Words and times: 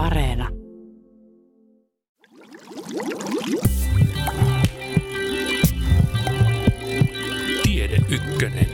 Areena. 0.00 0.48
Tiede 7.62 7.96
Ykkönen. 8.10 8.66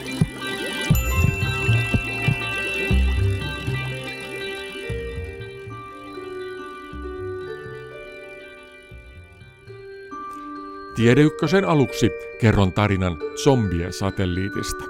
Tiede 10.95 11.21
Ykkösen 11.21 11.65
aluksi 11.65 12.09
kerron 12.41 12.73
tarinan 12.73 13.17
zombien 13.43 13.93
satelliitista. 13.93 14.83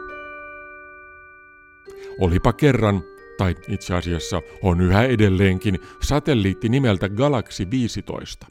Olipa 2.20 2.54
kerran, 2.54 3.04
tai 3.38 3.56
itse 3.68 3.96
asiassa 3.96 4.42
on 4.62 4.82
yhä 4.82 5.04
edelleenkin, 5.04 5.80
satelliitti 6.04 6.70
nimeltä 6.70 7.10
Galaxy 7.10 7.72
15. 7.72 8.48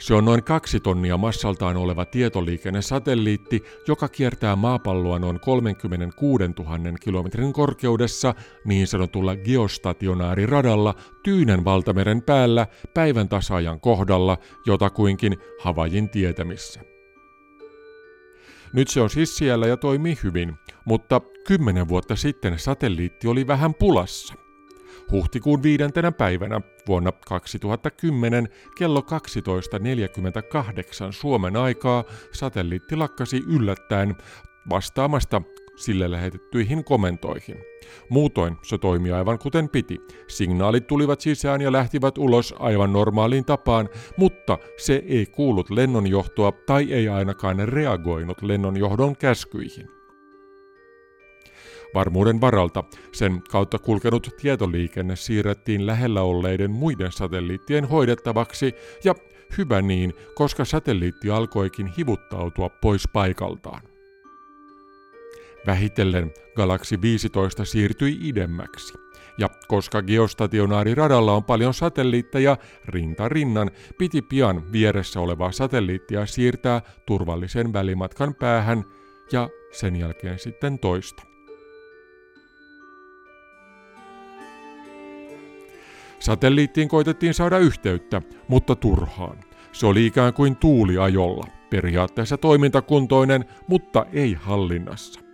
Se 0.00 0.14
on 0.14 0.24
noin 0.24 0.44
kaksi 0.44 0.80
tonnia 0.80 1.16
massaltaan 1.16 1.76
oleva 1.76 2.04
tietoliikennesatelliitti, 2.04 3.62
joka 3.88 4.08
kiertää 4.08 4.56
maapalloa 4.56 5.18
noin 5.18 5.40
36 5.40 6.44
000 6.44 6.78
kilometrin 7.00 7.52
korkeudessa 7.52 8.34
niin 8.64 8.86
sanotulla 8.86 9.36
geostationaariradalla 9.36 10.94
Tyynen 11.22 11.64
valtameren 11.64 12.22
päällä 12.22 12.66
päivän 12.94 13.28
tasaajan 13.28 13.80
kohdalla 13.80 14.38
jotakuinkin 14.66 15.36
Havajin 15.60 16.08
tietämissä. 16.08 16.97
Nyt 18.72 18.88
se 18.88 19.00
on 19.00 19.10
siis 19.10 19.36
siellä 19.36 19.66
ja 19.66 19.76
toimii 19.76 20.18
hyvin, 20.22 20.54
mutta 20.84 21.20
kymmenen 21.46 21.88
vuotta 21.88 22.16
sitten 22.16 22.58
satelliitti 22.58 23.28
oli 23.28 23.46
vähän 23.46 23.74
pulassa. 23.74 24.34
Huhtikuun 25.10 25.62
viidentenä 25.62 26.12
päivänä 26.12 26.60
vuonna 26.86 27.12
2010 27.12 28.48
kello 28.78 29.00
12.48 29.00 29.06
Suomen 31.10 31.56
aikaa 31.56 32.04
satelliitti 32.32 32.96
lakkasi 32.96 33.42
yllättäen 33.46 34.14
vastaamasta 34.70 35.42
sille 35.78 36.10
lähetettyihin 36.10 36.84
komentoihin. 36.84 37.56
Muutoin 38.08 38.56
se 38.62 38.78
toimi 38.78 39.12
aivan 39.12 39.38
kuten 39.38 39.68
piti. 39.68 40.00
Signaalit 40.28 40.86
tulivat 40.86 41.20
sisään 41.20 41.60
ja 41.60 41.72
lähtivät 41.72 42.18
ulos 42.18 42.54
aivan 42.58 42.92
normaaliin 42.92 43.44
tapaan, 43.44 43.88
mutta 44.16 44.58
se 44.76 45.02
ei 45.06 45.26
kuullut 45.26 45.70
lennonjohtoa 45.70 46.52
tai 46.52 46.92
ei 46.92 47.08
ainakaan 47.08 47.68
reagoinut 47.68 48.42
lennonjohdon 48.42 49.16
käskyihin. 49.16 49.98
Varmuuden 51.94 52.40
varalta 52.40 52.84
sen 53.12 53.42
kautta 53.50 53.78
kulkenut 53.78 54.30
tietoliikenne 54.40 55.16
siirrettiin 55.16 55.86
lähellä 55.86 56.22
olleiden 56.22 56.70
muiden 56.70 57.12
satelliittien 57.12 57.84
hoidettavaksi 57.84 58.72
ja 59.04 59.14
hyvä 59.58 59.82
niin, 59.82 60.14
koska 60.34 60.64
satelliitti 60.64 61.30
alkoikin 61.30 61.86
hivuttautua 61.86 62.68
pois 62.68 63.08
paikaltaan. 63.12 63.87
Vähitellen 65.66 66.32
Galaxy 66.56 67.00
15 67.02 67.64
siirtyi 67.64 68.18
idemmäksi. 68.22 68.94
Ja 69.38 69.48
koska 69.68 70.02
geostationaariradalla 70.02 71.32
on 71.32 71.44
paljon 71.44 71.74
satelliitteja 71.74 72.56
rinta 72.84 73.28
rinnan, 73.28 73.70
piti 73.98 74.22
pian 74.22 74.72
vieressä 74.72 75.20
olevaa 75.20 75.52
satelliittia 75.52 76.26
siirtää 76.26 76.82
turvallisen 77.06 77.72
välimatkan 77.72 78.34
päähän 78.34 78.84
ja 79.32 79.48
sen 79.72 79.96
jälkeen 79.96 80.38
sitten 80.38 80.78
toista. 80.78 81.22
Satelliittiin 86.18 86.88
koitettiin 86.88 87.34
saada 87.34 87.58
yhteyttä, 87.58 88.22
mutta 88.48 88.76
turhaan. 88.76 89.38
Se 89.72 89.86
oli 89.86 90.06
ikään 90.06 90.34
kuin 90.34 90.56
tuuliajolla, 90.56 91.46
periaatteessa 91.70 92.36
toimintakuntoinen, 92.36 93.44
mutta 93.68 94.06
ei 94.12 94.34
hallinnassa. 94.34 95.27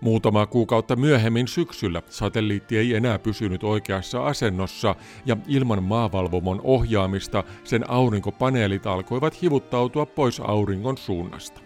Muutama 0.00 0.46
kuukautta 0.46 0.96
myöhemmin 0.96 1.48
syksyllä 1.48 2.02
satelliitti 2.10 2.78
ei 2.78 2.94
enää 2.94 3.18
pysynyt 3.18 3.64
oikeassa 3.64 4.26
asennossa 4.26 4.96
ja 5.26 5.36
ilman 5.48 5.82
maavalvomon 5.82 6.60
ohjaamista 6.64 7.44
sen 7.64 7.90
aurinkopaneelit 7.90 8.86
alkoivat 8.86 9.42
hivuttautua 9.42 10.06
pois 10.06 10.40
auringon 10.40 10.98
suunnasta. 10.98 11.60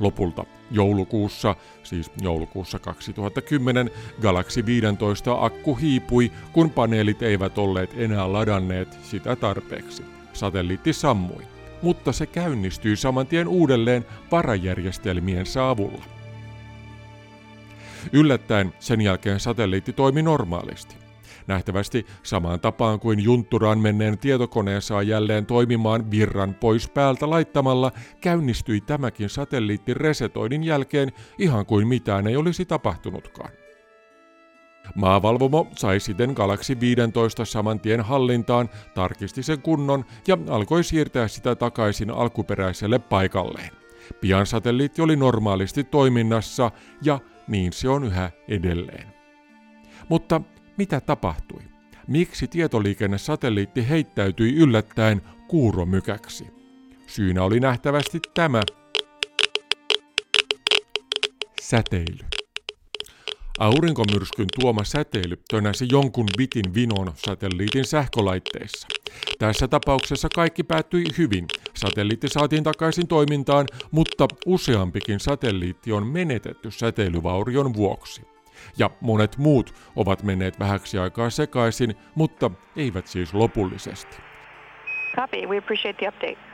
Lopulta 0.00 0.44
joulukuussa, 0.70 1.56
siis 1.82 2.10
joulukuussa 2.22 2.78
2010, 2.78 3.90
Galaxy 4.22 4.66
15 4.66 5.44
akku 5.44 5.74
hiipui, 5.74 6.32
kun 6.52 6.70
paneelit 6.70 7.22
eivät 7.22 7.58
olleet 7.58 7.90
enää 7.96 8.32
ladanneet 8.32 8.98
sitä 9.02 9.36
tarpeeksi. 9.36 10.02
Satelliitti 10.32 10.92
sammui, 10.92 11.42
mutta 11.82 12.12
se 12.12 12.26
käynnistyi 12.26 12.96
saman 12.96 13.26
tien 13.26 13.48
uudelleen 13.48 14.06
varajärjestelmien 14.32 15.46
avulla. 15.70 16.23
Yllättäen 18.12 18.72
sen 18.78 19.00
jälkeen 19.00 19.40
satelliitti 19.40 19.92
toimi 19.92 20.22
normaalisti. 20.22 21.04
Nähtävästi 21.46 22.06
samaan 22.22 22.60
tapaan 22.60 23.00
kuin 23.00 23.20
juntturaan 23.20 23.78
menneen 23.78 24.18
tietokoneen 24.18 24.82
saa 24.82 25.02
jälleen 25.02 25.46
toimimaan 25.46 26.10
virran 26.10 26.54
pois 26.54 26.88
päältä 26.88 27.30
laittamalla, 27.30 27.92
käynnistyi 28.20 28.80
tämäkin 28.80 29.28
satelliitti 29.28 29.94
resetoinnin 29.94 30.64
jälkeen 30.64 31.12
ihan 31.38 31.66
kuin 31.66 31.88
mitään 31.88 32.26
ei 32.26 32.36
olisi 32.36 32.64
tapahtunutkaan. 32.64 33.50
Maavalvomo 34.94 35.66
sai 35.76 36.00
sitten 36.00 36.32
Galaxy 36.36 36.80
15 36.80 37.44
saman 37.44 37.80
tien 37.80 38.00
hallintaan, 38.00 38.68
tarkisti 38.94 39.42
sen 39.42 39.62
kunnon 39.62 40.04
ja 40.26 40.38
alkoi 40.48 40.84
siirtää 40.84 41.28
sitä 41.28 41.54
takaisin 41.54 42.10
alkuperäiselle 42.10 42.98
paikalleen. 42.98 43.70
Pian 44.20 44.46
satelliitti 44.46 45.02
oli 45.02 45.16
normaalisti 45.16 45.84
toiminnassa 45.84 46.70
ja 47.02 47.18
niin 47.48 47.72
se 47.72 47.88
on 47.88 48.04
yhä 48.04 48.30
edelleen. 48.48 49.06
Mutta 50.08 50.40
mitä 50.76 51.00
tapahtui? 51.00 51.62
Miksi 52.06 52.48
tietoliikennesatelliitti 52.48 53.88
heittäytyi 53.88 54.54
yllättäen 54.54 55.22
kuuromykäksi? 55.48 56.46
Syynä 57.06 57.42
oli 57.42 57.60
nähtävästi 57.60 58.20
tämä 58.34 58.62
säteily. 61.60 62.43
Aurinkomyrskyn 63.58 64.46
tuoma 64.60 64.84
säteily 64.84 65.36
tönäsi 65.50 65.86
jonkun 65.90 66.26
bitin 66.36 66.74
vinon 66.74 67.12
satelliitin 67.14 67.84
sähkölaitteissa. 67.84 68.88
Tässä 69.38 69.68
tapauksessa 69.68 70.28
kaikki 70.34 70.62
päättyi 70.62 71.04
hyvin. 71.18 71.46
Satelliitti 71.74 72.28
saatiin 72.28 72.64
takaisin 72.64 73.06
toimintaan, 73.06 73.66
mutta 73.90 74.28
useampikin 74.46 75.20
satelliitti 75.20 75.92
on 75.92 76.06
menetetty 76.06 76.70
säteilyvaurion 76.70 77.74
vuoksi. 77.74 78.22
Ja 78.78 78.90
monet 79.00 79.38
muut 79.38 79.74
ovat 79.96 80.22
menneet 80.22 80.60
vähäksi 80.60 80.98
aikaa 80.98 81.30
sekaisin, 81.30 81.94
mutta 82.14 82.50
eivät 82.76 83.06
siis 83.06 83.34
lopullisesti. 83.34 84.16
Copy. 85.16 85.46
We 85.46 85.58
appreciate 85.58 85.98
the 85.98 86.08
update. 86.08 86.53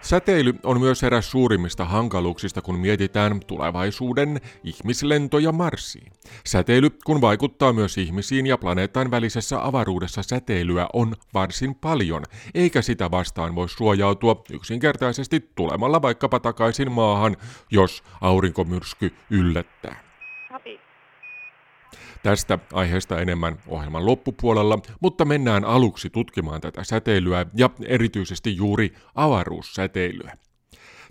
Säteily 0.00 0.54
on 0.62 0.80
myös 0.80 1.02
eräs 1.02 1.30
suurimmista 1.30 1.84
hankaluuksista, 1.84 2.62
kun 2.62 2.78
mietitään 2.78 3.40
tulevaisuuden 3.46 4.40
ihmislentoja 4.64 5.52
Marsiin. 5.52 6.12
Säteily, 6.46 6.90
kun 7.04 7.20
vaikuttaa 7.20 7.72
myös 7.72 7.98
ihmisiin 7.98 8.46
ja 8.46 8.58
planeetan 8.58 9.10
välisessä 9.10 9.66
avaruudessa 9.66 10.22
säteilyä 10.22 10.86
on 10.92 11.14
varsin 11.34 11.74
paljon, 11.74 12.22
eikä 12.54 12.82
sitä 12.82 13.10
vastaan 13.10 13.54
voi 13.54 13.68
suojautua 13.68 14.42
yksinkertaisesti 14.50 15.50
tulemalla 15.54 16.02
vaikkapa 16.02 16.40
takaisin 16.40 16.92
maahan, 16.92 17.36
jos 17.70 18.02
aurinkomyrsky 18.20 19.12
yllättää. 19.30 20.07
Tästä 22.28 22.58
aiheesta 22.72 23.20
enemmän 23.20 23.58
ohjelman 23.68 24.06
loppupuolella, 24.06 24.78
mutta 25.00 25.24
mennään 25.24 25.64
aluksi 25.64 26.10
tutkimaan 26.10 26.60
tätä 26.60 26.84
säteilyä 26.84 27.46
ja 27.54 27.70
erityisesti 27.86 28.56
juuri 28.56 28.94
avaruussäteilyä. 29.14 30.32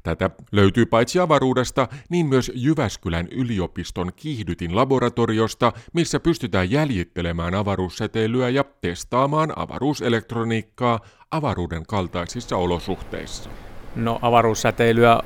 Tätä 0.04 0.30
löytyy 0.52 0.86
paitsi 0.86 1.20
avaruudesta, 1.20 1.88
niin 2.10 2.26
myös 2.26 2.52
Jyväskylän 2.56 3.28
yliopiston 3.32 4.12
kiihdytin 4.16 4.76
laboratoriosta, 4.76 5.74
missä 5.94 6.20
pystytään 6.20 6.72
jäljittelemään 6.72 7.56
avaruussäteilyä 7.56 8.50
ja 8.50 8.64
testaamaan 8.82 9.54
avaruuselektroniikkaa 9.56 11.00
avaruuden 11.32 11.86
kaltaisissa 11.86 12.58
olosuhteissa. 12.58 13.50
No 13.96 14.20
avaruussäteilyä 14.22 15.20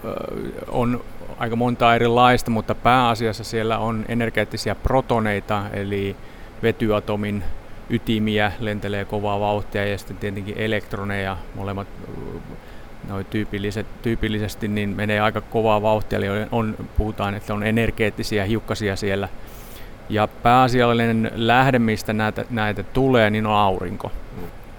on 0.67 1.03
aika 1.41 1.55
monta 1.55 1.95
erilaista, 1.95 2.51
mutta 2.51 2.75
pääasiassa 2.75 3.43
siellä 3.43 3.77
on 3.77 4.05
energeettisiä 4.07 4.75
protoneita, 4.75 5.63
eli 5.73 6.15
vetyatomin 6.63 7.43
ytimiä 7.89 8.51
lentelee 8.59 9.05
kovaa 9.05 9.39
vauhtia 9.39 9.85
ja 9.85 9.97
sitten 9.97 10.17
tietenkin 10.17 10.57
elektroneja, 10.57 11.37
molemmat 11.55 11.87
noin 13.07 13.25
tyypilliset, 13.25 13.85
tyypillisesti 14.01 14.67
niin 14.67 14.89
menee 14.89 15.19
aika 15.19 15.41
kovaa 15.41 15.81
vauhtia, 15.81 16.17
eli 16.17 16.27
on, 16.51 16.75
puhutaan, 16.97 17.35
että 17.35 17.53
on 17.53 17.63
energeettisiä 17.63 18.45
hiukkasia 18.45 18.95
siellä. 18.95 19.29
Ja 20.09 20.27
pääasiallinen 20.27 21.31
lähde, 21.35 21.79
mistä 21.79 22.13
näitä, 22.13 22.45
näitä 22.49 22.83
tulee, 22.83 23.29
niin 23.29 23.45
on 23.45 23.55
aurinko. 23.55 24.11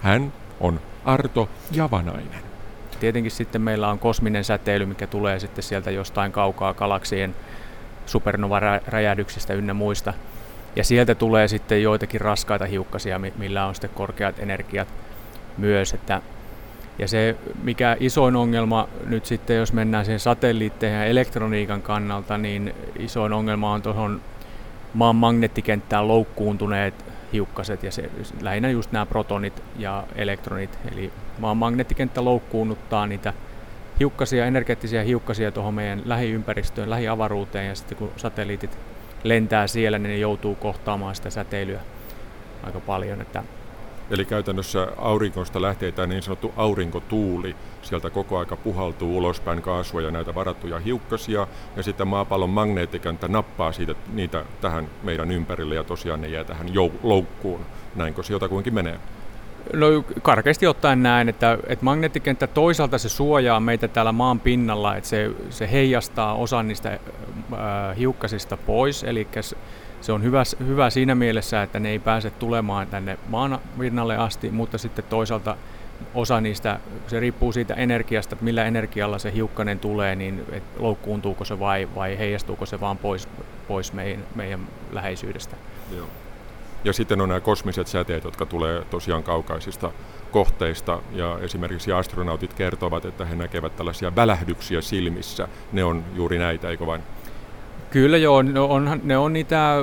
Hän 0.01 0.33
on 0.59 0.79
Arto 1.05 1.49
Javanainen. 1.71 2.42
Tietenkin 3.03 3.31
sitten 3.31 3.61
meillä 3.61 3.89
on 3.89 3.99
kosminen 3.99 4.43
säteily, 4.43 4.85
mikä 4.85 5.07
tulee 5.07 5.39
sitten 5.39 5.63
sieltä 5.63 5.91
jostain 5.91 6.31
kaukaa 6.31 6.73
galaksien 6.73 7.35
supernova-räjähdyksistä 8.05 9.53
ynnä 9.53 9.73
muista. 9.73 10.13
Ja 10.75 10.83
sieltä 10.83 11.15
tulee 11.15 11.47
sitten 11.47 11.83
joitakin 11.83 12.21
raskaita 12.21 12.65
hiukkasia, 12.65 13.19
millä 13.37 13.65
on 13.65 13.75
sitten 13.75 13.89
korkeat 13.89 14.39
energiat 14.39 14.87
myös. 15.57 15.93
Että 15.93 16.21
ja 16.99 17.07
se, 17.07 17.35
mikä 17.63 17.97
isoin 17.99 18.35
ongelma 18.35 18.87
nyt 19.05 19.25
sitten, 19.25 19.57
jos 19.57 19.73
mennään 19.73 20.05
siihen 20.05 20.19
satelliitteihin 20.19 20.97
ja 20.97 21.05
elektroniikan 21.05 21.81
kannalta, 21.81 22.37
niin 22.37 22.73
isoin 22.99 23.33
ongelma 23.33 23.73
on 23.73 23.81
tuohon 23.81 24.21
maan 24.93 25.15
magneettikenttään 25.15 26.07
loukkuuntuneet 26.07 27.12
hiukkaset 27.33 27.83
ja 27.83 27.91
se, 27.91 28.09
lähinnä 28.41 28.69
just 28.69 28.91
nämä 28.91 29.05
protonit 29.05 29.63
ja 29.77 30.03
elektronit. 30.15 30.79
Eli 30.91 31.11
maan 31.39 31.57
magneettikenttä 31.57 32.25
loukkuunnuttaa 32.25 33.07
niitä 33.07 33.33
hiukkasia, 33.99 34.45
energeettisiä 34.45 35.03
hiukkasia 35.03 35.51
tuohon 35.51 35.73
meidän 35.73 36.01
lähiympäristöön, 36.05 36.89
lähiavaruuteen 36.89 37.67
ja 37.67 37.75
sitten 37.75 37.97
kun 37.97 38.11
satelliitit 38.17 38.77
lentää 39.23 39.67
siellä, 39.67 39.99
niin 39.99 40.09
ne 40.09 40.17
joutuu 40.17 40.55
kohtaamaan 40.55 41.15
sitä 41.15 41.29
säteilyä 41.29 41.79
aika 42.63 42.79
paljon. 42.79 43.21
Että 43.21 43.43
Eli 44.13 44.25
käytännössä 44.25 44.87
aurinkosta 44.97 45.61
lähtee 45.61 45.91
tämä 45.91 46.07
niin 46.07 46.23
sanottu 46.23 46.53
aurinkotuuli. 46.57 47.55
Sieltä 47.81 48.09
koko 48.09 48.37
aika 48.37 48.55
puhaltuu 48.55 49.17
ulospäin 49.17 49.61
kaasua 49.61 50.01
ja 50.01 50.11
näitä 50.11 50.35
varattuja 50.35 50.79
hiukkasia, 50.79 51.47
ja 51.75 51.83
sitten 51.83 52.07
maapallon 52.07 52.49
magneettikenttä 52.49 53.27
nappaa 53.27 53.71
siitä, 53.71 53.95
niitä 54.13 54.45
tähän 54.61 54.87
meidän 55.03 55.31
ympärille, 55.31 55.75
ja 55.75 55.83
tosiaan 55.83 56.21
ne 56.21 56.27
jää 56.27 56.43
tähän 56.43 56.67
jou- 56.67 56.99
loukkuun. 57.03 57.61
Näinkö 57.95 58.23
se 58.23 58.33
jotakuinkin 58.33 58.73
menee? 58.73 58.99
No 59.73 59.87
karkeasti 60.21 60.67
ottaen 60.67 61.03
näin, 61.03 61.29
että, 61.29 61.57
että 61.67 61.85
magneettikenttä 61.85 62.47
toisaalta 62.47 62.97
se 62.97 63.09
suojaa 63.09 63.59
meitä 63.59 63.87
täällä 63.87 64.11
maan 64.11 64.39
pinnalla, 64.39 64.95
että 64.95 65.09
se, 65.09 65.31
se 65.49 65.71
heijastaa 65.71 66.33
osan 66.33 66.67
niistä 66.67 66.89
äh, 66.89 66.99
hiukkasista 67.97 68.57
pois, 68.57 69.03
eli 69.03 69.27
se 70.03 70.11
on 70.11 70.23
hyvä, 70.23 70.43
hyvä 70.67 70.89
siinä 70.89 71.15
mielessä, 71.15 71.63
että 71.63 71.79
ne 71.79 71.89
ei 71.89 71.99
pääse 71.99 72.29
tulemaan 72.29 72.87
tänne 72.87 73.17
maan 73.29 73.59
pinnalle 73.79 74.17
asti, 74.17 74.51
mutta 74.51 74.77
sitten 74.77 75.05
toisaalta 75.09 75.57
osa 76.13 76.41
niistä, 76.41 76.79
se 77.07 77.19
riippuu 77.19 77.51
siitä 77.51 77.73
energiasta, 77.73 78.35
että 78.35 78.45
millä 78.45 78.65
energialla 78.65 79.19
se 79.19 79.33
hiukkanen 79.33 79.79
tulee, 79.79 80.15
niin 80.15 80.43
että 80.51 80.83
loukkuuntuuko 80.83 81.45
se 81.45 81.59
vai, 81.59 81.89
vai 81.95 82.17
heijastuuko 82.17 82.65
se 82.65 82.79
vaan 82.79 82.97
pois, 82.97 83.27
pois 83.67 83.93
meidän, 83.93 84.23
meidän 84.35 84.67
läheisyydestä. 84.91 85.55
Joo. 85.95 86.07
Ja 86.83 86.93
sitten 86.93 87.21
on 87.21 87.29
nämä 87.29 87.39
kosmiset 87.39 87.87
säteet, 87.87 88.23
jotka 88.23 88.45
tulee 88.45 88.85
tosiaan 88.89 89.23
kaukaisista 89.23 89.91
kohteista, 90.31 91.01
ja 91.11 91.39
esimerkiksi 91.41 91.91
astronautit 91.91 92.53
kertovat, 92.53 93.05
että 93.05 93.25
he 93.25 93.35
näkevät 93.35 93.75
tällaisia 93.75 94.15
välähdyksiä 94.15 94.81
silmissä. 94.81 95.47
Ne 95.71 95.83
on 95.83 96.03
juuri 96.15 96.37
näitä, 96.37 96.69
eikö 96.69 96.85
vain? 96.85 97.01
Kyllä 97.93 98.17
joo, 98.17 98.41
ne 98.41 98.59
on, 98.59 99.01
ne 99.03 99.17
on 99.17 99.33
niitä 99.33 99.75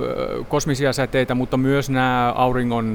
kosmisia 0.48 0.92
säteitä, 0.92 1.34
mutta 1.34 1.56
myös 1.56 1.90
nämä 1.90 2.32
auringon, 2.36 2.94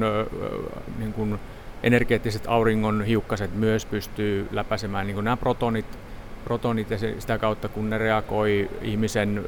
niin 0.98 1.12
kuin 1.12 1.38
energeettiset 1.82 2.42
auringon 2.46 3.04
hiukkaset 3.04 3.54
myös 3.54 3.86
pystyy 3.86 4.48
läpäisemään, 4.50 5.06
niin 5.06 5.14
kuin 5.14 5.24
nämä 5.24 5.36
protonit, 5.36 5.98
protonit 6.44 6.90
ja 6.90 6.98
sitä 6.98 7.38
kautta 7.38 7.68
kun 7.68 7.90
ne 7.90 7.98
reagoi 7.98 8.70
ihmisen 8.82 9.44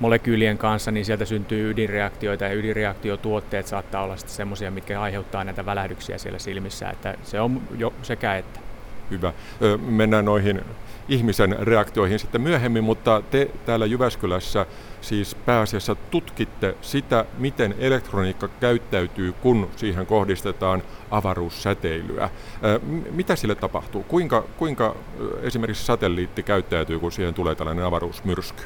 molekyylien 0.00 0.58
kanssa, 0.58 0.90
niin 0.90 1.04
sieltä 1.04 1.24
syntyy 1.24 1.70
ydinreaktioita 1.70 2.44
ja 2.44 2.52
ydinreaktiotuotteet 2.52 3.66
saattaa 3.66 4.02
olla 4.02 4.16
sitten 4.16 4.36
semmoisia, 4.36 4.70
mitkä 4.70 5.00
aiheuttaa 5.00 5.44
näitä 5.44 5.66
välähdyksiä 5.66 6.18
siellä 6.18 6.38
silmissä, 6.38 6.90
että 6.90 7.14
se 7.22 7.40
on 7.40 7.60
jo 7.78 7.92
sekä 8.02 8.36
että. 8.36 8.60
Hyvä. 9.10 9.32
Mennään 9.86 10.24
noihin 10.24 10.60
ihmisen 11.08 11.56
reaktioihin 11.60 12.18
sitten 12.18 12.40
myöhemmin, 12.40 12.84
mutta 12.84 13.22
te 13.30 13.50
täällä 13.66 13.86
Jyväskylässä 13.86 14.66
siis 15.00 15.34
pääasiassa 15.34 15.94
tutkitte 15.94 16.74
sitä, 16.80 17.24
miten 17.38 17.74
elektroniikka 17.78 18.48
käyttäytyy, 18.60 19.32
kun 19.32 19.68
siihen 19.76 20.06
kohdistetaan 20.06 20.82
avaruussäteilyä. 21.10 22.30
Mitä 23.10 23.36
sille 23.36 23.54
tapahtuu? 23.54 24.02
Kuinka, 24.02 24.44
kuinka 24.56 24.96
esimerkiksi 25.42 25.84
satelliitti 25.84 26.42
käyttäytyy, 26.42 26.98
kun 26.98 27.12
siihen 27.12 27.34
tulee 27.34 27.54
tällainen 27.54 27.84
avaruusmyrsky? 27.84 28.62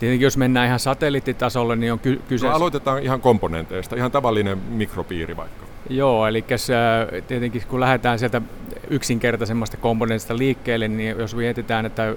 Tietenkin 0.00 0.24
jos 0.24 0.36
mennään 0.36 0.66
ihan 0.66 0.78
satelliittitasolle, 0.78 1.76
niin 1.76 1.92
on 1.92 1.98
ky- 1.98 2.22
kyse... 2.28 2.46
No, 2.46 2.52
aloitetaan 2.52 3.02
ihan 3.02 3.20
komponenteista, 3.20 3.96
ihan 3.96 4.10
tavallinen 4.10 4.58
mikropiiri 4.58 5.36
vaikka. 5.36 5.67
Joo, 5.90 6.26
eli 6.26 6.44
tietenkin 7.26 7.62
kun 7.68 7.80
lähdetään 7.80 8.18
sieltä 8.18 8.42
yksinkertaisemmasta 8.90 9.76
komponentista 9.76 10.38
liikkeelle, 10.38 10.88
niin 10.88 11.18
jos 11.18 11.34
mietitään, 11.34 11.86
että 11.86 12.14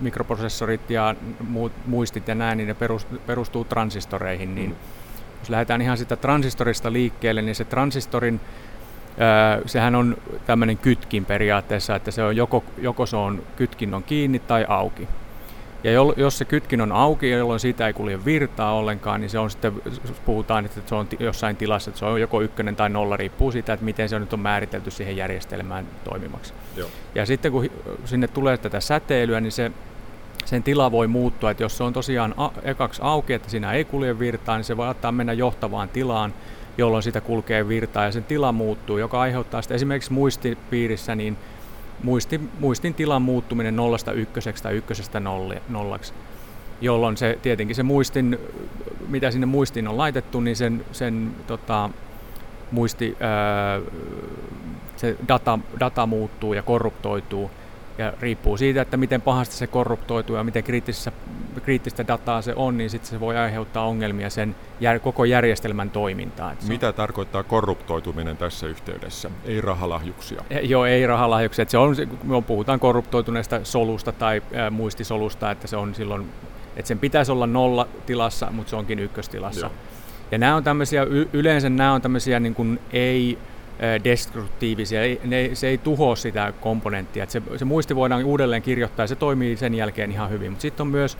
mikroprosessorit 0.00 0.90
ja 0.90 1.14
muut 1.48 1.72
muistit 1.86 2.28
ja 2.28 2.34
näin, 2.34 2.56
niin 2.56 2.68
ne 2.68 2.76
perustuu 3.26 3.64
transistoreihin, 3.64 4.54
niin 4.54 4.70
mm. 4.70 4.76
jos 5.40 5.50
lähdetään 5.50 5.82
ihan 5.82 5.98
sitä 5.98 6.16
transistorista 6.16 6.92
liikkeelle, 6.92 7.42
niin 7.42 7.54
se 7.54 7.64
transistorin 7.64 8.40
sehän 9.66 9.94
on 9.94 10.16
tämmöinen 10.46 10.78
kytkin 10.78 11.24
periaatteessa, 11.24 11.96
että 11.96 12.10
se 12.10 12.22
on 12.22 12.36
joko, 12.36 12.64
joko 12.78 13.06
se 13.06 13.16
on 13.16 13.42
kytkin 13.56 13.94
on 13.94 14.02
kiinni 14.02 14.38
tai 14.38 14.64
auki. 14.68 15.08
Ja 15.86 15.92
jos 16.16 16.38
se 16.38 16.44
kytkin 16.44 16.80
on 16.80 16.92
auki, 16.92 17.30
jolloin 17.30 17.60
siitä 17.60 17.86
ei 17.86 17.92
kulje 17.92 18.24
virtaa 18.24 18.74
ollenkaan, 18.74 19.20
niin 19.20 19.30
se 19.30 19.38
on 19.38 19.50
sitten, 19.50 19.72
puhutaan, 20.24 20.64
että 20.64 20.80
se 20.86 20.94
on 20.94 21.08
jossain 21.18 21.56
tilassa, 21.56 21.90
että 21.90 21.98
se 21.98 22.04
on 22.04 22.20
joko 22.20 22.40
ykkönen 22.40 22.76
tai 22.76 22.90
nolla, 22.90 23.16
riippuu 23.16 23.52
siitä, 23.52 23.72
että 23.72 23.84
miten 23.84 24.08
se 24.08 24.18
nyt 24.18 24.32
on 24.32 24.40
määritelty 24.40 24.90
siihen 24.90 25.16
järjestelmään 25.16 25.86
toimimaksi. 26.04 26.54
Joo. 26.76 26.88
Ja 27.14 27.26
sitten 27.26 27.52
kun 27.52 27.70
sinne 28.04 28.28
tulee 28.28 28.58
tätä 28.58 28.80
säteilyä, 28.80 29.40
niin 29.40 29.52
se, 29.52 29.72
sen 30.44 30.62
tila 30.62 30.92
voi 30.92 31.06
muuttua, 31.06 31.50
että 31.50 31.62
jos 31.62 31.76
se 31.76 31.84
on 31.84 31.92
tosiaan 31.92 32.34
a, 32.36 32.50
ekaksi 32.62 33.02
auki, 33.04 33.32
että 33.32 33.50
siinä 33.50 33.72
ei 33.72 33.84
kulje 33.84 34.18
virtaa, 34.18 34.56
niin 34.56 34.64
se 34.64 34.76
voi 34.76 34.88
ottaa 34.88 35.12
mennä 35.12 35.32
johtavaan 35.32 35.88
tilaan, 35.88 36.34
jolloin 36.78 37.02
sitä 37.02 37.20
kulkee 37.20 37.68
virtaa 37.68 38.04
ja 38.04 38.12
sen 38.12 38.24
tila 38.24 38.52
muuttuu, 38.52 38.98
joka 38.98 39.20
aiheuttaa 39.20 39.62
sitten 39.62 39.74
esimerkiksi 39.74 40.12
muistipiirissä 40.12 41.14
niin 41.14 41.36
muistin, 42.02 42.50
muistin 42.60 42.94
tilan 42.94 43.22
muuttuminen 43.22 43.76
nollasta 43.76 44.12
ykköseksi 44.12 44.62
tai 44.62 44.74
ykkösestä 44.74 45.22
nollaksi, 45.68 46.12
jolloin 46.80 47.16
se 47.16 47.38
tietenkin 47.42 47.76
se 47.76 47.82
muistin, 47.82 48.38
mitä 49.08 49.30
sinne 49.30 49.46
muistiin 49.46 49.88
on 49.88 49.98
laitettu, 49.98 50.40
niin 50.40 50.56
sen, 50.56 50.84
sen 50.92 51.30
tota, 51.46 51.90
muisti, 52.70 53.16
ää, 53.20 53.80
se 54.96 55.16
data, 55.28 55.58
data 55.80 56.06
muuttuu 56.06 56.52
ja 56.54 56.62
korruptoituu 56.62 57.50
ja 57.98 58.12
riippuu 58.20 58.56
siitä, 58.56 58.82
että 58.82 58.96
miten 58.96 59.22
pahasti 59.22 59.54
se 59.54 59.66
korruptoituu 59.66 60.36
ja 60.36 60.44
miten 60.44 60.64
kriittistä 61.64 62.06
dataa 62.08 62.42
se 62.42 62.52
on, 62.56 62.78
niin 62.78 62.90
sitten 62.90 63.10
se 63.10 63.20
voi 63.20 63.36
aiheuttaa 63.36 63.86
ongelmia 63.86 64.30
sen 64.30 64.56
jär, 64.80 64.98
koko 64.98 65.24
järjestelmän 65.24 65.90
toimintaan. 65.90 66.56
Mitä 66.68 66.88
on... 66.88 66.94
tarkoittaa 66.94 67.42
korruptoituminen 67.42 68.36
tässä 68.36 68.66
yhteydessä? 68.66 69.30
Ei 69.44 69.60
rahalahjuksia? 69.60 70.42
E, 70.50 70.60
joo, 70.60 70.84
ei 70.84 71.06
rahalahjuksia. 71.06 71.64
Se 71.68 71.78
on, 71.78 71.96
me 72.24 72.42
puhutaan 72.42 72.80
korruptoituneesta 72.80 73.60
solusta 73.62 74.12
tai 74.12 74.42
ä, 74.66 74.70
muistisolusta, 74.70 75.50
että 75.50 75.66
se 75.66 75.76
on 75.76 75.94
silloin, 75.94 76.26
että 76.76 76.88
sen 76.88 76.98
pitäisi 76.98 77.32
olla 77.32 77.46
nolla 77.46 77.88
tilassa, 78.06 78.48
mutta 78.50 78.70
se 78.70 78.76
onkin 78.76 78.98
ykköstilassa. 78.98 79.66
Joo. 79.66 79.74
Ja 80.30 80.38
nämä 80.38 80.56
on 80.56 80.64
tämmöisiä, 80.64 81.06
yleensä 81.32 81.68
nämä 81.68 81.92
on 81.92 82.02
tämmöisiä 82.02 82.40
niin 82.40 82.54
kuin 82.54 82.80
ei 82.92 83.38
destruktiivisia, 84.04 85.02
ei, 85.02 85.20
ne, 85.24 85.50
se 85.54 85.68
ei 85.68 85.78
tuhoa 85.78 86.16
sitä 86.16 86.52
komponenttia. 86.60 87.26
se, 87.28 87.42
se 87.56 87.64
muisti 87.64 87.96
voidaan 87.96 88.24
uudelleen 88.24 88.62
kirjoittaa 88.62 89.04
ja 89.04 89.08
se 89.08 89.16
toimii 89.16 89.56
sen 89.56 89.74
jälkeen 89.74 90.12
ihan 90.12 90.30
hyvin. 90.30 90.52
Mutta 90.52 90.62
sitten 90.62 90.84
on 90.84 90.88
myös, 90.88 91.18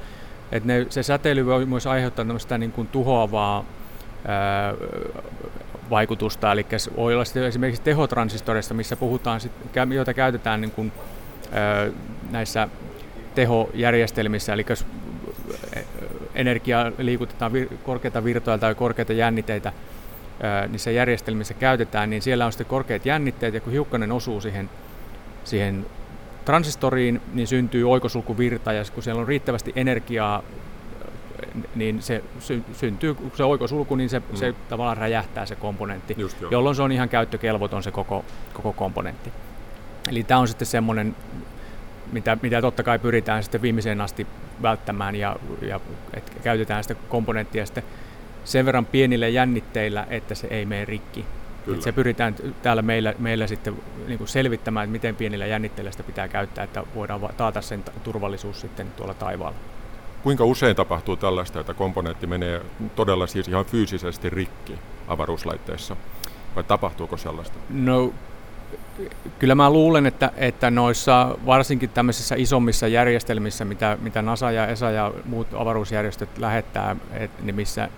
että 0.53 0.69
se 0.89 1.03
säteily 1.03 1.47
voi 1.47 1.67
myös 1.67 1.87
aiheuttaa 1.87 2.25
tämmöistä 2.25 2.59
niin 2.59 2.73
kuin 2.73 2.89
tuhoavaa 2.89 3.65
ää, 4.29 4.75
vaikutusta, 5.91 6.53
eli 6.53 6.67
voi 6.97 7.15
olla 7.15 7.47
esimerkiksi 7.49 7.83
tehotransistoreista, 7.83 8.75
missä 8.75 8.97
puhutaan, 8.97 9.41
sit, 9.41 9.53
joita 9.95 10.15
käytetään 10.15 10.61
niin 10.61 10.71
kuin, 10.71 10.93
ää, 11.53 11.89
näissä 12.31 12.69
tehojärjestelmissä, 13.35 14.53
eli 14.53 14.67
jos 14.69 14.87
energiaa 16.35 16.93
liikutetaan 16.99 17.53
vir, 17.53 17.69
korkeita 17.83 18.25
virtoja 18.25 18.59
tai 18.59 18.75
korkeita 18.75 19.13
jänniteitä, 19.13 19.73
niissä 20.69 20.91
järjestelmissä 20.91 21.55
käytetään, 21.55 22.11
niin 22.11 22.23
siellä 22.23 22.47
on 22.47 22.53
sitten 22.53 22.67
korkeat 22.67 23.07
jännitteet, 23.07 23.55
ja 23.55 23.61
kun 23.61 23.73
hiukkanen 23.73 24.13
osuu 24.13 24.41
siihen, 24.41 24.71
siihen 25.45 25.87
transistoriin, 26.45 27.21
niin 27.35 27.47
syntyy 27.47 27.91
oikosulkuvirta, 27.91 28.73
ja 28.73 28.83
kun 28.95 29.03
siellä 29.03 29.21
on 29.21 29.29
riittävästi 29.29 29.73
energiaa, 29.77 30.43
niin 31.75 32.03
se 32.03 32.25
sy- 32.41 32.65
syntyy, 32.73 33.15
kun 33.15 33.31
se 33.35 33.45
oikosulku, 33.45 33.97
niin 33.97 34.11
se, 34.11 34.19
mm. 34.19 34.37
se 34.37 34.55
tavallaan 34.69 34.97
räjähtää 34.97 35.47
se 35.47 35.55
komponentti, 35.55 36.15
Just 36.19 36.37
jolloin 36.51 36.77
se 36.77 36.83
on 36.83 36.93
ihan 36.93 37.09
käyttökelvoton 37.09 37.83
se 37.83 37.91
koko, 37.91 38.25
koko 38.53 38.73
komponentti. 38.73 39.33
Eli 40.09 40.25
tämä 40.25 40.41
on 40.41 40.49
sitten 40.49 40.67
semmoinen, 40.67 41.17
mitä, 42.13 42.37
mitä 42.43 42.61
totta 42.61 42.83
kai 42.83 42.99
pyritään 42.99 43.43
sitten 43.43 43.63
viimeiseen 43.63 44.01
asti 44.01 44.27
välttämään 44.63 45.17
ja, 45.17 45.37
ja 45.63 45.81
että 46.15 46.33
käytetään 46.43 46.85
sitä 46.85 46.95
komponenttia 47.09 47.67
sitten 47.67 47.85
sen 48.47 48.67
verran 48.67 48.87
pienillä 48.87 49.29
jännitteillä, 49.29 50.07
että 50.11 50.35
se 50.35 50.47
ei 50.51 50.67
mene 50.67 50.85
rikki. 50.85 51.25
Kyllä. 51.65 51.83
se 51.83 51.93
pyritään 51.93 52.35
täällä 52.63 52.83
meillä, 52.83 53.15
meillä 53.19 53.47
sitten 53.47 53.77
niin 54.07 54.19
kuin 54.19 54.29
selvittämään, 54.29 54.85
että 54.85 54.93
miten 54.93 55.17
pienillä 55.17 55.47
jännitteillä 55.47 55.91
sitä 55.91 56.03
pitää 56.03 56.29
käyttää, 56.29 56.65
että 56.65 56.85
voidaan 56.95 57.21
taata 57.37 57.61
sen 57.61 57.85
turvallisuus 58.05 58.61
sitten 58.61 58.87
tuolla 58.97 59.15
taivaalla. 59.15 59.59
Kuinka 60.23 60.45
usein 60.45 60.77
tapahtuu 60.77 61.17
tällaista, 61.17 61.61
että 61.61 61.75
komponentti 61.75 62.27
menee 62.27 62.63
todella 62.97 63.27
siis 63.27 63.49
ihan 63.49 63.65
fyysisesti 63.65 64.31
rikki 64.31 64.75
avaruuslaitteessa? 65.09 65.97
Vai 66.57 66.65
tapahtuuko 66.65 67.17
sellaista? 67.17 67.59
No 67.71 68.13
kyllä 69.39 69.55
mä 69.55 69.71
luulen, 69.71 70.07
että, 70.07 70.33
että 70.37 70.71
noissa 70.71 71.39
varsinkin 71.47 71.91
tämmöisissä 71.91 72.35
isommissa 72.39 72.89
järjestelmissä, 72.89 73.65
mitä, 73.65 73.99
mitä 74.01 74.23
NASA 74.23 74.51
ja 74.51 74.67
ESA 74.67 74.91
ja 74.91 75.13
muut 75.25 75.47
avaruusjärjestöt 75.55 76.39
lähettää, 76.39 76.97
et, 77.13 77.31
niin 77.43 77.57
missä, 77.57 77.89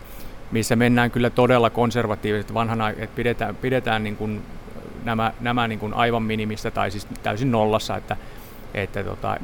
missä 0.50 0.76
mennään 0.76 1.10
kyllä 1.10 1.30
todella 1.30 1.70
konservatiivisesti 1.70 2.54
vanhana, 2.54 2.90
että 2.90 3.16
pidetään, 3.16 3.56
pidetään 3.56 4.04
niin 4.04 4.16
kuin 4.16 4.42
nämä, 5.04 5.32
nämä 5.40 5.68
niin 5.68 5.78
kuin 5.78 5.94
aivan 5.94 6.22
minimistä 6.22 6.70
tai 6.70 6.90
siis 6.90 7.06
täysin 7.22 7.50
nollassa, 7.50 7.96
että, 7.96 8.16
että 8.74 9.04
tota, 9.04 9.36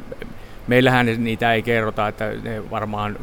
meillähän 0.66 1.06
niitä 1.18 1.52
ei 1.52 1.62
kerrota, 1.62 2.08
että 2.08 2.32
ne 2.42 2.70
varmaan 2.70 3.18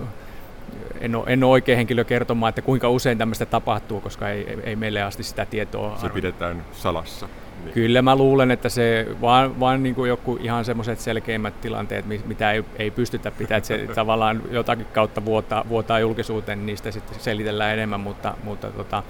en 0.99 1.15
ole, 1.15 1.23
en 1.27 1.43
ole 1.43 1.51
oikea 1.51 1.75
henkilö 1.75 2.03
kertomaan, 2.03 2.49
että 2.49 2.61
kuinka 2.61 2.89
usein 2.89 3.17
tämmöistä 3.17 3.45
tapahtuu, 3.45 4.01
koska 4.01 4.29
ei, 4.29 4.59
ei 4.63 4.75
meille 4.75 5.01
asti 5.01 5.23
sitä 5.23 5.45
tietoa 5.45 5.97
Se 5.97 6.09
pidetään 6.09 6.65
salassa. 6.71 7.27
Niin. 7.63 7.73
Kyllä 7.73 8.01
mä 8.01 8.15
luulen, 8.15 8.51
että 8.51 8.69
se 8.69 9.07
vaan, 9.21 9.59
vaan 9.59 9.83
niin 9.83 9.95
kuin 9.95 10.09
joku 10.09 10.37
ihan 10.41 10.65
semmoiset 10.65 10.99
selkeimmät 10.99 11.61
tilanteet, 11.61 12.05
mitä 12.25 12.51
ei, 12.51 12.63
ei 12.79 12.91
pystytä 12.91 13.31
pitämään, 13.31 13.57
että 13.57 13.67
se 13.67 13.87
tavallaan 13.95 14.41
jotakin 14.51 14.85
kautta 14.85 15.25
vuotaa, 15.25 15.65
vuotaa 15.69 15.99
julkisuuteen, 15.99 16.57
niin 16.57 16.65
niistä 16.65 16.91
sitten 16.91 17.19
selitellään 17.19 17.73
enemmän, 17.73 17.99
mutta, 17.99 18.33
mutta 18.43 18.71
tota, 18.71 19.03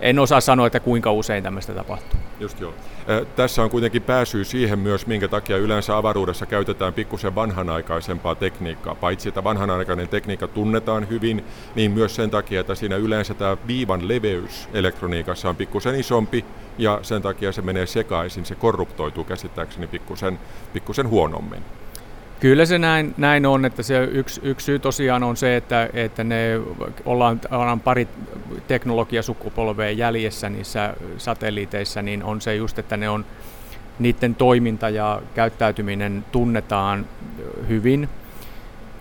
en 0.00 0.18
osaa 0.18 0.40
sanoa, 0.40 0.66
että 0.66 0.80
kuinka 0.80 1.12
usein 1.12 1.42
tämmöistä 1.42 1.74
tapahtuu. 1.74 2.20
Just 2.40 2.60
joo. 2.60 2.74
Tässä 3.36 3.62
on 3.62 3.70
kuitenkin 3.70 4.02
pääsy 4.02 4.44
siihen 4.44 4.78
myös, 4.78 5.06
minkä 5.06 5.28
takia 5.28 5.56
yleensä 5.56 5.96
avaruudessa 5.96 6.46
käytetään 6.46 6.92
pikkusen 6.92 7.34
vanhanaikaisempaa 7.34 8.34
tekniikkaa. 8.34 8.94
Paitsi 8.94 9.28
että 9.28 9.44
vanhanaikainen 9.44 10.08
tekniikka 10.08 10.48
tunnetaan 10.48 11.08
hyvin, 11.08 11.44
niin 11.74 11.90
myös 11.90 12.16
sen 12.16 12.30
takia, 12.30 12.60
että 12.60 12.74
siinä 12.74 12.96
yleensä 12.96 13.34
tämä 13.34 13.56
viivan 13.66 14.08
leveys 14.08 14.68
elektroniikassa 14.74 15.48
on 15.48 15.56
pikkusen 15.56 15.94
isompi 15.94 16.44
ja 16.78 16.98
sen 17.02 17.22
takia 17.22 17.52
se 17.52 17.62
menee 17.62 17.86
sekaisin, 17.86 18.44
se 18.44 18.54
korruptoituu 18.54 19.24
käsittääkseni 19.24 19.86
pikkusen, 19.86 20.38
pikkusen 20.72 21.08
huonommin. 21.08 21.62
Kyllä 22.40 22.66
se 22.66 22.78
näin, 22.78 23.14
näin 23.16 23.46
on, 23.46 23.64
että 23.64 23.82
se 23.82 24.04
yksi, 24.04 24.40
yksi 24.44 24.64
syy 24.64 24.78
tosiaan 24.78 25.22
on 25.22 25.36
se, 25.36 25.56
että, 25.56 25.88
että 25.92 26.24
ne 26.24 26.60
ollaan, 27.04 27.40
ollaan 27.50 27.80
pari 27.80 28.08
teknologiasukupolvea 28.68 29.90
jäljessä 29.90 30.48
niissä 30.48 30.94
satelliiteissa, 31.18 32.02
niin 32.02 32.24
on 32.24 32.40
se 32.40 32.54
just, 32.56 32.78
että 32.78 32.96
ne 32.96 33.08
on, 33.08 33.24
niiden 33.98 34.34
toiminta 34.34 34.88
ja 34.88 35.22
käyttäytyminen 35.34 36.24
tunnetaan 36.32 37.06
hyvin. 37.68 38.08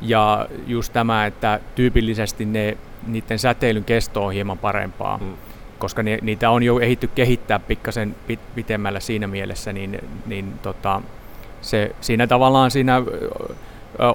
Ja 0.01 0.47
just 0.67 0.93
tämä, 0.93 1.25
että 1.25 1.59
tyypillisesti 1.75 2.45
ne, 2.45 2.77
niiden 3.07 3.39
säteilyn 3.39 3.83
kesto 3.83 4.25
on 4.25 4.33
hieman 4.33 4.57
parempaa, 4.57 5.17
mm. 5.17 5.33
koska 5.79 6.03
ne, 6.03 6.19
niitä 6.21 6.49
on 6.49 6.63
jo 6.63 6.79
ehitty 6.79 7.07
kehittää 7.07 7.59
pikkasen 7.59 8.15
pitemmällä 8.55 8.99
siinä 8.99 9.27
mielessä, 9.27 9.73
niin, 9.73 9.99
niin 10.25 10.53
tota, 10.61 11.01
se, 11.65 11.95
siinä 12.01 12.27
tavallaan 12.27 12.71
siinä 12.71 13.01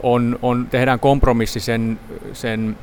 on, 0.03 0.39
on, 0.43 0.67
tehdään 0.71 1.01
kompromissi 1.01 1.61
sen, 1.61 2.01
sen 2.33 2.79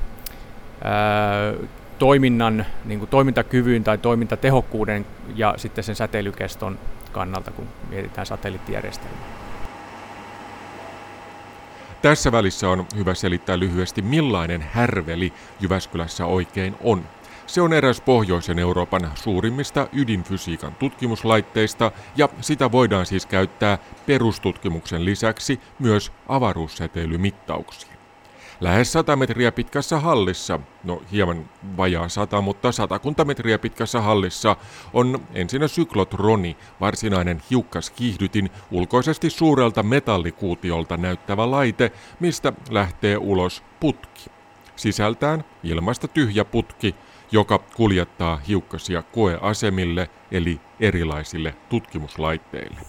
ää, 0.83 1.53
toiminnan, 1.99 2.65
niin 2.85 2.99
kuin 2.99 3.09
toimintakyvyn 3.09 3.83
tai 3.83 3.97
toimintatehokkuuden 3.97 5.05
ja 5.35 5.53
sitten 5.57 5.83
sen 5.83 5.95
säteilykeston 5.95 6.79
kannalta, 7.11 7.51
kun 7.51 7.67
mietitään 7.89 8.27
satelliittijärjestelmää. 8.27 9.37
Tässä 12.01 12.31
välissä 12.31 12.69
on 12.69 12.85
hyvä 12.95 13.13
selittää 13.13 13.59
lyhyesti, 13.59 14.01
millainen 14.01 14.61
härveli 14.71 15.33
Jyväskylässä 15.59 16.25
oikein 16.25 16.75
on. 16.83 17.03
Se 17.47 17.61
on 17.61 17.73
eräs 17.73 18.01
pohjoisen 18.01 18.59
Euroopan 18.59 19.11
suurimmista 19.15 19.87
ydinfysiikan 19.93 20.75
tutkimuslaitteista 20.75 21.91
ja 22.15 22.29
sitä 22.41 22.71
voidaan 22.71 23.05
siis 23.05 23.25
käyttää 23.25 23.77
perustutkimuksen 24.05 25.05
lisäksi 25.05 25.59
myös 25.79 26.11
avaruussäteilymittauksiin. 26.27 27.97
Lähes 28.61 28.91
100 28.91 29.15
metriä 29.15 29.51
pitkässä 29.51 29.99
hallissa, 29.99 30.59
no 30.83 31.01
hieman 31.11 31.49
vajaa 31.77 32.09
100, 32.09 32.41
mutta 32.41 32.71
satakunta 32.71 33.25
metriä 33.25 33.59
pitkässä 33.59 34.01
hallissa, 34.01 34.55
on 34.93 35.19
ensinnä 35.33 35.67
syklotroni, 35.67 36.57
varsinainen 36.81 37.41
hiukkaskiihdytin, 37.49 38.49
ulkoisesti 38.71 39.29
suurelta 39.29 39.83
metallikuutiolta 39.83 40.97
näyttävä 40.97 41.51
laite, 41.51 41.91
mistä 42.19 42.53
lähtee 42.69 43.17
ulos 43.17 43.63
putki. 43.79 44.25
Sisältään 44.75 45.43
ilmasta 45.63 46.07
tyhjä 46.07 46.45
putki, 46.45 46.95
joka 47.31 47.59
kuljettaa 47.59 48.41
hiukkasia 48.47 49.01
koeasemille 49.01 50.09
eli 50.31 50.59
erilaisille 50.79 51.55
tutkimuslaitteille. 51.69 52.79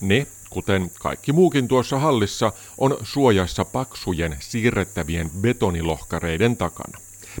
Ne, 0.00 0.26
kuten 0.50 0.90
kaikki 1.00 1.32
muukin 1.32 1.68
tuossa 1.68 1.98
hallissa, 1.98 2.52
on 2.78 2.96
suojassa 3.02 3.64
paksujen 3.64 4.36
siirrettävien 4.40 5.30
betonilohkareiden 5.40 6.56
takana. 6.56 6.98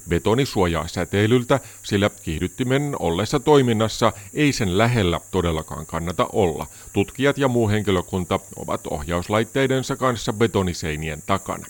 Betoni 0.08 0.46
suojaa 0.46 0.88
säteilyltä, 0.88 1.60
sillä 1.82 2.10
kiihdyttimen 2.22 2.96
ollessa 2.98 3.40
toiminnassa 3.40 4.12
ei 4.34 4.52
sen 4.52 4.78
lähellä 4.78 5.20
todellakaan 5.30 5.86
kannata 5.86 6.28
olla. 6.32 6.66
Tutkijat 6.92 7.38
ja 7.38 7.48
muu 7.48 7.68
henkilökunta 7.68 8.40
ovat 8.56 8.86
ohjauslaitteidensa 8.86 9.96
kanssa 9.96 10.32
betoniseinien 10.32 11.22
takana 11.26 11.66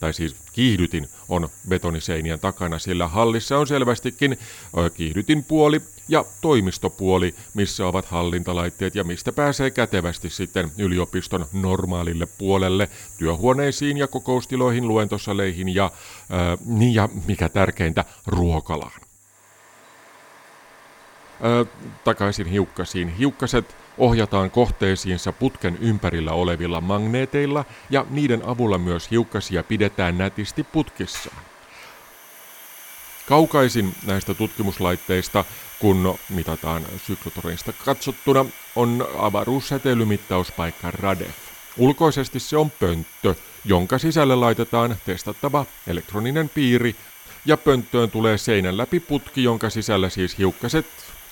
tai 0.00 0.14
siis 0.14 0.36
kiihdytin 0.52 1.08
on 1.28 1.48
betoniseinien 1.68 2.40
takana, 2.40 2.78
sillä 2.78 3.08
hallissa 3.08 3.58
on 3.58 3.66
selvästikin 3.66 4.38
kiihdytin 4.94 5.44
puoli 5.44 5.82
ja 6.08 6.24
toimistopuoli, 6.40 7.34
missä 7.54 7.86
ovat 7.86 8.06
hallintalaitteet 8.06 8.94
ja 8.94 9.04
mistä 9.04 9.32
pääsee 9.32 9.70
kätevästi 9.70 10.30
sitten 10.30 10.72
yliopiston 10.78 11.46
normaalille 11.52 12.28
puolelle, 12.38 12.88
työhuoneisiin 13.18 13.96
ja 13.96 14.06
kokoustiloihin, 14.06 14.88
luentosaleihin 14.88 15.74
ja, 15.74 15.90
ää, 16.30 16.58
niin 16.64 16.94
ja 16.94 17.08
mikä 17.26 17.48
tärkeintä, 17.48 18.04
ruokalaan. 18.26 19.00
Ää, 21.42 21.64
takaisin 22.04 22.46
hiukkasiin. 22.46 23.08
Hiukkaset 23.08 23.76
ohjataan 23.98 24.50
kohteisiinsa 24.50 25.32
putken 25.32 25.78
ympärillä 25.80 26.32
olevilla 26.32 26.80
magneeteilla 26.80 27.64
ja 27.90 28.06
niiden 28.10 28.42
avulla 28.48 28.78
myös 28.78 29.10
hiukkasia 29.10 29.62
pidetään 29.62 30.18
nätisti 30.18 30.62
putkissaan. 30.64 31.36
Kaukaisin 33.28 33.94
näistä 34.06 34.34
tutkimuslaitteista, 34.34 35.44
kun 35.78 36.18
mitataan 36.28 36.82
syklotronista 37.06 37.72
katsottuna, 37.84 38.44
on 38.76 39.08
avaruussäteilymittauspaikka 39.18 40.90
RADEF. 40.90 41.36
Ulkoisesti 41.76 42.40
se 42.40 42.56
on 42.56 42.70
pönttö, 42.70 43.34
jonka 43.64 43.98
sisälle 43.98 44.36
laitetaan 44.36 44.96
testattava 45.06 45.66
elektroninen 45.86 46.48
piiri, 46.48 46.96
ja 47.46 47.56
pönttöön 47.56 48.10
tulee 48.10 48.38
seinän 48.38 48.76
läpi 48.76 49.00
putki, 49.00 49.42
jonka 49.42 49.70
sisällä 49.70 50.08
siis 50.08 50.38
hiukkaset 50.38 50.86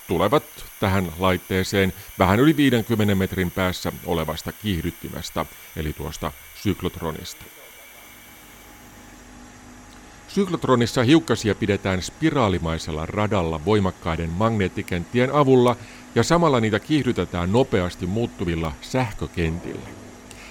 tulevat 0.09 0.43
tähän 0.81 1.13
laitteeseen 1.19 1.93
vähän 2.19 2.41
yli 2.41 2.57
50 2.57 3.15
metrin 3.15 3.51
päässä 3.51 3.93
olevasta 4.07 4.53
kiihdyttimestä, 4.53 5.47
eli 5.77 5.93
tuosta 5.93 6.33
syklotronista. 6.63 7.45
Syklotronissa 10.29 11.03
hiukkasia 11.03 11.55
pidetään 11.55 12.03
spiraalimaisella 12.03 13.07
radalla 13.07 13.65
voimakkaiden 13.65 14.31
magneettikenttien 14.31 15.35
avulla 15.35 15.77
ja 16.15 16.23
samalla 16.23 16.61
niitä 16.61 16.81
kiihdytetään 16.81 17.53
nopeasti 17.53 18.07
muuttuvilla 18.07 18.73
sähkökentillä. 18.81 19.89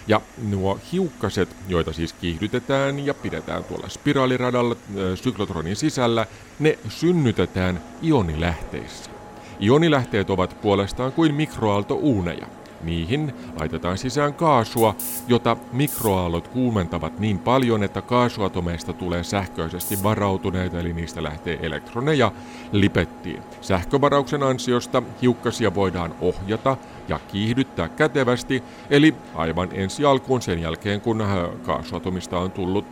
Ja 0.08 0.22
nuo 0.50 0.80
hiukkaset, 0.92 1.56
joita 1.68 1.94
siis 1.94 2.14
kiihdytetään 2.14 3.06
ja 3.06 3.14
pidetään 3.14 3.64
tuolla 3.64 3.90
spiraaliradalla 3.90 4.76
syklotronin 5.16 5.76
sisällä, 5.76 6.26
ne 6.60 6.80
synnytetään 6.90 7.84
ionilähteissä. 8.04 9.13
Ionilähteet 9.62 10.30
ovat 10.30 10.58
puolestaan 10.62 11.12
kuin 11.12 11.36
mikroaaltouuneja. 11.36 12.48
Niihin 12.84 13.34
laitetaan 13.60 13.98
sisään 13.98 14.34
kaasua, 14.34 14.96
jota 15.28 15.58
mikroaallot 15.72 16.48
kuumentavat 16.48 17.20
niin 17.20 17.40
paljon, 17.40 17.84
että 17.84 18.02
kaasuatomeista 18.02 18.94
tulee 18.94 19.24
sähköisesti 19.24 20.04
varautuneita, 20.04 20.80
eli 20.80 20.94
niistä 20.94 21.24
lähtee 21.24 21.60
elektroneja 21.62 22.32
lipettiin. 22.72 23.44
Sähkövarauksen 23.62 24.44
ansiosta 24.44 25.04
hiukkasia 25.22 25.76
voidaan 25.76 26.16
ohjata 26.22 26.78
ja 27.08 27.20
kiihdyttää 27.32 27.90
kätevästi, 27.90 28.64
eli 28.90 29.16
aivan 29.36 29.70
ensi 29.72 30.06
alkuun 30.06 30.42
sen 30.42 30.62
jälkeen 30.62 31.02
kun 31.02 31.22
äh, 31.22 31.30
kaasuatomista 31.66 32.40
on 32.40 32.52
tullut 32.52 32.86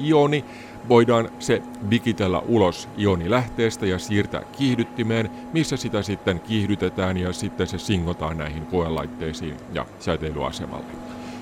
ioni, 0.00 0.44
voidaan 0.88 1.28
se 1.38 1.62
vikitellä 1.90 2.38
ulos 2.38 2.88
ionilähteestä 2.98 3.86
ja 3.86 3.98
siirtää 3.98 4.42
kiihdyttimeen, 4.42 5.30
missä 5.52 5.76
sitä 5.76 6.02
sitten 6.02 6.40
kiihdytetään 6.40 7.16
ja 7.16 7.32
sitten 7.32 7.66
se 7.66 7.78
singotaan 7.78 8.38
näihin 8.38 8.66
koelaitteisiin 8.66 9.56
ja 9.72 9.86
säteilyasemalle. 9.98 10.92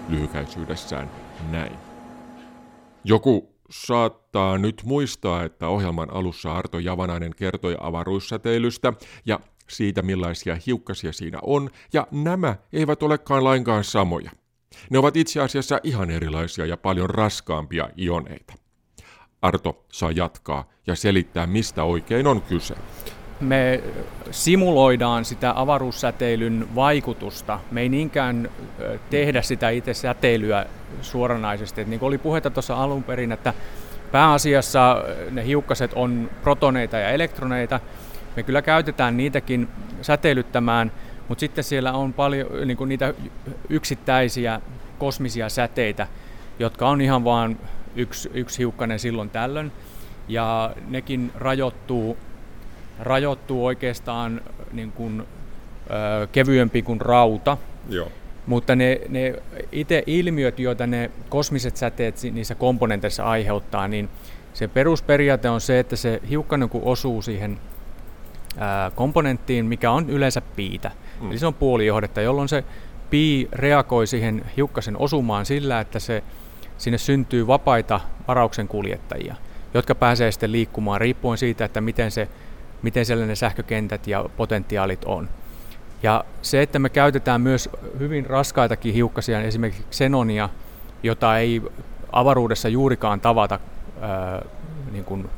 Lyhykäisyydessään 0.09 1.11
näin. 1.51 1.73
Joku 3.05 3.53
saattaa 3.71 4.59
nyt 4.59 4.83
muistaa, 4.85 5.45
että 5.45 5.69
ohjelman 5.69 6.11
alussa 6.11 6.53
Arto 6.53 6.79
Javanainen 6.79 7.35
kertoi 7.37 7.77
avaruussäteilystä 7.81 8.93
ja 9.27 9.41
siitä 9.69 10.03
millaisia 10.03 10.57
hiukkasia 10.67 11.13
siinä 11.13 11.39
on, 11.43 11.71
ja 11.93 12.07
nämä 12.11 12.57
eivät 12.73 13.03
olekaan 13.03 13.45
lainkaan 13.45 13.85
samoja. 13.85 14.31
Ne 14.91 14.99
ovat 14.99 15.17
itse 15.17 15.41
asiassa 15.41 15.81
ihan 15.83 16.11
erilaisia 16.11 16.67
ja 16.67 16.77
paljon 16.77 17.11
raskaampia 17.11 17.89
ioneita. 17.99 18.62
Arto 19.43 19.85
saa 19.89 20.11
jatkaa 20.11 20.65
ja 20.87 20.95
selittää, 20.95 21.47
mistä 21.47 21.85
oikein 21.85 22.27
on 22.27 22.43
kyse. 22.43 22.75
Me 23.41 23.83
simuloidaan 24.31 25.25
sitä 25.25 25.53
avaruussäteilyn 25.57 26.69
vaikutusta. 26.75 27.61
Me 27.71 27.81
ei 27.81 27.89
niinkään 27.89 28.51
tehdä 29.11 29.43
sitä 29.43 29.71
itse 29.71 29.95
säteilyä 29.95 30.67
suoranaisesti. 31.01 31.81
Et 31.81 31.89
niin 31.89 32.01
kuin 32.01 32.09
oli 32.09 32.19
puhetta 32.19 32.51
tuossa 32.51 32.75
alun 32.75 33.03
perin, 33.03 33.33
että 33.33 33.55
pääasiassa 34.13 35.05
ne 35.31 35.47
hiukkaset 35.47 35.93
on 35.95 36.31
protoneita 36.43 36.97
ja 36.97 37.09
elektroneita. 37.09 37.81
Me 38.37 38.43
kyllä 38.43 38.63
käytetään 38.63 39.17
niitäkin 39.17 39.69
säteilyttämään, 40.03 40.93
mutta 41.29 41.41
sitten 41.41 41.65
siellä 41.65 41.93
on 41.93 42.13
paljon 42.13 42.49
niin 42.65 42.77
kuin 42.77 42.89
niitä 42.89 43.15
yksittäisiä 43.69 44.61
kosmisia 44.99 45.49
säteitä, 45.49 46.07
jotka 46.59 46.89
on 46.89 47.01
ihan 47.01 47.25
vaan 47.25 47.59
yksi, 47.97 48.31
yksi 48.35 48.59
hiukkanen 48.59 48.99
silloin 48.99 49.31
tällöin. 49.31 49.73
Ja 50.29 50.75
nekin 50.89 51.33
rajoittuu, 51.35 52.17
rajoittuu 53.01 53.67
oikeastaan 53.67 54.41
niin 54.73 54.93
kuin, 54.93 55.21
ö, 55.21 56.27
kevyempi 56.33 56.83
kuin 56.83 57.01
rauta. 57.01 57.57
Joo. 57.89 58.09
Mutta 58.47 58.77
ne, 58.77 59.01
ne 59.09 59.35
itse 59.73 60.03
ilmiöt, 60.07 60.59
joita 60.59 60.87
ne 60.87 61.11
kosmiset 61.29 61.77
säteet 61.77 62.17
niissä 62.33 62.55
komponenteissa 62.55 63.25
aiheuttaa, 63.25 63.89
niin 63.89 64.09
se 64.55 64.69
perusperiaate 64.69 65.49
on 65.49 65.61
se, 65.61 65.79
että 65.79 65.97
se 65.97 66.21
hiukkanen 66.31 66.69
kun 66.69 66.83
osuu 66.85 67.23
siihen 67.23 67.59
ää, 68.59 68.91
komponenttiin, 68.91 69.67
mikä 69.67 69.91
on 69.91 70.11
yleensä 70.11 70.43
piitä, 70.57 70.91
mm. 71.21 71.31
eli 71.31 71.39
se 71.39 71.47
on 71.47 71.55
puolijohdetta, 71.55 72.21
jolloin 72.21 72.49
se 72.49 72.65
pii 73.11 73.49
reagoi 73.53 74.07
siihen 74.07 74.45
hiukkasen 74.57 74.97
osumaan 74.97 75.47
sillä, 75.47 75.81
että 75.81 75.99
se 75.99 76.23
sinne 76.83 76.99
syntyy 76.99 77.47
vapaita 77.47 78.01
varauksen 78.29 78.69
kuljettajia, 78.69 79.35
jotka 79.75 79.95
pääsee 79.95 80.33
sitten 80.33 80.53
liikkumaan 80.53 81.01
riippuen 81.01 81.39
siitä, 81.39 81.65
että 81.65 81.81
miten, 81.81 82.11
se, 82.11 82.29
miten 82.83 83.07
siellä 83.07 83.27
ne 83.27 83.35
sähkökentät 83.35 84.07
ja 84.07 84.25
potentiaalit 84.37 85.05
on. 85.05 85.29
Ja 86.03 86.25
se, 86.43 86.63
että 86.63 86.79
me 86.79 86.89
käytetään 86.89 87.41
myös 87.41 87.71
hyvin 87.99 88.27
raskaitakin 88.27 88.95
hiukkasia, 88.95 89.41
esimerkiksi 89.41 89.85
xenonia, 89.91 90.49
jota 91.03 91.39
ei 91.39 91.63
avaruudessa 92.13 92.69
juurikaan 92.69 93.21
tavata, 93.21 93.61
ää, 94.01 94.45
niin 94.93 95.05
kuin, 95.05 95.31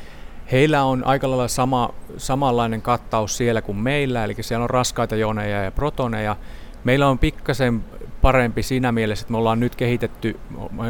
Heillä 0.53 0.85
on 0.85 1.07
aika 1.07 1.31
lailla 1.31 1.49
sama, 1.49 1.95
samanlainen 2.17 2.83
kattaus 2.83 3.37
siellä 3.37 3.63
kuin 3.63 3.79
meillä, 3.79 4.25
eli 4.25 4.37
siellä 4.41 4.65
on 4.65 4.71
raskaita 4.71 5.17
joneja 5.17 5.63
ja 5.63 5.71
protoneja. 5.71 6.37
Meillä 6.85 7.09
on 7.09 7.19
pikkasen 7.19 7.85
parempi 8.23 8.63
siinä 8.63 8.93
mielessä, 8.93 9.23
että 9.23 9.33
me 9.33 9.39
ollaan 9.39 9.61
nyt 9.61 9.77
kehitetty, 9.77 10.37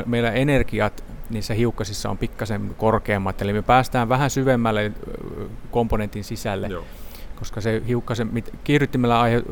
meillä 0.06 0.30
energiat 0.30 1.04
niissä 1.30 1.54
hiukkasissa 1.54 2.10
on 2.10 2.18
pikkasen 2.18 2.74
korkeammat, 2.78 3.42
eli 3.42 3.52
me 3.52 3.62
päästään 3.62 4.08
vähän 4.08 4.30
syvemmälle 4.30 4.92
komponentin 5.70 6.24
sisälle. 6.24 6.66
Joo. 6.66 6.84
Koska 7.38 7.60
se 7.60 7.82
hiukkasen, 7.88 8.44
kiihdyttimellä 8.64 9.20
aihe, 9.20 9.42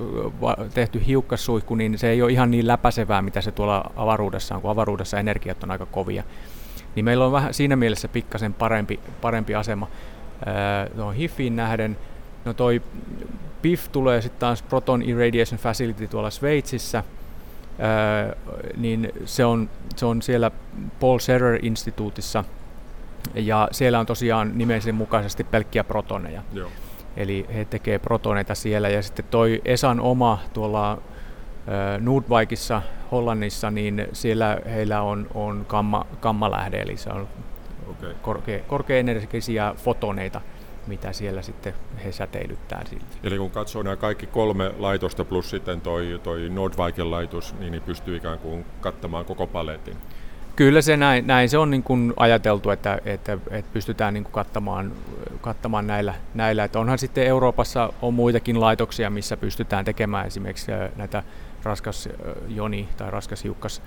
tehty 0.75 1.03
hiukkassuihku, 1.07 1.75
niin 1.75 1.99
se 1.99 2.09
ei 2.09 2.23
ole 2.23 2.33
ihan 2.33 2.51
niin 2.51 2.67
läpäisevää, 2.67 3.23
mitä 3.23 3.41
se 3.41 3.53
tuolla 3.53 3.91
avaruudessa 3.97 4.55
on, 4.55 4.63
kun 4.63 4.71
avaruudessa 4.71 5.19
energiat 5.19 5.63
on 5.63 5.71
aika 5.71 5.87
kovia 5.87 6.25
niin 6.95 7.05
meillä 7.05 7.27
on 7.27 7.33
vähän 7.33 7.55
siinä 7.55 7.77
mielessä 7.77 8.09
pikkasen 8.09 8.55
parempi, 8.55 9.01
parempi 9.21 9.55
asema 9.55 9.89
tuohon 10.97 11.15
HIFiin 11.15 11.57
nähden. 11.57 11.97
No 12.45 12.55
toi 12.55 12.83
PIF 13.63 13.89
tulee 13.93 14.23
sitten 14.23 14.41
taas 14.41 14.63
Proton 14.63 15.03
Irradiation 15.03 15.61
Facility 15.61 16.09
tuolla 16.09 16.31
Sveitsissä, 16.31 17.05
ää, 17.79 18.37
niin 18.77 19.13
se 19.25 19.45
on, 19.45 19.71
se 19.97 20.07
on 20.07 20.23
siellä 20.23 20.51
Paul 21.01 21.19
Serrer 21.19 21.59
instituutissa 21.63 22.45
ja 23.35 23.69
siellä 23.73 24.01
on 24.01 24.07
tosiaan 24.07 24.53
nimensä 24.55 24.93
mukaisesti 24.93 25.45
pelkkiä 25.45 25.85
protoneja. 25.85 26.43
Joo. 26.53 26.71
Eli 27.17 27.47
he 27.55 27.65
tekee 27.65 27.99
protoneita 27.99 28.55
siellä 28.55 28.89
ja 28.89 29.03
sitten 29.03 29.25
toi 29.31 29.63
Esan 29.65 30.01
oma 30.01 30.39
tuolla 30.53 31.03
Nordwijkissa 32.01 32.83
Hollannissa, 33.13 33.71
niin 33.71 34.07
siellä 34.13 34.59
heillä 34.65 35.03
on, 35.03 35.27
on 35.35 35.65
kamma, 35.69 36.07
kammalähde, 36.21 36.81
eli 36.81 36.97
se 36.97 37.11
on 37.11 37.29
okay. 37.91 38.15
korkea, 38.23 38.61
korkeaenergisiä 38.67 39.75
fotoneita, 39.77 40.41
mitä 40.87 41.13
siellä 41.13 41.43
sitten 41.43 41.75
he 42.05 42.13
säteilyttää 42.13 42.83
siltä. 42.85 43.07
Eli 43.25 43.39
kun 43.39 43.51
katsoo 43.51 43.83
nämä 43.83 43.97
kaikki 43.97 44.27
kolme 44.27 44.73
laitosta 44.79 45.25
plus 45.25 45.51
sitten 45.51 45.81
toi, 45.81 46.21
toi 46.23 46.49
Nordwijken 46.49 47.11
laitos, 47.11 47.55
niin, 47.59 47.73
niin 47.73 47.83
pystyy 47.83 48.17
ikään 48.17 48.39
kuin 48.39 48.65
kattamaan 48.81 49.25
koko 49.25 49.47
paletin. 49.47 49.97
Kyllä 50.57 50.83
se 50.83 50.97
näin, 50.97 51.27
näin 51.27 51.49
se 51.49 51.59
on 51.59 51.71
niin 51.71 51.83
kuin 51.83 52.13
ajateltu, 52.17 52.71
että, 52.71 53.01
että, 53.05 53.39
että 53.51 53.71
pystytään 53.73 54.15
niin 54.15 54.25
kuin 54.25 54.33
kattamaan, 54.33 54.93
kattamaan 55.41 55.87
näillä, 55.87 56.15
näillä. 56.35 56.65
Että 56.65 56.81
onhan 56.81 56.99
sitten 56.99 57.27
Euroopassa 57.27 57.93
on 58.03 58.15
muitakin 58.15 58.61
laitoksia, 58.61 59.11
missä 59.11 59.37
pystytään 59.37 59.85
tekemään 59.85 60.27
esimerkiksi 60.27 60.73
näitä 60.97 61.23
raskas 61.63 62.09
joni 62.49 62.89
tai 62.97 63.11
raskas 63.11 63.45
hiukkas 63.45 63.83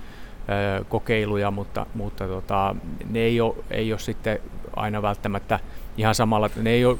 kokeiluja, 0.88 1.50
mutta, 1.50 1.86
mutta 1.94 2.28
tota, 2.28 2.76
ne 3.10 3.18
ei 3.18 3.40
ole, 3.40 3.54
ei 3.70 3.92
ole 3.92 4.00
sitten 4.00 4.38
aina 4.76 5.02
välttämättä 5.02 5.60
ihan 5.96 6.14
samalla, 6.14 6.50
ne 6.56 6.70
ei 6.70 6.84
ole, 6.84 6.98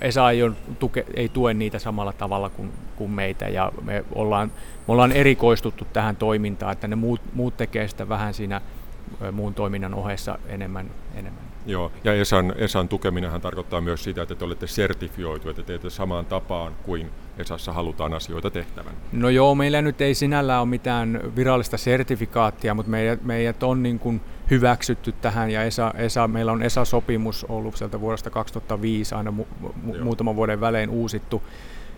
ESA 0.00 0.30
ei, 0.30 0.42
ole 0.42 0.52
tuke, 0.78 1.06
ei 1.14 1.28
tue 1.28 1.54
niitä 1.54 1.78
samalla 1.78 2.12
tavalla 2.12 2.50
kuin, 2.50 2.72
kuin 2.96 3.10
meitä 3.10 3.48
ja 3.48 3.72
me 3.82 4.04
ollaan, 4.14 4.52
me 4.88 4.92
ollaan 4.92 5.12
erikoistuttu 5.12 5.86
tähän 5.92 6.16
toimintaan, 6.16 6.72
että 6.72 6.88
ne 6.88 6.96
muut, 6.96 7.20
muut 7.34 7.56
tekee 7.56 7.88
sitä 7.88 8.08
vähän 8.08 8.34
siinä 8.34 8.60
muun 9.32 9.54
toiminnan 9.54 9.94
ohessa 9.94 10.38
enemmän. 10.48 10.90
enemmän. 11.14 11.49
Joo, 11.66 11.92
ja 12.04 12.14
ESAn, 12.14 12.54
ESAn 12.56 12.88
tukeminenhan 12.88 13.40
tarkoittaa 13.40 13.80
myös 13.80 14.04
sitä, 14.04 14.22
että 14.22 14.34
te 14.34 14.44
olette 14.44 14.66
sertifioitu, 14.66 15.48
että 15.48 15.62
teette 15.62 15.90
samaan 15.90 16.26
tapaan 16.26 16.72
kuin 16.82 17.10
ESAssa 17.38 17.72
halutaan 17.72 18.14
asioita 18.14 18.50
tehtävän. 18.50 18.92
No 19.12 19.28
joo, 19.28 19.54
meillä 19.54 19.82
nyt 19.82 20.00
ei 20.00 20.14
sinällään 20.14 20.60
ole 20.60 20.68
mitään 20.68 21.20
virallista 21.36 21.78
sertifikaattia, 21.78 22.74
mutta 22.74 22.90
meidät, 22.90 23.24
meidät 23.24 23.62
on 23.62 23.82
niin 23.82 23.98
kuin 23.98 24.20
hyväksytty 24.50 25.12
tähän 25.12 25.50
ja 25.50 25.62
ESA, 25.62 25.94
ESA, 25.96 26.28
meillä 26.28 26.52
on 26.52 26.62
ESA-sopimus 26.62 27.46
ollut 27.48 27.76
sieltä 27.76 28.00
vuodesta 28.00 28.30
2005 28.30 29.14
aina 29.14 29.30
mu, 29.30 29.44
mu, 29.60 29.94
muutaman 30.02 30.36
vuoden 30.36 30.60
välein 30.60 30.90
uusittu. 30.90 31.42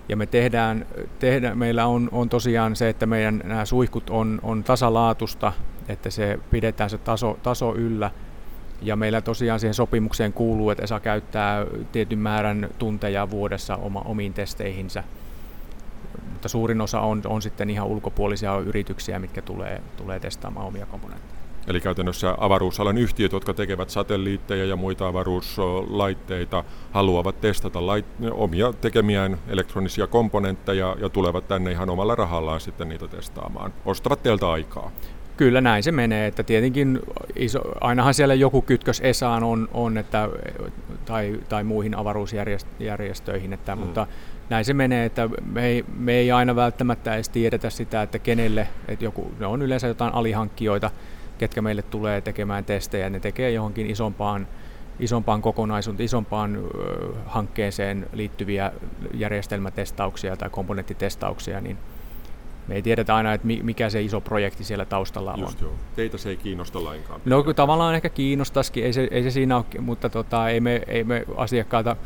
Ja 0.09 0.17
me 0.17 0.27
tehdään, 0.27 0.87
tehdään 1.19 1.59
meillä 1.59 1.87
on, 1.87 2.09
on 2.13 2.29
tosiaan 2.29 2.77
se, 2.77 2.89
että 2.89 3.07
meidän 3.07 3.41
nämä 3.45 3.65
suihkut 3.65 4.11
on, 4.11 4.41
on 4.43 4.65
tasalaatusta, 4.65 5.53
että 5.89 6.11
se 6.11 6.39
pidetään 6.51 6.91
se 6.91 6.99
taso, 6.99 7.39
taso 7.43 7.75
yllä. 7.75 8.11
Ja 8.83 8.97
meillä 8.97 9.21
tosiaan 9.21 9.61
siihen 9.61 9.75
sopimukseen 9.75 10.33
kuuluu, 10.33 10.71
että 10.71 10.85
ESA 10.85 11.01
käyttää 11.01 11.67
tietyn 11.93 12.19
määrän 12.19 12.69
tunteja 12.79 13.31
vuodessa 13.31 13.77
oma, 13.77 14.03
omiin 14.05 14.35
testeihinsä. 14.35 15.05
Mutta 16.33 16.49
suurin 16.49 16.81
osa 16.81 17.01
on, 17.01 17.23
on 17.25 17.43
sitten 17.43 17.71
ihan 17.71 17.87
ulkopuolisia 17.87 18.59
yrityksiä, 18.59 19.19
mitkä 19.19 19.43
tulee, 19.43 19.83
tulee 19.97 20.21
testaamaan 20.21 20.67
omia 20.67 20.87
komponentteja. 20.87 21.43
Eli 21.67 21.81
käytännössä 21.81 22.35
avaruusalan 22.39 22.99
yhtiöt, 22.99 23.33
jotka 23.33 23.55
tekevät 23.55 23.91
satelliitteja 23.91 24.65
ja 24.65 24.77
muita 24.77 25.09
avaruuslaitteita, 25.09 26.65
haluavat 26.93 27.41
testata 27.41 27.81
lait- 27.81 28.31
omia 28.33 28.73
tekemiään 28.73 29.39
elektronisia 29.49 30.07
komponentteja 30.07 30.97
ja 31.01 31.09
tulevat 31.09 31.49
tänne 31.49 31.71
ihan 31.71 31.91
omalla 31.91 32.15
rahallaan 32.15 32.61
sitten 32.61 32.89
niitä 32.89 33.09
testaamaan. 33.09 33.75
Ostavat 33.85 34.23
teiltä 34.23 34.51
aikaa. 34.51 34.91
Kyllä 35.37 35.61
näin 35.61 35.83
se 35.83 35.93
menee, 35.93 36.27
että 36.27 36.43
tietenkin 36.43 37.01
iso, 37.37 37.61
ainahan 37.81 38.15
siellä 38.15 38.35
joku 38.35 38.63
kytkös 38.63 39.01
ESAan 39.05 39.45
on, 39.45 39.69
on 39.75 39.99
että, 39.99 40.29
tai, 41.05 41.41
tai 41.49 41.65
muihin 41.65 41.95
avaruusjärjestöihin, 41.95 43.53
että, 43.53 43.77
mm. 43.77 43.83
mutta 43.83 44.07
näin 44.51 44.65
se 44.65 44.75
menee, 44.75 45.05
että 45.05 45.29
me 45.53 45.67
ei, 45.67 45.85
me 45.99 46.13
ei 46.13 46.33
aina 46.33 46.57
välttämättä 46.57 47.15
edes 47.15 47.29
tiedetä 47.29 47.71
sitä, 47.71 48.03
että 48.03 48.19
kenelle, 48.19 48.69
että 48.89 49.05
joku, 49.05 49.33
ne 49.39 49.47
on 49.47 49.63
yleensä 49.63 49.87
jotain 49.87 50.15
alihankkijoita, 50.15 50.91
ketkä 51.39 51.63
meille 51.63 51.83
tulee 51.83 52.21
tekemään 52.21 52.65
testejä, 52.65 53.11
ne 53.11 53.21
tekee 53.21 53.51
johonkin 53.51 53.91
isompaan, 53.91 54.49
isompaan 55.01 55.43
kokonaisuuteen, 55.43 56.05
isompaan 56.05 56.57
ö, 56.57 56.61
hankkeeseen 57.27 58.07
liittyviä 58.13 58.73
järjestelmätestauksia 59.15 60.37
tai 60.37 60.51
komponenttitestauksia, 60.51 61.61
niin 61.61 61.79
me 62.69 62.75
ei 62.75 62.83
tiedetä 62.83 63.17
aina, 63.17 63.33
että 63.33 63.47
mikä 63.47 63.91
se 63.91 64.03
iso 64.03 64.21
projekti 64.21 64.65
siellä 64.65 64.85
taustalla 64.85 65.35
Just 65.37 65.63
on. 65.63 65.69
Joo. 65.69 65.77
Teitä 65.97 66.19
se 66.19 66.29
ei 66.29 66.37
kiinnosta 66.37 66.85
lainkaan. 66.85 67.21
No 67.25 67.43
tavallaan 67.43 67.95
ehkä 67.95 68.09
kiinnostaisikin, 68.09 68.85
ei 68.85 68.93
se, 68.93 69.09
ei 69.11 69.23
se 69.23 69.31
siinä 69.31 69.57
ole, 69.57 69.65
mutta 69.81 70.09
tota, 70.09 70.49
ei, 70.49 70.61
me, 70.61 70.83
ei 70.87 71.05
me 71.05 71.25
asiakkaita 71.37 71.97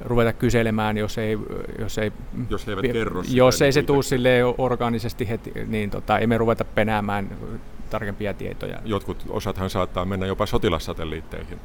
ruveta 0.00 0.32
kyselemään, 0.32 0.96
jos 0.96 1.18
ei... 1.18 1.38
Jos, 1.78 1.98
ei, 1.98 2.12
jos 2.50 2.66
he 2.66 2.72
eivät 2.72 2.92
kerro 2.92 3.22
sitä, 3.22 3.36
Jos 3.36 3.62
ei 3.62 3.72
se 3.72 3.82
tule 3.82 4.54
orgaanisesti 4.58 5.28
heti, 5.28 5.52
niin 5.66 5.90
tota, 5.90 6.18
ei 6.18 6.26
me 6.26 6.38
ruveta 6.38 6.64
penäämään 6.64 7.36
tarkempia 7.90 8.34
tietoja. 8.34 8.78
Jotkut 8.84 9.24
osathan 9.28 9.70
saattaa 9.70 10.04
mennä 10.04 10.26
jopa 10.26 10.46
sotilassatelliitteihin. 10.46 11.58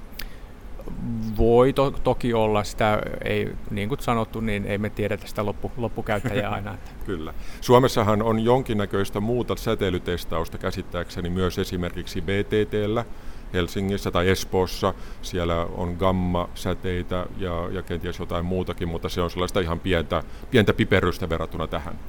Voi 1.37 1.73
to- 1.73 1.91
toki 1.91 2.33
olla, 2.33 2.63
sitä 2.63 3.01
ei, 3.23 3.51
niin 3.71 3.89
kuin 3.89 3.99
sanottu, 3.99 4.39
niin 4.39 4.65
ei 4.65 4.77
me 4.77 4.89
tiedetä 4.89 5.27
sitä 5.27 5.45
loppu, 5.45 5.71
loppukäyttäjää 5.77 6.51
aina. 6.55 6.77
Kyllä. 7.05 7.33
Suomessahan 7.61 8.21
on 8.21 8.39
jonkinnäköistä 8.39 9.19
muuta 9.19 9.55
säteilytestausta 9.55 10.57
käsittääkseni 10.57 11.29
myös 11.29 11.59
esimerkiksi 11.59 12.21
BTTllä, 12.21 13.05
Helsingissä 13.53 14.11
tai 14.11 14.29
Espoossa. 14.29 14.93
Siellä 15.21 15.67
on 15.75 15.95
gamma-säteitä 15.99 17.25
ja, 17.37 17.69
ja 17.71 17.81
kenties 17.81 18.19
jotain 18.19 18.45
muutakin, 18.45 18.87
mutta 18.87 19.09
se 19.09 19.21
on 19.21 19.29
sellaista 19.31 19.59
ihan 19.59 19.79
pientä, 19.79 20.23
pientä 20.51 20.73
piperrystä 20.73 21.29
verrattuna 21.29 21.67
tähän. 21.67 21.99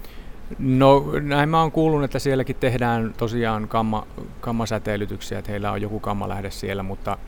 No 0.59 1.05
näin 1.21 1.49
mä 1.49 1.61
oon 1.61 1.73
kuullut, 1.73 2.05
että 2.05 2.19
sielläkin 2.19 2.57
tehdään 2.57 3.15
tosiaan 3.17 3.69
kamma, 3.69 4.07
kammasäteilytyksiä, 4.41 5.39
että 5.39 5.51
heillä 5.51 5.73
on 5.73 5.83
joku 5.83 6.01
kammalähde 6.01 6.51
siellä, 6.51 6.83
mutta 6.83 7.19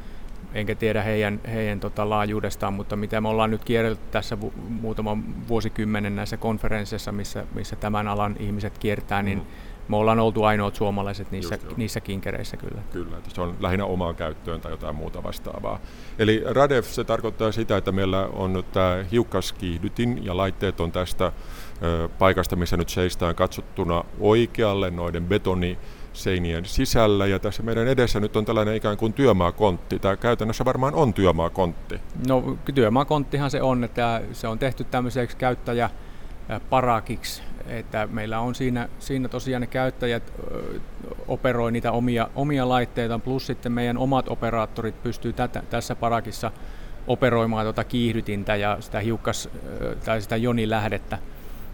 enkä 0.55 0.75
tiedä 0.75 1.03
heidän, 1.03 1.41
heidän 1.53 1.81
tota, 1.81 2.11
laajuudestaan, 2.11 2.73
mutta 2.73 2.97
mitä 2.97 3.21
me 3.21 3.29
ollaan 3.29 3.51
nyt 3.51 3.65
kierrelty 3.65 4.03
tässä 4.11 4.41
vu- 4.41 4.53
muutaman 4.69 5.49
vuosikymmenen 5.49 6.17
näissä 6.17 6.37
konferensseissa, 6.37 7.13
missä, 7.13 7.45
missä 7.55 7.77
tämän 7.77 8.09
alan 8.09 8.37
ihmiset 8.39 8.79
kiertää, 8.79 9.23
niin 9.23 9.39
mm. 9.39 9.45
me 9.89 9.97
ollaan 9.97 10.21
oltu 10.21 10.45
ainoat 10.45 10.75
suomalaiset 10.75 11.31
niissä, 11.31 11.59
niissä 11.77 12.01
kinkereissä 12.01 12.57
kyllä. 12.57 12.83
Kyllä, 12.93 13.17
että 13.17 13.31
se 13.35 13.41
on 13.41 13.57
lähinnä 13.61 13.85
omaan 13.85 14.15
käyttöön 14.15 14.61
tai 14.61 14.73
jotain 14.73 14.97
muuta 14.97 15.23
vastaavaa. 15.23 15.81
Eli 16.19 16.43
RADEF, 16.47 16.87
se 16.87 17.05
tarkoittaa 17.05 17.53
sitä, 17.53 17.77
että 17.77 17.93
meillä 17.93 18.27
on 18.27 18.65
tämä 18.73 19.05
hiukkaskiihdytin 19.13 20.25
ja 20.25 20.37
laitteet 20.37 20.81
on 20.81 20.93
tästä 20.93 21.33
paikasta, 22.19 22.57
missä 22.57 22.77
nyt 22.77 22.89
seistään 22.89 23.35
katsottuna 23.35 24.05
oikealle 24.21 24.91
noiden 24.91 25.27
betoni 25.27 25.79
seinien 26.15 26.65
sisällä 26.65 27.27
ja 27.27 27.39
tässä 27.39 27.63
meidän 27.63 27.89
edessä 27.89 28.21
nyt 28.21 28.37
on 28.37 28.45
tällainen 28.45 28.77
ikään 28.77 28.97
kuin 28.97 29.13
työmaakontti. 29.13 29.99
Tämä 29.99 30.17
käytännössä 30.17 30.65
varmaan 30.65 30.95
on 30.95 31.15
työmaakontti. 31.15 32.01
No 32.29 32.59
työmaakonttihan 32.75 33.51
se 33.51 33.63
on, 33.63 33.85
että 33.85 34.23
se 34.33 34.49
on 34.49 34.59
tehty 34.59 34.85
tämmöiseksi 34.85 35.37
käyttäjäparakiksi, 35.37 37.43
että 37.67 38.09
meillä 38.11 38.41
on 38.41 38.55
siinä, 38.55 38.89
siinä 38.99 39.29
tosiaan 39.29 39.61
ne 39.61 39.67
käyttäjät 39.67 40.33
operoi 41.29 41.73
niitä 41.73 41.93
omia, 41.93 42.29
omia 42.35 42.69
laitteita, 42.69 43.19
plus 43.19 43.47
sitten 43.47 43.73
meidän 43.73 43.99
omat 43.99 44.29
operaattorit 44.29 45.03
pystyy 45.03 45.33
tätä, 45.33 45.63
tässä 45.71 45.95
parakissa 45.95 46.51
operoimaan 47.07 47.67
tuota 47.67 47.85
kiihdytintä 47.85 48.57
ja 48.57 48.77
sitä 48.81 49.01
hiukkas 49.01 49.49
tai 50.05 50.23
sitä 50.23 50.37
jonilähdettä. 50.37 51.19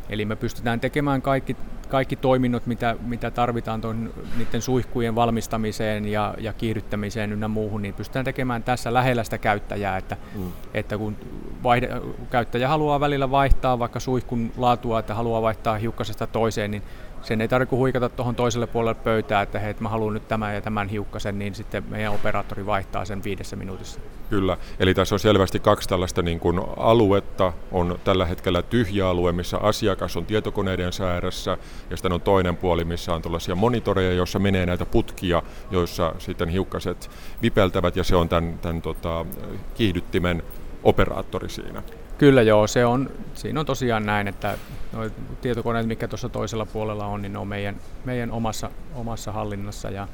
Eli 0.08 0.24
me 0.24 0.36
pystytään 0.36 0.80
tekemään 0.80 1.22
kaikki, 1.22 1.56
kaikki 1.90 2.16
toiminnot, 2.16 2.66
mitä, 2.66 2.96
mitä 3.00 3.30
tarvitaan 3.30 3.80
tuon, 3.80 4.10
niiden 4.38 4.62
suihkujen 4.62 5.14
valmistamiseen 5.14 6.08
ja, 6.08 6.34
ja 6.38 6.52
kiihdyttämiseen 6.52 7.32
ynnä 7.32 7.48
muuhun, 7.48 7.82
niin 7.82 7.94
pystytään 7.94 8.24
tekemään 8.24 8.62
tässä 8.62 8.94
lähellä 8.94 9.24
sitä 9.24 9.38
käyttäjää, 9.38 9.96
että, 9.96 10.16
mm. 10.34 10.52
että 10.74 10.98
kun 10.98 11.16
vaihde, 11.62 11.88
käyttäjä 12.30 12.68
haluaa 12.68 13.00
välillä 13.00 13.30
vaihtaa 13.30 13.78
vaikka 13.78 14.00
suihkun 14.00 14.52
laatua, 14.56 14.98
että 14.98 15.14
haluaa 15.14 15.42
vaihtaa 15.42 15.78
hiukkasesta 15.78 16.26
toiseen, 16.26 16.70
niin 16.70 16.82
sen 17.22 17.40
ei 17.40 17.48
tarvitse 17.48 17.76
huikata 17.76 18.08
tuohon 18.08 18.34
toiselle 18.34 18.66
puolelle 18.66 19.00
pöytää, 19.04 19.42
että 19.42 19.58
hei, 19.58 19.74
mä 19.80 19.88
haluan 19.88 20.14
nyt 20.14 20.28
tämän 20.28 20.54
ja 20.54 20.60
tämän 20.60 20.88
hiukkasen, 20.88 21.38
niin 21.38 21.54
sitten 21.54 21.84
meidän 21.88 22.12
operaattori 22.12 22.66
vaihtaa 22.66 23.04
sen 23.04 23.24
viidessä 23.24 23.56
minuutissa. 23.56 24.00
Kyllä, 24.30 24.56
eli 24.80 24.94
tässä 24.94 25.14
on 25.14 25.18
selvästi 25.18 25.60
kaksi 25.60 25.88
tällaista 25.88 26.22
niin 26.22 26.40
kuin 26.40 26.60
aluetta. 26.76 27.52
On 27.72 27.98
tällä 28.04 28.26
hetkellä 28.26 28.62
tyhjä 28.62 29.08
alue, 29.08 29.32
missä 29.32 29.58
asiakas 29.58 30.16
on 30.16 30.26
tietokoneiden 30.26 30.92
säärässä, 30.92 31.58
ja 31.90 31.96
sitten 31.96 32.12
on 32.12 32.20
toinen 32.20 32.56
puoli, 32.56 32.84
missä 32.84 33.14
on 33.14 33.22
tällaisia 33.22 33.54
monitoreja, 33.54 34.12
joissa 34.12 34.38
menee 34.38 34.66
näitä 34.66 34.86
putkia, 34.86 35.42
joissa 35.70 36.14
sitten 36.18 36.48
hiukkaset 36.48 37.10
vipeltävät, 37.42 37.96
ja 37.96 38.04
se 38.04 38.16
on 38.16 38.28
tämän, 38.28 38.58
tämän 38.58 38.82
tota, 38.82 39.26
kiihdyttimen 39.74 40.42
operaattori 40.82 41.48
siinä. 41.48 41.82
Kyllä 42.20 42.42
joo, 42.42 42.66
se 42.66 42.86
on, 42.86 43.10
siinä 43.34 43.60
on 43.60 43.66
tosiaan 43.66 44.06
näin, 44.06 44.28
että 44.28 44.58
nuo 44.92 45.10
tietokoneet, 45.40 45.86
mikä 45.86 46.08
tuossa 46.08 46.28
toisella 46.28 46.66
puolella 46.66 47.06
on, 47.06 47.22
niin 47.22 47.32
ne 47.32 47.38
on 47.38 47.48
meidän, 47.48 47.76
meidän 48.04 48.30
omassa, 48.30 48.70
omassa 48.94 49.32
hallinnassa 49.32 49.90
ja, 49.90 50.08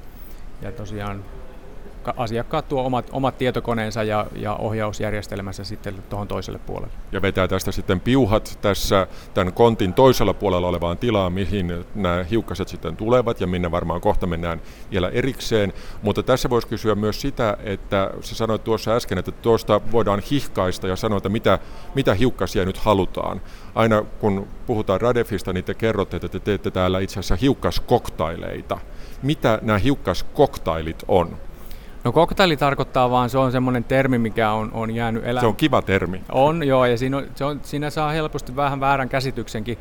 ja 0.63 0.73
tosiaan 0.73 1.25
asiakkaat 2.17 2.69
tuo 2.69 2.85
omat, 2.85 3.09
omat 3.13 3.39
tietokoneensa 3.39 4.03
ja, 4.03 4.27
ja 4.37 4.55
ohjausjärjestelmänsä 4.55 5.65
sitten 5.65 5.95
tuohon 6.11 6.29
toiselle 6.29 6.59
puolelle. 6.59 6.95
Ja 7.13 7.23
vetää 7.23 7.49
tästä 7.49 7.73
sitten 7.73 8.01
piuhat 8.01 8.59
tässä 8.63 9.07
tämän 9.35 9.53
kontin 9.53 9.95
toisella 9.95 10.35
puolella 10.35 10.69
olevaan 10.69 10.99
tilaan, 10.99 11.33
mihin 11.33 11.85
nämä 11.95 12.25
hiukkaset 12.31 12.69
sitten 12.69 12.97
tulevat 12.97 13.41
ja 13.41 13.47
minne 13.47 13.71
varmaan 13.71 14.01
kohta 14.01 14.27
mennään 14.27 14.61
vielä 14.91 15.09
erikseen. 15.09 15.73
Mutta 16.03 16.23
tässä 16.23 16.51
voisi 16.51 16.69
kysyä 16.69 16.95
myös 16.95 17.21
sitä, 17.21 17.57
että 17.65 18.11
sä 18.21 18.35
sanoit 18.35 18.65
tuossa 18.65 18.97
äsken, 18.97 19.19
että 19.19 19.33
tuosta 19.33 19.81
voidaan 19.93 20.23
hihkaista 20.31 20.89
ja 20.89 20.97
sanoa, 20.97 21.17
että 21.17 21.29
mitä, 21.29 21.59
mitä 21.95 22.15
hiukkasia 22.15 22.65
nyt 22.65 22.77
halutaan. 22.77 23.41
Aina 23.75 24.03
kun 24.21 24.49
puhutaan 24.67 25.01
Radefista, 25.01 25.53
niin 25.53 25.65
te 25.65 25.75
kerrotte, 25.75 26.17
että 26.17 26.29
te 26.29 26.41
teette 26.41 26.71
täällä 26.71 27.01
itse 27.01 27.21
asiassa 27.21 27.37
hiukkaskoktaileita. 27.37 28.79
Mitä 29.23 29.59
nämä 29.63 29.79
hiukkaskoktailit 29.79 31.05
on? 31.09 31.37
No 32.07 32.13
koktaili 32.13 32.57
tarkoittaa 32.57 33.11
vaan, 33.11 33.31
se 33.31 33.39
on 33.39 33.53
semmoinen 33.53 33.85
termi, 33.85 34.19
mikä 34.19 34.53
on, 34.53 34.71
on 34.73 34.95
jäänyt 34.95 35.25
elämään. 35.25 35.41
Se 35.41 35.47
on 35.47 35.57
kiva 35.57 35.83
termi. 35.83 36.23
On, 36.33 36.67
joo, 36.67 36.87
ja 36.87 36.99
siinä, 36.99 37.17
on, 37.17 37.27
se 37.35 37.45
on, 37.45 37.61
siinä 37.63 37.91
saa 37.91 38.11
helposti 38.11 38.57
vähän 38.57 38.81
väärän 38.81 39.09
käsityksenkin, 39.09 39.79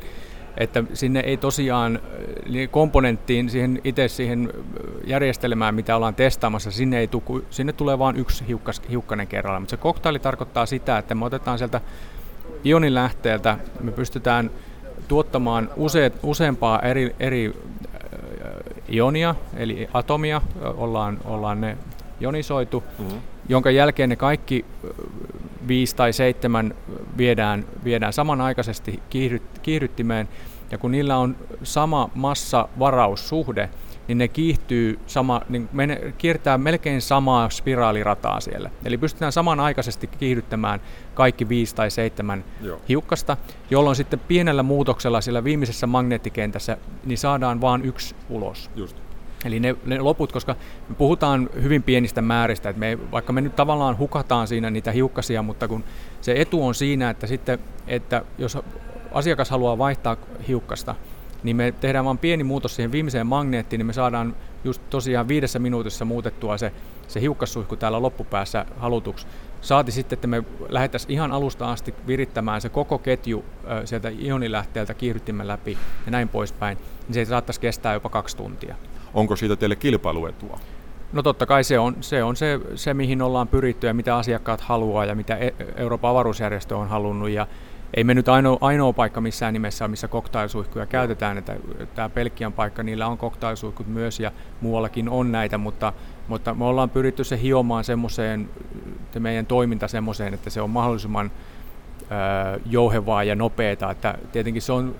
että 0.56 0.84
sinne 0.94 1.20
ei 1.20 1.36
tosiaan 1.36 2.00
niin 2.48 2.68
komponenttiin, 2.68 3.50
siihen 3.50 3.80
itse 3.84 4.08
siihen 4.08 4.52
järjestelmään, 5.04 5.74
mitä 5.74 5.96
ollaan 5.96 6.14
testaamassa, 6.14 6.70
sinne, 6.70 6.98
ei 6.98 7.08
tuku, 7.08 7.42
sinne 7.50 7.72
tulee 7.72 7.98
vain 7.98 8.16
yksi 8.16 8.44
hiukkas, 8.48 8.82
hiukkanen 8.90 9.26
kerralla. 9.26 9.60
Mutta 9.60 9.70
se 9.70 9.76
koktaili 9.76 10.18
tarkoittaa 10.18 10.66
sitä, 10.66 10.98
että 10.98 11.14
me 11.14 11.24
otetaan 11.24 11.58
sieltä 11.58 11.80
ionin 12.64 12.94
lähteeltä, 12.94 13.58
me 13.80 13.92
pystytään 13.92 14.50
tuottamaan 15.08 15.70
useat, 15.76 16.12
useampaa 16.22 16.80
eri, 16.80 17.14
eri 17.20 17.52
ionia, 18.92 19.34
eli 19.56 19.88
atomia, 19.94 20.42
ollaan, 20.76 21.18
ollaan 21.24 21.60
ne 21.60 21.76
jonisoitu, 22.20 22.84
mm-hmm. 22.98 23.20
jonka 23.48 23.70
jälkeen 23.70 24.08
ne 24.08 24.16
kaikki 24.16 24.64
viisi 25.68 25.96
tai 25.96 26.12
seitsemän 26.12 26.74
viedään, 27.16 27.64
viedään 27.84 28.12
samanaikaisesti 28.12 29.02
kiihdyt, 29.10 29.42
kiihdyttimeen, 29.62 30.28
ja 30.70 30.78
kun 30.78 30.90
niillä 30.90 31.16
on 31.18 31.36
sama 31.62 32.10
massa-varaussuhde, 32.14 33.70
niin 34.08 34.18
ne 34.18 34.28
kiihtyy 34.28 34.98
sama, 35.06 35.42
niin 35.48 35.68
mene, 35.72 36.14
kiertää 36.18 36.58
melkein 36.58 37.02
samaa 37.02 37.50
spiraalirataa 37.50 38.40
siellä. 38.40 38.70
Eli 38.84 38.98
pystytään 38.98 39.32
samanaikaisesti 39.32 40.06
kiihdyttämään 40.06 40.80
kaikki 41.14 41.48
viisi 41.48 41.74
tai 41.74 41.90
seitsemän 41.90 42.44
Joo. 42.60 42.80
hiukkasta, 42.88 43.36
jolloin 43.70 43.96
sitten 43.96 44.20
pienellä 44.20 44.62
muutoksella 44.62 45.20
siellä 45.20 45.44
viimeisessä 45.44 45.86
magneettikentässä 45.86 46.76
niin 47.04 47.18
saadaan 47.18 47.60
vain 47.60 47.84
yksi 47.84 48.14
ulos. 48.28 48.70
Just. 48.76 49.05
Eli 49.46 49.60
ne, 49.60 49.76
ne 49.84 49.98
loput, 49.98 50.32
koska 50.32 50.56
me 50.88 50.94
puhutaan 50.94 51.50
hyvin 51.62 51.82
pienistä 51.82 52.22
määristä, 52.22 52.68
että 52.68 52.80
me, 52.80 52.98
vaikka 53.12 53.32
me 53.32 53.40
nyt 53.40 53.56
tavallaan 53.56 53.98
hukataan 53.98 54.48
siinä 54.48 54.70
niitä 54.70 54.92
hiukkasia, 54.92 55.42
mutta 55.42 55.68
kun 55.68 55.84
se 56.20 56.34
etu 56.36 56.66
on 56.66 56.74
siinä, 56.74 57.10
että 57.10 57.26
sitten, 57.26 57.58
että 57.86 58.22
jos 58.38 58.58
asiakas 59.12 59.50
haluaa 59.50 59.78
vaihtaa 59.78 60.16
hiukkasta, 60.48 60.94
niin 61.42 61.56
me 61.56 61.74
tehdään 61.80 62.04
vain 62.04 62.18
pieni 62.18 62.44
muutos 62.44 62.76
siihen 62.76 62.92
viimeiseen 62.92 63.26
magneettiin, 63.26 63.78
niin 63.78 63.86
me 63.86 63.92
saadaan 63.92 64.36
just 64.64 64.82
tosiaan 64.90 65.28
viidessä 65.28 65.58
minuutissa 65.58 66.04
muutettua 66.04 66.58
se, 66.58 66.72
se 67.08 67.20
hiukkassuihku 67.20 67.76
täällä 67.76 68.02
loppupäässä 68.02 68.66
halutuksi. 68.76 69.26
Saati 69.60 69.92
sitten, 69.92 70.16
että 70.16 70.26
me 70.26 70.44
lähdettäisiin 70.68 71.12
ihan 71.12 71.32
alusta 71.32 71.72
asti 71.72 71.94
virittämään 72.06 72.60
se 72.60 72.68
koko 72.68 72.98
ketju 72.98 73.44
sieltä 73.84 74.08
ionilähteeltä 74.08 74.94
kiihdyttimen 74.94 75.48
läpi 75.48 75.78
ja 76.06 76.12
näin 76.12 76.28
poispäin, 76.28 76.78
niin 77.08 77.14
se 77.14 77.24
saattaisi 77.24 77.60
kestää 77.60 77.94
jopa 77.94 78.08
kaksi 78.08 78.36
tuntia. 78.36 78.76
Onko 79.16 79.36
siitä 79.36 79.56
teille 79.56 79.76
kilpailuetua? 79.76 80.58
No 81.12 81.22
totta 81.22 81.46
kai 81.46 81.64
se 81.64 81.78
on 81.78 81.96
se, 82.00 82.22
on 82.22 82.36
se, 82.36 82.60
se 82.74 82.94
mihin 82.94 83.22
ollaan 83.22 83.48
pyritty 83.48 83.86
ja 83.86 83.94
mitä 83.94 84.16
asiakkaat 84.16 84.60
haluaa 84.60 85.04
ja 85.04 85.14
mitä 85.14 85.36
e- 85.36 85.54
Euroopan 85.76 86.10
avaruusjärjestö 86.10 86.76
on 86.76 86.88
halunnut. 86.88 87.30
Ja 87.30 87.46
ei 87.94 88.04
me 88.04 88.14
nyt 88.14 88.28
ainoa, 88.28 88.58
ainoa 88.60 88.92
paikka 88.92 89.20
missään 89.20 89.52
nimessä 89.52 89.84
ole, 89.84 89.90
missä 89.90 90.08
koktailsuihkuja 90.08 90.86
käytetään. 90.86 91.38
Että 91.38 91.56
tämä 91.94 92.08
Pelkkian 92.08 92.52
paikka, 92.52 92.82
niillä 92.82 93.06
on 93.06 93.18
koktailsuihkut 93.18 93.86
myös 93.86 94.20
ja 94.20 94.32
muuallakin 94.60 95.08
on 95.08 95.32
näitä, 95.32 95.58
mutta, 95.58 95.92
mutta 96.28 96.54
me 96.54 96.64
ollaan 96.64 96.90
pyritty 96.90 97.24
se 97.24 97.42
hiomaan 97.42 97.84
semmoiseen, 97.84 98.48
meidän 99.18 99.46
toiminta 99.46 99.88
semmoiseen, 99.88 100.34
että 100.34 100.50
se 100.50 100.60
on 100.60 100.70
mahdollisimman 100.70 101.30
jouhevaa 102.66 103.24
ja 103.24 103.34
nopeaa. 103.34 103.90
Että 103.90 104.18
tietenkin 104.32 104.62
se 104.62 104.72
on 104.72 104.94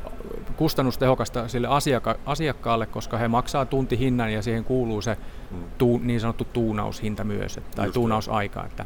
kustannustehokasta 0.57 1.49
sille 1.49 1.69
asiakka- 1.69 2.19
asiakkaalle, 2.27 2.87
koska 2.87 3.19
he 3.19 3.29
maksaa 3.29 3.65
tuntihinnan 3.65 4.33
ja 4.33 4.43
siihen 4.43 4.65
kuuluu 4.65 5.03
se 5.03 5.17
mm. 5.51 5.57
tuu, 5.79 6.01
niin 6.03 6.21
sanottu 6.21 6.45
tuunaushinta 6.53 7.25
myös, 7.25 7.57
että, 7.57 7.77
tai 7.77 7.87
Just 7.87 7.95
tuunausaika. 7.95 8.65
Että, 8.65 8.85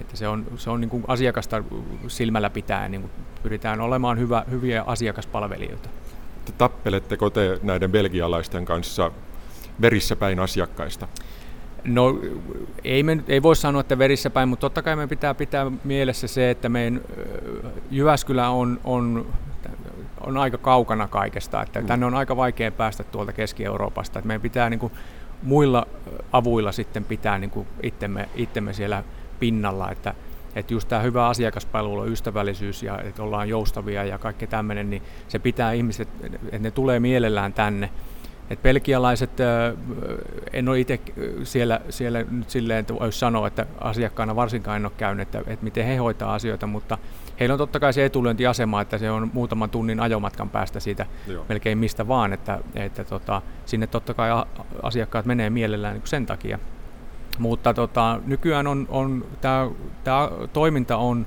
että 0.00 0.16
se 0.16 0.28
on, 0.28 0.46
se 0.56 0.70
on 0.70 0.80
niin 0.80 0.90
kuin 0.90 1.04
asiakasta 1.08 1.62
silmällä 2.08 2.50
pitää, 2.50 2.88
niin 2.88 3.00
kuin 3.00 3.10
pyritään 3.42 3.80
olemaan 3.80 4.18
hyvä, 4.18 4.44
hyviä 4.50 4.84
asiakaspalvelijoita. 4.86 5.88
Tappeletteko 6.58 7.30
te 7.30 7.58
näiden 7.62 7.92
belgialaisten 7.92 8.64
kanssa 8.64 9.10
verissä 9.80 10.16
päin 10.16 10.40
asiakkaista? 10.40 11.08
No 11.84 12.20
ei, 12.84 13.02
me, 13.02 13.18
ei 13.28 13.42
voi 13.42 13.56
sanoa, 13.56 13.80
että 13.80 13.98
verissä 13.98 14.30
päin, 14.30 14.48
mutta 14.48 14.60
totta 14.60 14.82
kai 14.82 14.96
me 14.96 15.06
pitää 15.06 15.34
pitää 15.34 15.72
mielessä 15.84 16.26
se, 16.26 16.50
että 16.50 16.68
meidän 16.68 17.00
Jyväskylä 17.90 18.48
on, 18.48 18.80
on, 18.84 19.26
on 20.20 20.36
aika 20.36 20.58
kaukana 20.58 21.08
kaikesta, 21.08 21.62
että 21.62 21.80
mm. 21.80 21.86
tänne 21.86 22.06
on 22.06 22.14
aika 22.14 22.36
vaikea 22.36 22.72
päästä 22.72 23.04
tuolta 23.04 23.32
Keski-Euroopasta, 23.32 24.18
että 24.18 24.26
meidän 24.26 24.40
pitää 24.40 24.70
niin 24.70 24.80
kuin, 24.80 24.92
muilla 25.42 25.86
avuilla 26.32 26.72
sitten 26.72 27.04
pitää 27.04 27.38
niin 27.38 27.50
kuin, 27.50 27.66
itsemme, 27.82 28.28
itsemme 28.34 28.72
siellä 28.72 29.04
pinnalla, 29.40 29.90
että, 29.90 30.14
että 30.54 30.74
just 30.74 30.88
tämä 30.88 31.02
hyvä 31.02 31.28
asiakaspalvelu, 31.28 32.06
ystävällisyys 32.06 32.82
ja 32.82 32.98
että 32.98 33.22
ollaan 33.22 33.48
joustavia 33.48 34.04
ja 34.04 34.18
kaikki 34.18 34.46
tämmöinen, 34.46 34.90
niin 34.90 35.02
se 35.28 35.38
pitää 35.38 35.72
ihmiset, 35.72 36.08
että 36.44 36.58
ne 36.58 36.70
tulee 36.70 37.00
mielellään 37.00 37.52
tänne. 37.52 37.90
Et 38.50 38.62
belgialaiset, 38.62 39.30
en 40.52 40.68
ole 40.68 40.80
itse 40.80 41.00
siellä, 41.42 41.80
siellä 41.90 42.24
nyt 42.30 42.50
silleen, 42.50 42.78
että 42.78 42.94
voisi 42.94 43.18
sanoa, 43.18 43.46
että 43.46 43.66
asiakkaana 43.80 44.36
varsinkaan 44.36 44.76
en 44.76 44.86
ole 44.86 44.92
käynyt, 44.96 45.28
että, 45.28 45.38
että 45.38 45.64
miten 45.64 45.86
he 45.86 45.96
hoitaa 45.96 46.34
asioita, 46.34 46.66
mutta 46.66 46.98
heillä 47.40 47.52
on 47.52 47.58
totta 47.58 47.80
kai 47.80 47.92
se 47.92 48.04
etulyöntiasema, 48.04 48.80
että 48.80 48.98
se 48.98 49.10
on 49.10 49.30
muutaman 49.32 49.70
tunnin 49.70 50.00
ajomatkan 50.00 50.50
päästä 50.50 50.80
siitä 50.80 51.06
Joo. 51.26 51.44
melkein 51.48 51.78
mistä 51.78 52.08
vaan, 52.08 52.32
että, 52.32 52.58
että 52.74 53.04
tota, 53.04 53.42
sinne 53.66 53.86
totta 53.86 54.14
kai 54.14 54.30
asiakkaat 54.82 55.26
menee 55.26 55.50
mielellään 55.50 55.94
niin 55.94 56.06
sen 56.06 56.26
takia. 56.26 56.58
Mutta 57.38 57.74
tota, 57.74 58.20
nykyään 58.26 58.66
on, 58.66 58.86
on 58.90 59.24
tämä 60.04 60.30
toiminta 60.52 60.96
on, 60.96 61.26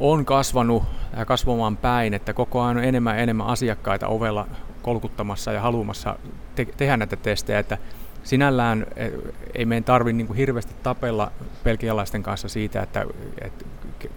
on 0.00 0.24
kasvanut 0.24 0.82
ja 1.16 1.24
kasvamaan 1.24 1.76
päin, 1.76 2.14
että 2.14 2.32
koko 2.32 2.62
ajan 2.62 2.76
on 2.76 2.84
enemmän 2.84 3.16
ja 3.16 3.22
enemmän 3.22 3.46
asiakkaita 3.46 4.08
ovella 4.08 4.46
kolkuttamassa 4.82 5.52
ja 5.52 5.60
haluamassa 5.60 6.16
te- 6.54 6.68
tehdä 6.76 6.96
näitä 6.96 7.16
testejä, 7.16 7.58
että 7.58 7.78
sinällään 8.24 8.86
e, 8.96 9.08
ei 9.54 9.64
meidän 9.64 9.84
tarvitse 9.84 10.16
niin 10.16 10.34
hirveästi 10.34 10.74
tapella 10.82 11.32
pelkialaisten 11.64 12.22
kanssa 12.22 12.48
siitä, 12.48 12.82
että, 12.82 13.06
että 13.40 13.64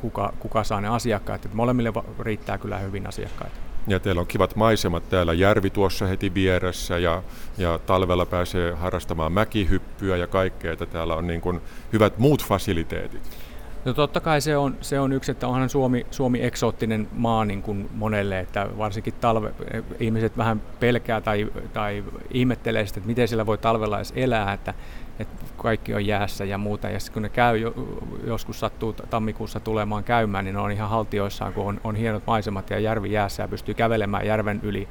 kuka, 0.02 0.34
kuka 0.40 0.64
saa 0.64 0.82
ne 0.82 0.88
asiakkaat. 0.88 1.46
Että 1.46 1.58
molemmille 1.58 1.94
riittää 2.20 2.58
kyllä 2.58 2.78
hyvin 2.78 3.08
asiakkaita. 3.08 3.56
Ja 3.88 4.00
teillä 4.00 4.22
on 4.22 4.28
kivat 4.28 4.56
maisemat 4.56 5.10
täällä, 5.10 5.34
järvi 5.34 5.70
tuossa 5.70 6.06
heti 6.06 6.34
vieressä 6.34 6.98
ja, 6.98 7.24
ja 7.58 7.80
talvella 7.86 8.26
pääsee 8.26 8.72
harrastamaan 8.72 9.32
mäkihyppyä 9.32 10.18
ja 10.18 10.28
kaikkea, 10.28 10.74
että 10.74 10.86
täällä 10.86 11.16
on 11.16 11.28
niin 11.28 11.42
kuin 11.42 11.62
hyvät 11.94 12.18
muut 12.18 12.46
fasiliteetit. 12.46 13.38
No 13.86 13.94
totta 13.94 14.20
kai 14.20 14.42
se 14.42 14.58
on, 14.58 14.78
se 14.82 15.00
on 15.00 15.14
yksi, 15.14 15.32
että 15.32 15.48
onhan 15.48 15.70
Suomi, 15.70 16.06
Suomi 16.12 16.44
eksoottinen 16.44 17.08
maa 17.12 17.46
niin 17.46 17.62
kuin 17.62 17.90
monelle, 17.94 18.40
että 18.40 18.68
varsinkin 18.78 19.14
talve, 19.14 19.54
ihmiset 20.00 20.38
vähän 20.38 20.62
pelkää 20.80 21.22
tai, 21.22 21.52
tai 21.74 22.04
ihmettelee 22.32 22.86
sitä, 22.86 23.00
että 23.00 23.08
miten 23.08 23.28
siellä 23.28 23.46
voi 23.46 23.58
talvella 23.58 23.98
edes 23.98 24.14
elää, 24.16 24.54
että, 24.54 24.74
että 25.20 25.46
kaikki 25.58 25.94
on 25.94 26.06
jäässä 26.06 26.46
ja 26.46 26.58
muuta. 26.58 26.90
Ja 26.90 27.00
kun 27.14 27.22
ne 27.22 27.30
käy, 27.30 27.62
joskus 28.28 28.60
sattuu 28.60 28.94
tammikuussa 28.94 29.60
tulemaan 29.60 30.04
käymään, 30.04 30.46
niin 30.46 30.56
ne 30.56 30.62
on 30.62 30.72
ihan 30.72 30.90
haltioissaan, 30.90 31.54
kun 31.54 31.66
on, 31.66 31.82
on 31.84 31.96
hienot 31.96 32.24
maisemat 32.28 32.70
ja 32.70 32.80
järvi 32.80 33.12
jäässä 33.12 33.44
ja 33.44 33.48
pystyy 33.48 33.74
kävelemään 33.74 34.28
järven 34.28 34.60
yli 34.64 34.88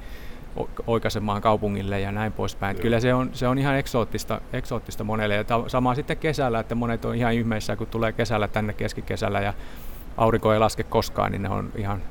oikaisemaan 0.86 1.42
kaupungille 1.42 2.00
ja 2.00 2.12
näin 2.12 2.32
poispäin. 2.32 2.76
Kyllä 2.76 3.00
se 3.00 3.14
on, 3.14 3.30
se 3.32 3.48
on 3.48 3.58
ihan 3.58 3.76
eksoottista, 3.76 4.40
eksoottista 4.52 5.04
monelle. 5.04 5.34
Ja 5.34 5.44
sama 5.66 5.94
sitten 5.94 6.16
kesällä, 6.16 6.60
että 6.60 6.74
monet 6.74 7.04
on 7.04 7.14
ihan 7.14 7.32
ihmeissä, 7.32 7.76
kun 7.76 7.86
tulee 7.86 8.12
kesällä 8.12 8.48
tänne 8.48 8.72
keskikesällä 8.72 9.40
ja 9.40 9.54
aurinko 10.16 10.52
ei 10.52 10.58
laske 10.58 10.82
koskaan, 10.82 11.32
niin 11.32 11.42
ne 11.42 11.48
on 11.48 11.72
ihan 11.76 12.02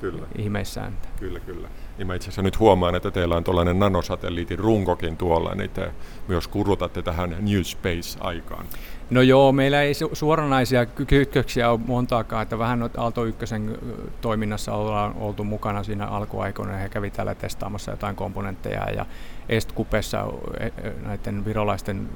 kyllä. 0.00 0.26
ihmeissään. 0.38 0.98
Kyllä, 1.18 1.40
kyllä. 1.40 1.68
Niin 1.98 2.06
mä 2.06 2.14
itse 2.14 2.24
asiassa 2.24 2.42
nyt 2.42 2.58
huomaan, 2.58 2.94
että 2.94 3.10
teillä 3.10 3.36
on 3.36 3.44
tuollainen 3.44 3.78
nanosatelliitin 3.78 4.58
runkokin 4.58 5.16
tuolla, 5.16 5.54
niin 5.54 5.70
te 5.70 5.92
myös 6.28 6.48
kurutatte 6.48 7.02
tähän 7.02 7.36
New 7.40 7.62
Space-aikaan. 7.62 8.66
No 9.10 9.22
joo, 9.22 9.52
meillä 9.52 9.82
ei 9.82 9.92
suoranaisia 10.12 10.86
kytköksiä 10.86 11.70
ole 11.70 11.80
montaakaan, 11.86 12.42
että 12.42 12.58
vähän 12.58 12.90
Aalto 12.96 13.24
Ykkösen 13.24 13.78
toiminnassa 14.20 14.72
ollaan 14.72 15.14
oltu 15.16 15.44
mukana 15.44 15.82
siinä 15.82 16.06
alkuaikoina. 16.06 16.76
He 16.76 16.88
kävi 16.88 17.10
täällä 17.10 17.34
testaamassa 17.34 17.90
jotain 17.90 18.16
komponentteja 18.16 18.90
ja 18.90 19.06
Estkupessa 19.48 20.26
e, 20.60 20.66
e, 20.66 20.72
näiden 21.02 21.44
virolaisten 21.44 22.08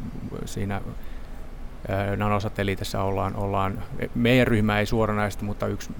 siinä 0.44 0.80
nanosatelliitissa 2.16 3.02
ollaan, 3.02 3.36
ollaan, 3.36 3.82
meidän 4.14 4.46
ryhmä 4.46 4.78
ei 4.78 4.86
suoranaisesti, 4.86 5.44
mutta 5.44 5.66
yksi, 5.66 5.90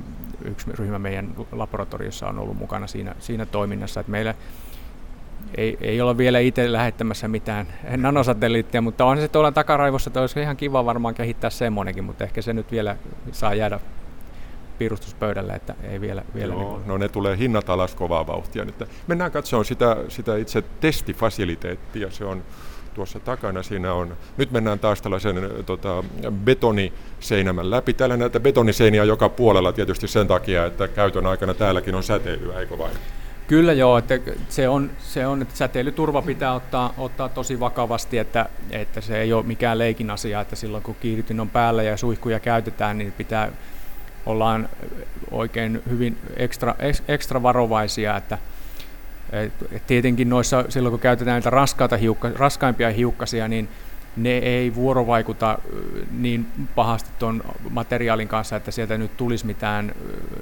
yksi 0.44 0.72
ryhmä 0.72 0.98
meidän 0.98 1.35
laboratoriossa 1.53 2.29
on 2.29 2.38
ollut 2.38 2.59
mukana 2.59 2.87
siinä, 2.87 3.14
siinä 3.18 3.46
toiminnassa. 3.46 4.01
Että 4.01 4.12
meillä 4.12 4.35
ei, 5.57 5.79
ei 5.81 6.01
olla 6.01 6.17
vielä 6.19 6.39
itse 6.39 6.73
lähettämässä 6.73 7.29
mitään 7.29 7.67
nanosatelliittia, 7.97 8.81
mutta 8.81 9.05
on 9.05 9.19
se 9.19 9.29
tuolla 9.29 9.53
takaraivossa, 9.53 10.09
että 10.09 10.21
olisi 10.21 10.41
ihan 10.41 10.57
kiva 10.57 10.85
varmaan 10.85 11.15
kehittää 11.15 11.51
semmoinenkin, 11.51 12.05
mutta 12.05 12.25
ehkä 12.25 12.43
se 12.43 12.53
nyt 12.53 12.73
vielä 12.73 12.97
saa 13.33 13.55
jäädä 13.55 13.81
piirustuspöydälle, 14.79 15.53
että 15.53 15.75
ei 15.91 16.01
vielä... 16.01 16.23
vielä 16.35 16.55
Joo, 16.55 16.77
niin 16.77 16.89
no 16.89 16.99
ne 16.99 17.09
tulee 17.09 17.39
hinnat 17.39 17.71
alas 17.71 17.95
kovaa 17.95 18.27
vauhtia. 18.27 18.65
Nyt 18.65 18.85
mennään 19.07 19.31
katsomaan 19.31 19.65
sitä, 19.65 19.97
sitä 20.09 20.37
itse 20.37 20.63
testifasiliteettia. 20.81 22.11
Se 22.11 22.25
on 22.25 22.43
tuossa 22.95 23.21
takana. 23.21 23.63
Siinä 23.63 23.93
on, 23.93 24.17
nyt 24.37 24.51
mennään 24.51 24.79
taas 24.79 25.03
tällaisen 25.03 25.51
tota, 25.67 26.05
betoniseinämän 26.45 27.71
läpi. 27.71 27.93
Täällä 27.93 28.17
näitä 28.17 28.41
betoniseiniä 28.41 29.05
joka 29.05 29.29
puolella 29.29 29.73
tietysti 29.73 30.09
sen 30.09 30.27
takia, 30.27 30.67
että 30.67 30.89
käytön 30.89 31.27
aikana 31.27 31.55
täälläkin 31.55 31.95
on 31.95 32.03
säteilyä, 32.03 32.61
eikö 32.61 32.79
vain? 32.79 32.97
Kyllä 33.49 33.73
joo, 33.73 33.99
että 33.99 34.19
se 34.49 34.69
on, 34.69 34.91
se 34.99 35.27
on 35.27 35.43
että 35.43 35.57
säteilyturva 35.57 36.23
pitää 36.23 36.53
ottaa, 36.53 36.95
ottaa 36.99 37.29
tosi 37.29 37.61
vakavasti, 37.61 38.19
että, 38.19 38.47
että 38.71 39.01
se 39.01 39.21
ei 39.21 39.33
ole 39.33 39.47
mikään 39.47 39.79
leikin 39.79 40.11
asia, 40.11 40.41
että 40.41 40.57
silloin 40.57 40.83
kun 40.83 40.97
kiihdytin 41.01 41.41
on 41.41 41.51
päällä 41.51 41.83
ja 41.83 41.97
suihkuja 41.97 42.41
käytetään, 42.41 42.99
niin 42.99 43.13
pitää 43.13 43.53
ollaan 44.27 44.69
oikein 45.31 45.83
hyvin 45.91 46.19
ekstra, 46.37 46.75
ekstra 47.09 47.43
varovaisia, 47.43 48.17
että 48.17 48.39
et 49.73 49.87
tietenkin 49.87 50.29
noissa, 50.29 50.65
silloin 50.69 50.91
kun 50.93 51.01
käytetään 51.01 51.35
näitä 51.35 51.51
raskaita 51.51 51.97
hiukka, 51.97 52.31
raskaimpia 52.35 52.91
hiukkasia, 52.91 53.49
niin 53.49 53.69
ne 54.16 54.38
ei 54.38 54.75
vuorovaikuta 54.75 55.59
niin 56.11 56.47
pahasti 56.75 57.11
tuon 57.18 57.42
materiaalin 57.71 58.29
kanssa, 58.29 58.57
että 58.57 58.71
sieltä 58.71 58.99
nyt 58.99 59.16
tulisi 59.16 59.47
mitään 59.47 59.94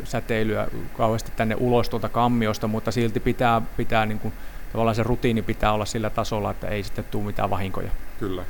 säteilyä 0.05 0.69
kauheasti 0.97 1.33
tänne 1.37 1.57
ulos 1.59 1.89
tuolta 1.89 2.09
kammiosta, 2.09 2.69
mutta 2.69 2.91
silti 2.91 3.21
pitää, 3.21 3.63
pitää 3.77 4.07
niin 4.07 4.19
kuin, 4.19 4.35
tavallaan 4.73 4.95
se 4.95 5.03
rutiini 5.03 5.43
pitää 5.43 5.73
olla 5.73 5.85
sillä 5.85 6.11
tasolla, 6.11 6.51
että 6.51 6.69
ei 6.69 6.83
sitten 6.83 7.05
tule 7.05 7.25
mitään 7.25 7.51
vahinkoja. 7.51 7.91
Kyllä. 8.21 8.45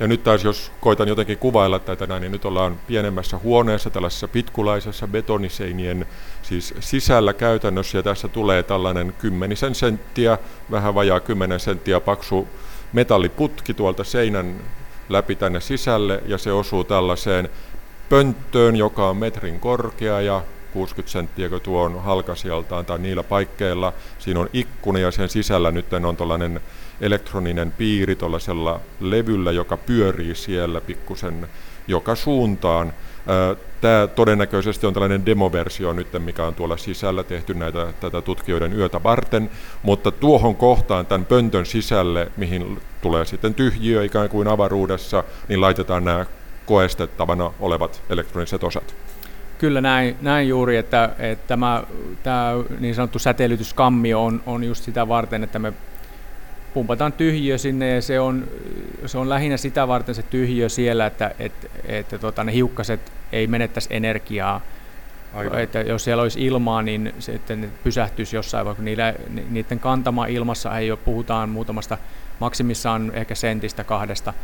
Ja 0.00 0.06
nyt 0.06 0.24
taas 0.24 0.44
jos 0.44 0.72
koitan 0.80 1.08
jotenkin 1.08 1.38
kuvailla 1.38 1.78
tätä 1.78 2.06
näin, 2.06 2.20
niin 2.20 2.32
nyt 2.32 2.44
ollaan 2.44 2.80
pienemmässä 2.86 3.38
huoneessa, 3.38 3.90
tällaisessa 3.90 4.28
pitkulaisessa 4.28 5.08
betoniseinien 5.08 6.06
siis 6.42 6.74
sisällä 6.80 7.32
käytännössä, 7.32 7.98
ja 7.98 8.02
tässä 8.02 8.28
tulee 8.28 8.62
tällainen 8.62 9.12
kymmenisen 9.18 9.74
senttiä, 9.74 10.38
vähän 10.70 10.94
vajaa 10.94 11.20
kymmenen 11.20 11.60
senttiä 11.60 12.00
paksu 12.00 12.48
metalliputki 12.92 13.74
tuolta 13.74 14.04
seinän 14.04 14.54
läpi 15.08 15.36
tänne 15.36 15.60
sisälle, 15.60 16.22
ja 16.26 16.38
se 16.38 16.52
osuu 16.52 16.84
tällaiseen 16.84 17.48
pönttöön, 18.08 18.76
joka 18.76 19.08
on 19.08 19.16
metrin 19.16 19.60
korkea 19.60 20.20
ja 20.20 20.42
60 20.72 21.12
senttiä, 21.12 21.48
kun 21.48 21.60
tuo 21.60 21.82
on 21.82 22.02
halkasijaltaan 22.02 22.86
tai 22.86 22.98
niillä 22.98 23.22
paikkeilla. 23.22 23.92
Siinä 24.18 24.40
on 24.40 24.50
ikkuna 24.52 24.98
ja 24.98 25.10
sen 25.10 25.28
sisällä 25.28 25.70
nyt 25.70 25.92
on 25.92 26.16
tällainen 26.16 26.60
elektroninen 27.00 27.72
piiri 27.72 28.16
tuollaisella 28.16 28.80
levyllä, 29.00 29.52
joka 29.52 29.76
pyörii 29.76 30.34
siellä 30.34 30.80
pikkusen 30.80 31.48
joka 31.90 32.14
suuntaan. 32.14 32.92
Tämä 33.80 34.06
todennäköisesti 34.06 34.86
on 34.86 34.92
tällainen 34.92 35.26
demoversio 35.26 35.92
nyt, 35.92 36.08
mikä 36.18 36.44
on 36.44 36.54
tuolla 36.54 36.76
sisällä 36.76 37.22
tehty 37.22 37.54
näitä, 37.54 37.86
tätä 38.00 38.20
tutkijoiden 38.20 38.72
yötä 38.72 39.02
varten, 39.02 39.50
mutta 39.82 40.10
tuohon 40.10 40.56
kohtaan 40.56 41.06
tämän 41.06 41.24
pöntön 41.24 41.66
sisälle, 41.66 42.32
mihin 42.36 42.80
tulee 43.02 43.24
sitten 43.24 43.54
tyhjiö 43.54 44.04
ikään 44.04 44.28
kuin 44.28 44.48
avaruudessa, 44.48 45.24
niin 45.48 45.60
laitetaan 45.60 46.04
nämä 46.04 46.26
koestettavana 46.66 47.52
olevat 47.60 48.02
elektroniset 48.10 48.64
osat. 48.64 48.94
Kyllä 49.58 49.80
näin, 49.80 50.16
näin 50.20 50.48
juuri, 50.48 50.76
että, 50.76 51.10
että 51.18 51.48
tämä, 51.48 51.82
tämä 52.22 52.52
niin 52.80 52.94
sanottu 52.94 53.18
säteilytyskammio 53.18 54.24
on, 54.24 54.42
on 54.46 54.64
just 54.64 54.84
sitä 54.84 55.08
varten, 55.08 55.44
että 55.44 55.58
me 55.58 55.72
pumpataan 56.74 57.12
tyhjiö 57.12 57.58
sinne 57.58 57.94
ja 57.94 58.02
se 58.02 58.20
on, 58.20 58.48
se 59.06 59.18
on 59.18 59.28
lähinnä 59.28 59.56
sitä 59.56 59.88
varten 59.88 60.14
se 60.14 60.22
tyhjiö 60.22 60.68
siellä, 60.68 61.06
että, 61.06 61.34
että, 61.38 61.68
että 61.84 62.18
tota, 62.18 62.44
ne 62.44 62.52
hiukkaset 62.52 63.00
ei 63.32 63.46
menettäisi 63.46 63.88
energiaa. 63.92 64.60
Aivan. 65.34 65.60
Että 65.60 65.80
jos 65.80 66.04
siellä 66.04 66.22
olisi 66.22 66.46
ilmaa, 66.46 66.82
niin 66.82 67.14
sitten 67.18 67.60
ne 67.60 67.68
pysähtyisi 67.84 68.36
jossain, 68.36 68.66
vaikka 68.66 68.82
niillä, 68.82 69.14
niiden 69.50 69.78
kantama 69.80 70.26
ilmassa 70.26 70.78
ei 70.78 70.90
ole, 70.90 70.98
puhutaan 71.04 71.48
muutamasta, 71.48 71.98
maksimissaan 72.38 73.12
ehkä 73.14 73.34
sentistä 73.34 73.84
kahdesta. 73.84 74.34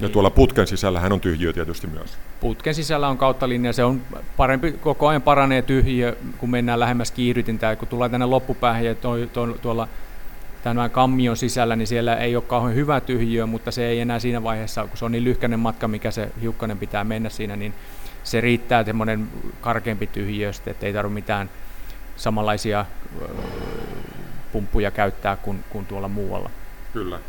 Ja 0.00 0.08
tuolla 0.08 0.30
putken 0.30 0.66
sisällähän 0.66 1.12
on 1.12 1.20
tyhjiö 1.20 1.52
tietysti 1.52 1.86
myös. 1.86 2.18
Putken 2.40 2.74
sisällä 2.74 3.08
on 3.08 3.18
kautta 3.18 3.48
linja, 3.48 3.72
se 3.72 3.84
on 3.84 4.02
parempi, 4.36 4.72
koko 4.72 5.08
ajan 5.08 5.22
paranee 5.22 5.62
tyhjiö, 5.62 6.16
kun 6.38 6.50
mennään 6.50 6.80
lähemmäs 6.80 7.10
kiihdytintä, 7.10 7.76
kun 7.76 7.88
tullaan 7.88 8.10
tänne 8.10 8.26
loppupäähän 8.26 8.84
ja 8.84 8.94
tuolla 9.62 9.88
tämän 10.64 10.90
kammion 10.90 11.36
sisällä, 11.36 11.76
niin 11.76 11.86
siellä 11.86 12.16
ei 12.16 12.36
ole 12.36 12.44
kauhean 12.46 12.74
hyvä 12.74 13.00
tyhjiö, 13.00 13.46
mutta 13.46 13.70
se 13.70 13.86
ei 13.86 14.00
enää 14.00 14.18
siinä 14.18 14.42
vaiheessa, 14.42 14.86
kun 14.86 14.96
se 14.96 15.04
on 15.04 15.12
niin 15.12 15.24
lyhkäinen 15.24 15.60
matka, 15.60 15.88
mikä 15.88 16.10
se 16.10 16.30
hiukkanen 16.40 16.78
pitää 16.78 17.04
mennä 17.04 17.28
siinä, 17.28 17.56
niin 17.56 17.74
se 18.24 18.40
riittää 18.40 18.84
semmoinen 18.84 19.28
karkeampi 19.60 20.06
tyhjiö, 20.06 20.50
että 20.66 20.86
ei 20.86 20.92
tarvitse 20.92 21.14
mitään 21.14 21.50
samanlaisia 22.16 22.86
pumppuja 24.52 24.90
käyttää 24.90 25.36
kuin, 25.36 25.64
kuin 25.70 25.86
tuolla 25.86 26.08
muualla. 26.08 26.50
Kyllä. 26.92 27.20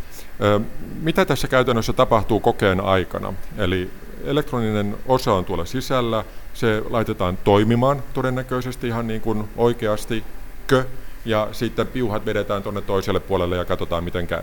Mitä 1.01 1.25
tässä 1.25 1.47
käytännössä 1.47 1.93
tapahtuu 1.93 2.39
kokeen 2.39 2.81
aikana? 2.81 3.33
Eli 3.57 3.89
elektroninen 4.23 4.97
osa 5.07 5.33
on 5.33 5.45
tuolla 5.45 5.65
sisällä, 5.65 6.23
se 6.53 6.83
laitetaan 6.89 7.37
toimimaan 7.43 8.03
todennäköisesti 8.13 8.87
ihan 8.87 9.07
niin 9.07 9.21
kuin 9.21 9.49
oikeasti 9.57 10.23
kö, 10.67 10.85
ja 11.25 11.47
sitten 11.51 11.87
piuhat 11.87 12.25
vedetään 12.25 12.63
tuonne 12.63 12.81
toiselle 12.81 13.19
puolelle 13.19 13.57
ja 13.57 13.65
katsotaan 13.65 14.03
miten 14.03 14.27
käy. 14.27 14.41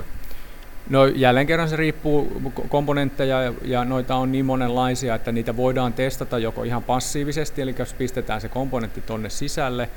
No 0.91 1.07
jälleen 1.07 1.47
kerran 1.47 1.69
se 1.69 1.77
riippuu 1.77 2.43
komponentteja 2.69 3.53
ja, 3.63 3.85
noita 3.85 4.15
on 4.17 4.33
niin 4.33 4.45
monenlaisia, 4.45 5.15
että 5.15 5.33
niitä 5.33 5.57
voidaan 5.57 5.93
testata 5.93 6.39
joko 6.39 6.63
ihan 6.63 6.83
passiivisesti, 6.83 7.63
eli 7.63 7.75
jos 7.79 7.95
pistetään 7.95 8.41
se 8.41 8.49
komponentti 8.49 9.01
tuonne 9.01 9.31
sisälle 9.31 9.89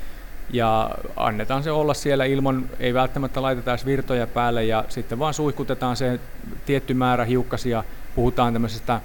ja 0.52 0.90
annetaan 1.16 1.62
se 1.62 1.70
olla 1.70 1.94
siellä 1.94 2.24
ilman, 2.24 2.70
ei 2.80 2.94
välttämättä 2.94 3.42
laiteta 3.42 3.70
edes 3.70 3.86
virtoja 3.86 4.26
päälle 4.26 4.64
ja 4.64 4.84
sitten 4.88 5.18
vaan 5.18 5.34
suihkutetaan 5.34 5.96
se 5.96 6.20
tietty 6.66 6.94
määrä 6.94 7.24
hiukkasia, 7.24 7.84
puhutaan 8.14 8.52
tämmöisestä 8.52 9.00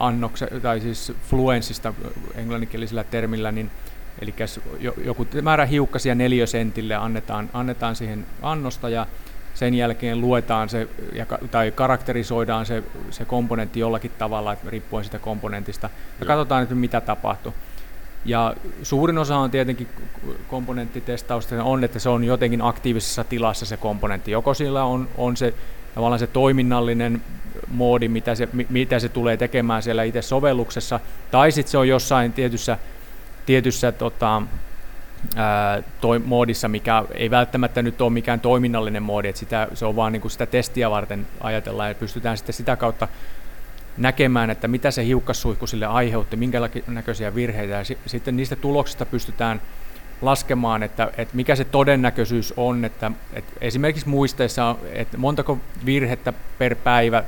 annokse, 0.00 0.46
tai 0.62 0.80
siis 0.80 1.12
fluenssista 1.30 1.94
englanninkielisellä 2.34 3.04
termillä, 3.04 3.52
niin 3.52 3.70
Eli 4.22 4.34
joku 5.04 5.26
määrä 5.42 5.66
hiukkasia 5.66 6.14
neliösentille 6.14 6.94
annetaan, 6.94 7.50
annetaan 7.52 7.96
siihen 7.96 8.26
annosta 8.42 8.88
ja 8.88 9.06
sen 9.54 9.74
jälkeen 9.74 10.20
luetaan 10.20 10.68
se 10.68 10.88
ja, 11.12 11.26
tai 11.50 11.70
karakterisoidaan 11.70 12.66
se, 12.66 12.82
se 13.10 13.24
komponentti 13.24 13.80
jollakin 13.80 14.10
tavalla, 14.18 14.56
riippuen 14.66 15.04
sitä 15.04 15.18
komponentista, 15.18 15.86
ja 15.86 15.90
Joo. 16.20 16.26
katsotaan, 16.26 16.62
että 16.62 16.74
mitä 16.74 17.00
tapahtuu. 17.00 17.54
Ja 18.24 18.54
suurin 18.82 19.18
osa 19.18 19.36
on 19.36 19.50
tietenkin 19.50 19.88
komponenttitestausta 20.48 21.64
on, 21.64 21.84
että 21.84 21.98
se 21.98 22.08
on 22.08 22.24
jotenkin 22.24 22.62
aktiivisessa 22.62 23.24
tilassa 23.24 23.66
se 23.66 23.76
komponentti. 23.76 24.30
Joko 24.30 24.54
sillä 24.54 24.84
on, 24.84 25.08
on 25.16 25.36
se 25.36 25.54
tavallaan 25.94 26.18
se 26.18 26.26
toiminnallinen 26.26 27.22
moodi, 27.68 28.08
mitä 28.08 28.34
se, 28.34 28.48
mitä 28.68 28.98
se 28.98 29.08
tulee 29.08 29.36
tekemään 29.36 29.82
siellä 29.82 30.02
itse 30.02 30.22
sovelluksessa, 30.22 31.00
tai 31.30 31.52
sitten 31.52 31.70
se 31.70 31.78
on 31.78 31.88
jossain 31.88 32.32
tietyssä 32.32 32.78
tietyssä 33.48 33.92
tota, 33.92 34.42
toi, 36.00 36.18
moodissa, 36.18 36.68
mikä 36.68 37.04
ei 37.14 37.30
välttämättä 37.30 37.82
nyt 37.82 38.00
ole 38.00 38.10
mikään 38.10 38.40
toiminnallinen 38.40 39.02
moodi, 39.02 39.28
että 39.28 39.38
sitä, 39.38 39.68
se 39.74 39.86
on 39.86 39.96
vaan 39.96 40.12
niin 40.12 40.20
kuin 40.20 40.32
sitä 40.32 40.46
testiä 40.46 40.90
varten 40.90 41.26
ajatellaan 41.40 41.88
ja 41.88 41.94
pystytään 41.94 42.36
sitten 42.36 42.54
sitä 42.54 42.76
kautta 42.76 43.08
näkemään, 43.96 44.50
että 44.50 44.68
mitä 44.68 44.90
se 44.90 45.04
hiukkassuihku 45.04 45.66
sille 45.66 45.86
aiheutti, 45.86 46.36
minkä 46.36 46.60
näköisiä 46.86 47.34
virheitä. 47.34 47.74
Ja 47.74 47.84
sitten 48.06 48.36
niistä 48.36 48.56
tuloksista 48.56 49.06
pystytään 49.06 49.60
laskemaan, 50.22 50.82
että, 50.82 51.10
että 51.18 51.36
mikä 51.36 51.56
se 51.56 51.64
todennäköisyys 51.64 52.54
on, 52.56 52.84
että, 52.84 53.10
että 53.32 53.52
esimerkiksi 53.60 54.08
muisteissa, 54.08 54.76
että 54.92 55.18
montako 55.18 55.58
virhettä 55.84 56.32
per 56.58 56.74
päivä 56.74 57.24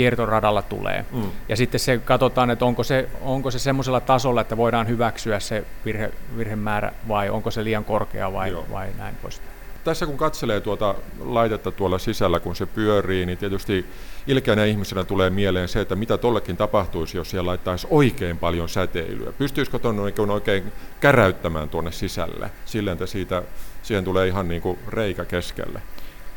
kiertoradalla 0.00 0.62
tulee. 0.62 1.04
Mm. 1.12 1.30
Ja 1.48 1.56
sitten 1.56 1.80
se 1.80 1.98
katsotaan, 1.98 2.50
että 2.50 2.64
onko 2.64 2.82
se, 2.82 3.08
onko 3.20 3.50
se 3.50 3.58
semmoisella 3.58 4.00
tasolla, 4.00 4.40
että 4.40 4.56
voidaan 4.56 4.88
hyväksyä 4.88 5.40
se 5.40 5.64
virhe, 5.84 6.12
virhemäärä 6.36 6.92
vai 7.08 7.30
onko 7.30 7.50
se 7.50 7.64
liian 7.64 7.84
korkea 7.84 8.32
vai, 8.32 8.56
vai 8.70 8.88
näin 8.98 9.16
pois. 9.22 9.42
Tässä 9.84 10.06
kun 10.06 10.16
katselee 10.16 10.60
tuota 10.60 10.94
laitetta 11.20 11.70
tuolla 11.72 11.98
sisällä, 11.98 12.40
kun 12.40 12.56
se 12.56 12.66
pyörii, 12.66 13.26
niin 13.26 13.38
tietysti 13.38 13.86
ilkeänä 14.26 14.64
ihmisenä 14.64 15.04
tulee 15.04 15.30
mieleen 15.30 15.68
se, 15.68 15.80
että 15.80 15.96
mitä 15.96 16.18
tollekin 16.18 16.56
tapahtuisi, 16.56 17.16
jos 17.16 17.30
siellä 17.30 17.48
laittaisi 17.48 17.86
oikein 17.90 18.38
paljon 18.38 18.68
säteilyä. 18.68 19.32
Pystyisikö 19.32 19.78
tuonne 19.78 20.32
oikein 20.32 20.72
käräyttämään 21.00 21.68
tuonne 21.68 21.92
sisälle, 21.92 22.50
silleen, 22.64 22.92
että 22.92 23.06
siitä, 23.06 23.42
siihen 23.82 24.04
tulee 24.04 24.28
ihan 24.28 24.48
niin 24.48 24.62
kuin 24.62 24.78
reikä 24.88 25.24
keskelle? 25.24 25.82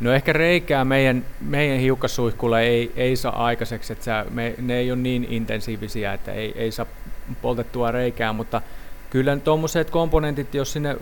No 0.04 0.14
ehkä 0.14 0.34
reikää 0.34 0.86
meidän, 0.86 1.26
meidän 1.42 1.80
hiukkasuihkulla 1.80 2.60
ei, 2.60 2.92
ei 2.96 3.16
saa 3.16 3.46
aikaiseksi, 3.46 3.94
että 3.94 4.26
me, 4.30 4.56
ne 4.58 4.78
ei 4.78 4.92
ole 4.92 5.00
niin 5.00 5.28
intensiivisiä, 5.30 6.14
että 6.14 6.32
ei, 6.32 6.54
ei 6.56 6.72
saa 6.72 6.86
poltettua 7.42 7.92
reikää, 7.92 8.34
mutta 8.34 8.62
kyllä 9.10 9.38
tuommoiset 9.38 9.90
komponentit, 9.90 10.54
jos 10.54 10.74
sinne 10.74 10.98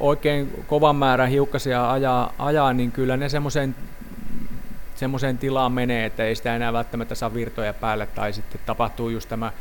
oikein 0.00 0.64
kovan 0.66 0.96
määrän 0.96 1.28
hiukkasia 1.28 1.90
ajaa, 1.92 2.32
ajaa 2.38 2.72
niin 2.72 2.92
kyllä 2.92 3.16
ne 3.16 3.28
semmoiseen 3.28 3.74
semmoiseen 4.94 5.38
tilaan 5.38 5.72
menee, 5.72 6.06
että 6.06 6.24
ei 6.24 6.34
sitä 6.34 6.56
enää 6.56 6.72
välttämättä 6.72 7.14
saa 7.14 7.34
virtoja 7.34 7.74
päälle, 7.74 8.06
tai 8.06 8.32
sitten 8.32 8.60
tapahtuu 8.66 9.08
just 9.08 9.28
tämä 9.28 9.52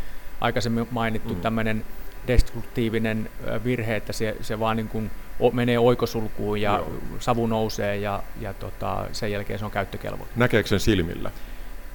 aikaisemmin 0.42 0.88
mainittu 0.92 1.36
mm. 1.36 1.42
tämmöinen 1.42 1.86
destruktiivinen 2.28 3.30
virhe, 3.64 3.96
että 3.96 4.14
se, 4.14 4.36
se 4.42 4.60
vaan 4.60 4.78
niin 4.78 4.88
kuin 4.88 5.12
menee 5.54 5.80
oikosulkuun 5.80 6.62
ja 6.62 6.78
Joo. 6.78 6.94
savu 7.20 7.48
nousee 7.48 7.98
ja, 7.98 8.24
ja 8.42 8.54
tota, 8.54 9.06
sen 9.12 9.32
jälkeen 9.32 9.60
se 9.60 9.66
on 9.66 9.72
käyttökelpoinen. 9.72 10.34
Näkeekö 10.36 10.70
sen 10.70 10.80
silmillä? 10.80 11.32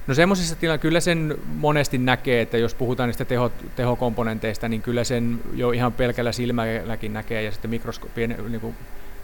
No 0.07 0.13
semmoisessa 0.13 0.55
tilassa 0.55 0.77
kyllä 0.77 0.99
sen 0.99 1.35
monesti 1.55 1.97
näkee, 1.97 2.41
että 2.41 2.57
jos 2.57 2.73
puhutaan 2.73 3.09
niistä 3.09 3.25
teho, 3.25 3.51
tehokomponenteista, 3.75 4.69
niin 4.69 4.81
kyllä 4.81 5.03
sen 5.03 5.39
jo 5.53 5.71
ihan 5.71 5.93
pelkällä 5.93 6.31
silmälläkin 6.31 7.13
näkee 7.13 7.43
ja 7.43 7.51
sitten 7.51 7.69
mikrosko, 7.69 8.07
pien, 8.15 8.35
niin 8.49 8.61
kuin 8.61 8.75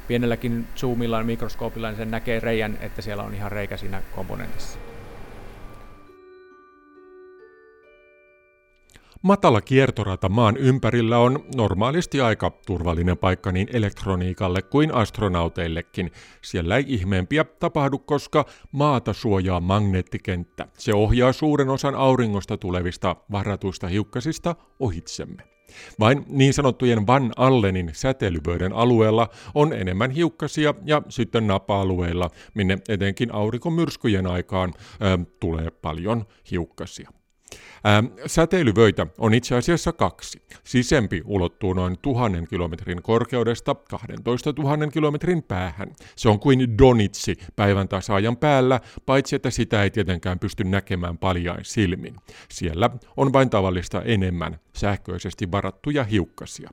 pienelläkin 0.08 0.68
zoomilla 0.76 1.24
mikroskoopilla 1.24 1.88
niin 1.88 1.98
sen 1.98 2.12
näkee 2.12 2.40
reijän, 2.40 2.78
että 2.82 3.02
siellä 3.02 3.24
on 3.24 3.34
ihan 3.34 3.52
reikä 3.52 3.78
siinä 3.78 4.02
komponentissa. 4.16 4.80
Matala 9.24 9.62
kiertorata 9.62 10.30
maan 10.30 10.58
ympärillä 10.58 11.18
on 11.18 11.46
normaalisti 11.56 12.22
aika 12.22 12.52
turvallinen 12.66 13.18
paikka 13.18 13.52
niin 13.52 13.68
elektroniikalle 13.74 14.62
kuin 14.62 14.94
astronauteillekin. 14.94 16.12
Siellä 16.42 16.78
ei 16.78 16.84
ihmeempiä 16.88 17.44
tapahdu, 17.44 18.00
koska 18.00 18.46
maata 18.72 19.14
suojaa 19.14 19.60
magneettikenttä. 19.60 20.68
Se 20.78 20.94
ohjaa 20.94 21.34
suuren 21.34 21.70
osan 21.70 21.96
auringosta 21.96 22.58
tulevista 22.58 23.16
varatuista 23.32 23.88
hiukkasista 23.88 24.56
ohitsemme. 24.80 25.44
Vain 26.00 26.26
niin 26.28 26.54
sanottujen 26.54 27.08
Van 27.08 27.32
Allenin 27.38 27.92
säteilyvöiden 27.94 28.74
alueella 28.74 29.30
on 29.56 29.74
enemmän 29.74 30.12
hiukkasia 30.12 30.74
ja 30.86 31.02
sitten 31.10 31.48
napa-alueilla, 31.48 32.30
minne 32.54 32.78
etenkin 32.90 33.34
aurinkomyrskyjen 33.34 34.28
aikaan 34.28 34.74
ö, 34.78 35.26
tulee 35.40 35.72
paljon 35.72 36.26
hiukkasia. 36.52 37.10
Ää, 37.84 38.04
säteilyvöitä 38.26 39.08
on 39.18 39.34
itse 39.34 39.56
asiassa 39.56 39.94
kaksi. 39.94 40.42
Sisempi 40.64 41.22
ulottuu 41.26 41.74
noin 41.74 41.98
tuhannen 42.02 42.48
kilometrin 42.48 43.02
korkeudesta 43.02 43.76
12 43.76 44.54
000 44.58 44.88
kilometrin 44.88 45.44
päähän. 45.44 45.92
Se 46.16 46.30
on 46.30 46.40
kuin 46.40 46.78
donitsi 46.78 47.38
päivän 47.56 47.88
tasaajan 47.88 48.38
päällä, 48.38 48.80
paitsi 49.06 49.36
että 49.36 49.50
sitä 49.50 49.84
ei 49.84 49.90
tietenkään 49.90 50.40
pysty 50.40 50.64
näkemään 50.64 51.18
paljain 51.18 51.66
silmin. 51.66 52.16
Siellä 52.50 52.90
on 53.18 53.34
vain 53.34 53.50
tavallista 53.50 54.02
enemmän 54.02 54.60
sähköisesti 54.76 55.52
varattuja 55.52 56.04
hiukkasia. 56.04 56.70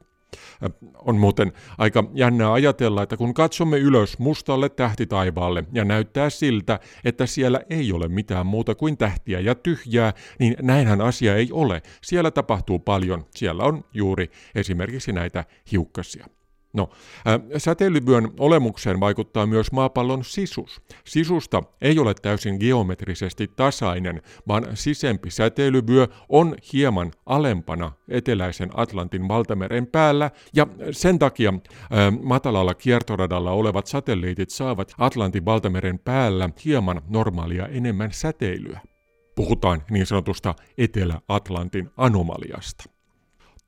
On 0.94 1.16
muuten 1.16 1.52
aika 1.78 2.04
jännää 2.14 2.52
ajatella, 2.52 3.02
että 3.02 3.16
kun 3.16 3.34
katsomme 3.34 3.78
ylös 3.78 4.18
mustalle 4.18 4.68
tähtitaivaalle 4.68 5.64
ja 5.72 5.84
näyttää 5.84 6.30
siltä, 6.30 6.80
että 7.04 7.26
siellä 7.26 7.60
ei 7.70 7.92
ole 7.92 8.08
mitään 8.08 8.46
muuta 8.46 8.74
kuin 8.74 8.96
tähtiä 8.96 9.40
ja 9.40 9.54
tyhjää, 9.54 10.12
niin 10.38 10.56
näinhän 10.62 11.00
asia 11.00 11.36
ei 11.36 11.48
ole. 11.52 11.82
Siellä 12.02 12.30
tapahtuu 12.30 12.78
paljon. 12.78 13.26
Siellä 13.34 13.64
on 13.64 13.84
juuri 13.94 14.30
esimerkiksi 14.54 15.12
näitä 15.12 15.44
hiukkasia. 15.72 16.26
No, 16.72 16.90
säteilyvyön 17.56 18.30
olemukseen 18.38 19.00
vaikuttaa 19.00 19.46
myös 19.46 19.72
maapallon 19.72 20.24
sisus. 20.24 20.80
Sisusta 21.04 21.62
ei 21.80 21.98
ole 21.98 22.14
täysin 22.14 22.56
geometrisesti 22.60 23.48
tasainen, 23.56 24.22
vaan 24.48 24.66
sisempi 24.74 25.30
säteilyvyö 25.30 26.06
on 26.28 26.54
hieman 26.72 27.12
alempana 27.26 27.92
eteläisen 28.08 28.70
Atlantin 28.74 29.28
valtameren 29.28 29.86
päällä, 29.86 30.30
ja 30.54 30.66
sen 30.90 31.18
takia 31.18 31.52
äh, 31.54 31.88
matalalla 32.22 32.74
kiertoradalla 32.74 33.50
olevat 33.50 33.86
satelliitit 33.86 34.50
saavat 34.50 34.94
Atlantin 34.98 35.44
valtameren 35.44 35.98
päällä 35.98 36.48
hieman 36.64 37.02
normaalia 37.08 37.66
enemmän 37.66 38.12
säteilyä. 38.12 38.80
Puhutaan 39.36 39.82
niin 39.90 40.06
sanotusta 40.06 40.54
Etelä-Atlantin 40.78 41.90
anomaliasta. 41.96 42.99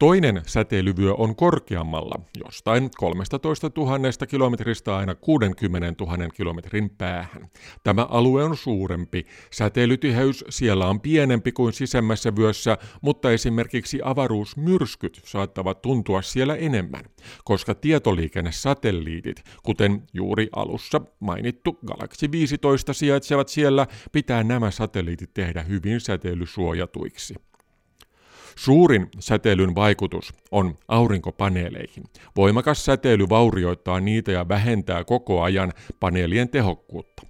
Toinen 0.02 0.42
säteilyvyö 0.46 1.14
on 1.14 1.36
korkeammalla, 1.36 2.20
jostain 2.44 2.90
13 2.96 3.70
000 3.76 3.98
kilometristä 4.28 4.96
aina 4.96 5.14
60 5.14 6.04
000 6.04 6.28
kilometrin 6.28 6.90
päähän. 6.90 7.48
Tämä 7.84 8.06
alue 8.10 8.44
on 8.44 8.56
suurempi. 8.56 9.26
Säteilytiheys 9.50 10.44
siellä 10.48 10.86
on 10.86 11.00
pienempi 11.00 11.52
kuin 11.52 11.72
sisemmässä 11.72 12.36
vyössä, 12.36 12.78
mutta 13.02 13.30
esimerkiksi 13.30 14.00
avaruusmyrskyt 14.04 15.20
saattavat 15.24 15.82
tuntua 15.82 16.22
siellä 16.22 16.56
enemmän, 16.56 17.04
koska 17.44 17.74
tietoliikennesatelliitit, 17.74 19.42
kuten 19.62 20.02
juuri 20.12 20.48
alussa 20.56 21.00
mainittu 21.20 21.78
Galaxy 21.86 22.30
15 22.30 22.92
sijaitsevat 22.92 23.48
siellä, 23.48 23.86
pitää 24.12 24.44
nämä 24.44 24.70
satelliitit 24.70 25.34
tehdä 25.34 25.62
hyvin 25.62 26.00
säteilysuojatuiksi. 26.00 27.34
Suurin 28.62 29.08
säteilyn 29.18 29.74
vaikutus 29.74 30.34
on 30.50 30.78
aurinkopaneeleihin. 30.88 32.04
Voimakas 32.36 32.84
säteily 32.84 33.28
vaurioittaa 33.28 34.00
niitä 34.00 34.32
ja 34.32 34.48
vähentää 34.48 35.04
koko 35.04 35.42
ajan 35.42 35.72
paneelien 36.00 36.48
tehokkuutta. 36.48 37.22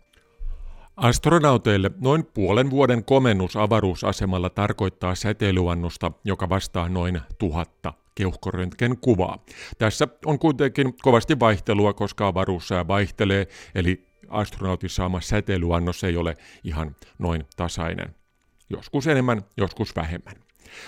Astronauteille 0.97 1.91
noin 2.01 2.27
puolen 2.35 2.71
vuoden 2.71 3.05
komennus 3.05 3.57
avaruusasemalla 3.57 4.51
tarkoittaa 4.51 5.15
säteilyannosta, 5.15 6.13
joka 6.25 6.49
vastaa 6.49 6.89
noin 6.89 7.21
tuhatta 7.39 7.93
keuhkoröntgen 8.15 8.97
kuvaa. 9.01 9.45
Tässä 9.79 10.09
on 10.27 10.39
kuitenkin 10.39 10.95
kovasti 11.03 11.41
vaihtelua, 11.41 11.93
koska 11.93 12.27
avaruussää 12.27 12.89
vaihtelee, 12.89 13.47
eli 13.75 14.07
astronautin 14.29 14.91
saama 14.91 15.21
säteilyannos 15.21 16.05
ei 16.05 16.17
ole 16.17 16.37
ihan 16.65 16.97
noin 17.19 17.45
tasainen. 17.57 18.15
Joskus 18.71 19.07
enemmän, 19.07 19.43
joskus 19.57 19.97
vähemmän. 19.97 20.42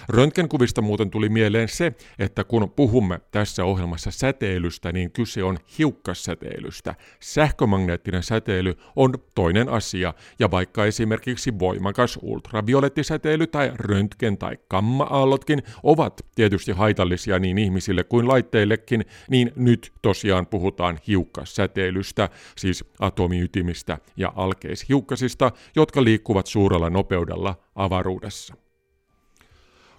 Röntgenkuvista 0.08 0.82
muuten 0.82 1.10
tuli 1.10 1.28
mieleen 1.28 1.68
se, 1.68 1.92
että 2.18 2.44
kun 2.44 2.70
puhumme 2.76 3.20
tässä 3.30 3.64
ohjelmassa 3.64 4.10
säteilystä, 4.10 4.92
niin 4.92 5.10
kyse 5.10 5.44
on 5.44 5.58
hiukkassäteilystä. 5.78 6.94
Sähkömagneettinen 7.20 8.22
säteily 8.22 8.74
on 8.96 9.14
toinen 9.34 9.68
asia, 9.68 10.14
ja 10.38 10.50
vaikka 10.50 10.84
esimerkiksi 10.84 11.58
voimakas 11.58 12.18
ultraviolettisäteily 12.22 13.46
tai 13.46 13.72
röntgen- 13.74 14.38
tai 14.38 14.58
gamma-aallotkin 14.70 15.62
ovat 15.82 16.26
tietysti 16.34 16.72
haitallisia 16.72 17.38
niin 17.38 17.58
ihmisille 17.58 18.04
kuin 18.04 18.28
laitteillekin, 18.28 19.04
niin 19.30 19.52
nyt 19.56 19.92
tosiaan 20.02 20.46
puhutaan 20.46 20.98
hiukkassäteilystä, 21.06 22.28
siis 22.56 22.84
atomiytimistä 22.98 23.98
ja 24.16 24.32
alkeishiukkasista, 24.36 25.52
jotka 25.76 26.04
liikkuvat 26.04 26.46
suurella 26.46 26.90
nopeudella 26.90 27.54
avaruudessa. 27.74 28.63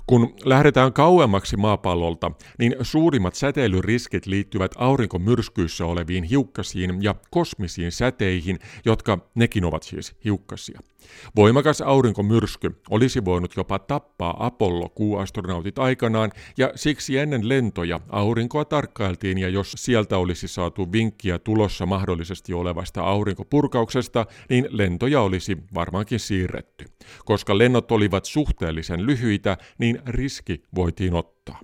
Kun 0.07 0.33
lähdetään 0.45 0.93
kauemmaksi 0.93 1.57
maapallolta, 1.57 2.31
niin 2.59 2.75
suurimmat 2.81 3.35
säteilyriskit 3.35 4.25
liittyvät 4.25 4.71
aurinkomyrskyissä 4.77 5.85
oleviin 5.85 6.23
hiukkasiin 6.23 7.03
ja 7.03 7.15
kosmisiin 7.31 7.91
säteihin, 7.91 8.59
jotka 8.85 9.17
nekin 9.35 9.65
ovat 9.65 9.83
siis 9.83 10.15
hiukkasia. 10.25 10.79
Voimakas 11.35 11.81
aurinkomyrsky 11.81 12.81
olisi 12.89 13.25
voinut 13.25 13.55
jopa 13.57 13.79
tappaa 13.79 14.45
Apollo-kuuastronautit 14.45 15.79
aikanaan, 15.79 16.31
ja 16.57 16.71
siksi 16.75 17.17
ennen 17.17 17.49
lentoja 17.49 17.99
aurinkoa 18.09 18.65
tarkkailtiin, 18.65 19.37
ja 19.37 19.49
jos 19.49 19.73
sieltä 19.77 20.17
olisi 20.17 20.47
saatu 20.47 20.91
vinkkiä 20.91 21.39
tulossa 21.39 21.85
mahdollisesti 21.85 22.53
olevasta 22.53 23.01
aurinkopurkauksesta, 23.01 24.25
niin 24.49 24.67
lentoja 24.69 25.21
olisi 25.21 25.57
varmaankin 25.73 26.19
siirretty. 26.19 26.94
Koska 27.25 27.57
lennot 27.57 27.91
olivat 27.91 28.25
suhteellisen 28.25 29.05
lyhyitä, 29.05 29.57
niin 29.77 29.99
riski 30.05 30.63
voitiin 30.75 31.13
ottaa. 31.13 31.59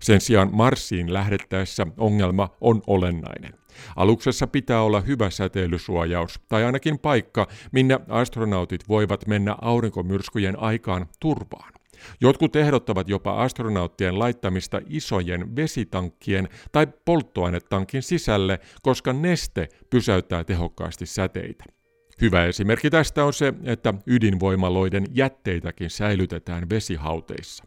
Sen 0.00 0.20
sijaan 0.20 0.50
Marsiin 0.52 1.12
lähdettäessä 1.12 1.86
ongelma 1.96 2.48
on 2.60 2.82
olennainen. 2.86 3.52
Aluksessa 3.96 4.46
pitää 4.46 4.82
olla 4.82 5.00
hyvä 5.00 5.30
säteilysuojaus, 5.30 6.40
tai 6.48 6.64
ainakin 6.64 6.98
paikka, 6.98 7.46
minne 7.72 8.00
astronautit 8.08 8.88
voivat 8.88 9.26
mennä 9.26 9.56
aurinkomyrskyjen 9.60 10.58
aikaan 10.58 11.06
turvaan. 11.20 11.72
Jotkut 12.20 12.56
ehdottavat 12.56 13.08
jopa 13.08 13.42
astronauttien 13.42 14.18
laittamista 14.18 14.80
isojen 14.86 15.56
vesitankkien 15.56 16.48
tai 16.72 16.86
polttoainetankin 17.04 18.02
sisälle, 18.02 18.60
koska 18.82 19.12
neste 19.12 19.68
pysäyttää 19.90 20.44
tehokkaasti 20.44 21.06
säteitä. 21.06 21.64
Hyvä 22.20 22.44
esimerkki 22.44 22.90
tästä 22.90 23.24
on 23.24 23.32
se, 23.32 23.54
että 23.64 23.94
ydinvoimaloiden 24.06 25.06
jätteitäkin 25.14 25.90
säilytetään 25.90 26.70
vesihauteissa. 26.70 27.64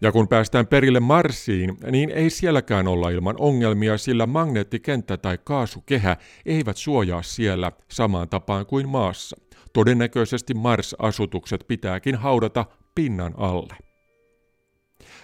Ja 0.00 0.12
kun 0.12 0.28
päästään 0.28 0.66
perille 0.66 1.00
Marsiin, 1.00 1.76
niin 1.90 2.10
ei 2.10 2.30
sielläkään 2.30 2.88
olla 2.88 3.10
ilman 3.10 3.34
ongelmia, 3.38 3.98
sillä 3.98 4.26
magneettikenttä 4.26 5.16
tai 5.16 5.38
kaasukehä 5.44 6.16
eivät 6.46 6.76
suojaa 6.76 7.22
siellä 7.22 7.72
samaan 7.90 8.28
tapaan 8.28 8.66
kuin 8.66 8.88
maassa. 8.88 9.36
Todennäköisesti 9.72 10.54
Mars-asutukset 10.54 11.64
pitääkin 11.68 12.14
haudata 12.14 12.66
pinnan 12.94 13.34
alle. 13.36 13.76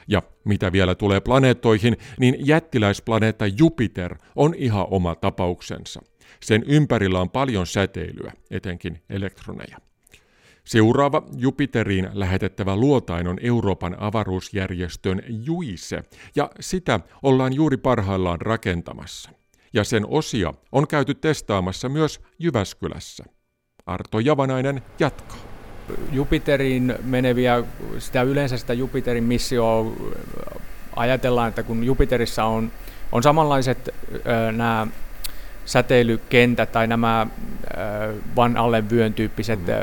Ja 0.08 0.22
mitä 0.44 0.72
vielä 0.72 0.94
tulee 0.94 1.20
planeettoihin, 1.20 1.96
niin 2.18 2.36
jättiläisplaneetta 2.46 3.46
Jupiter 3.46 4.18
on 4.36 4.54
ihan 4.54 4.86
oma 4.90 5.14
tapauksensa. 5.14 6.02
Sen 6.42 6.62
ympärillä 6.66 7.20
on 7.20 7.30
paljon 7.30 7.66
säteilyä, 7.66 8.32
etenkin 8.50 9.02
elektroneja. 9.10 9.78
Seuraava 10.64 11.22
Jupiteriin 11.36 12.08
lähetettävä 12.12 12.76
luotain 12.76 13.26
on 13.26 13.38
Euroopan 13.42 13.96
avaruusjärjestön 13.98 15.22
JUICE, 15.28 16.04
ja 16.36 16.50
sitä 16.60 17.00
ollaan 17.22 17.52
juuri 17.52 17.76
parhaillaan 17.76 18.40
rakentamassa. 18.40 19.30
Ja 19.72 19.84
sen 19.84 20.06
osia 20.08 20.54
on 20.72 20.86
käyty 20.86 21.14
testaamassa 21.14 21.88
myös 21.88 22.20
Jyväskylässä. 22.38 23.24
Arto 23.86 24.18
Javanainen 24.18 24.82
jatkaa. 24.98 25.36
Jupiteriin 26.12 26.94
meneviä, 27.02 27.64
sitä 27.98 28.22
yleensä 28.22 28.56
sitä 28.56 28.72
Jupiterin 28.72 29.24
missioa 29.24 29.92
ajatellaan, 30.96 31.48
että 31.48 31.62
kun 31.62 31.84
Jupiterissa 31.84 32.44
on, 32.44 32.72
on 33.12 33.22
samanlaiset 33.22 33.88
nämä 34.52 34.86
säteilykentät 35.64 36.72
tai 36.72 36.86
nämä 36.86 37.26
van 38.36 38.56
alle 38.56 38.90
vyön 38.90 39.14
tyyppiset, 39.14 39.58
mm. 39.60 39.74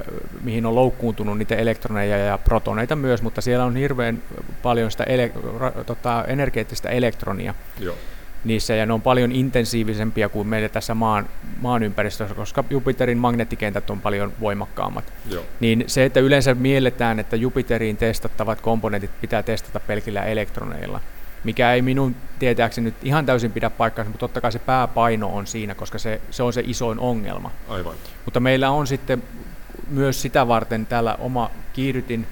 mihin 0.43 0.65
on 0.65 0.75
loukkuuntunut 0.75 1.37
niitä 1.37 1.55
elektroneja 1.55 2.17
ja 2.17 2.37
protoneita 2.37 2.95
myös, 2.95 3.21
mutta 3.21 3.41
siellä 3.41 3.65
on 3.65 3.75
hirveän 3.75 4.23
paljon 4.61 4.91
sitä 4.91 5.03
ele, 5.03 5.31
ra, 5.57 5.71
tota, 5.71 6.25
energeettistä 6.27 6.89
elektronia. 6.89 7.53
Joo 7.79 7.95
niissä, 8.43 8.75
ja 8.75 8.85
ne 8.85 8.93
on 8.93 9.01
paljon 9.01 9.31
intensiivisempia 9.31 10.29
kuin 10.29 10.47
meillä 10.47 10.69
tässä 10.69 10.93
maan, 10.93 11.29
maan 11.61 11.83
ympäristössä, 11.83 12.35
koska 12.35 12.63
Jupiterin 12.69 13.17
magneettikentät 13.17 13.89
on 13.89 14.01
paljon 14.01 14.33
voimakkaammat. 14.39 15.13
Joo. 15.29 15.43
Niin 15.59 15.83
se, 15.87 16.05
että 16.05 16.19
yleensä 16.19 16.55
mielletään, 16.55 17.19
että 17.19 17.35
Jupiterin 17.35 17.97
testattavat 17.97 18.61
komponentit 18.61 19.11
pitää 19.21 19.43
testata 19.43 19.79
pelkillä 19.79 20.23
elektroneilla, 20.23 20.99
mikä 21.43 21.73
ei 21.73 21.81
minun 21.81 22.15
tietääkseni 22.39 22.85
nyt 22.85 22.95
ihan 23.03 23.25
täysin 23.25 23.51
pidä 23.51 23.69
paikkaansa, 23.69 24.09
mutta 24.09 24.19
totta 24.19 24.41
kai 24.41 24.51
se 24.51 24.59
pääpaino 24.59 25.27
on 25.27 25.47
siinä, 25.47 25.75
koska 25.75 25.99
se, 25.99 26.21
se 26.31 26.43
on 26.43 26.53
se 26.53 26.63
isoin 26.65 26.99
ongelma. 26.99 27.51
Aivan. 27.69 27.95
Mutta 28.25 28.39
meillä 28.39 28.69
on 28.69 28.87
sitten 28.87 29.23
myös 29.89 30.21
sitä 30.21 30.47
varten 30.47 30.85
täällä 30.85 31.15
oma 31.19 31.51
kiihdytin, 31.73 32.27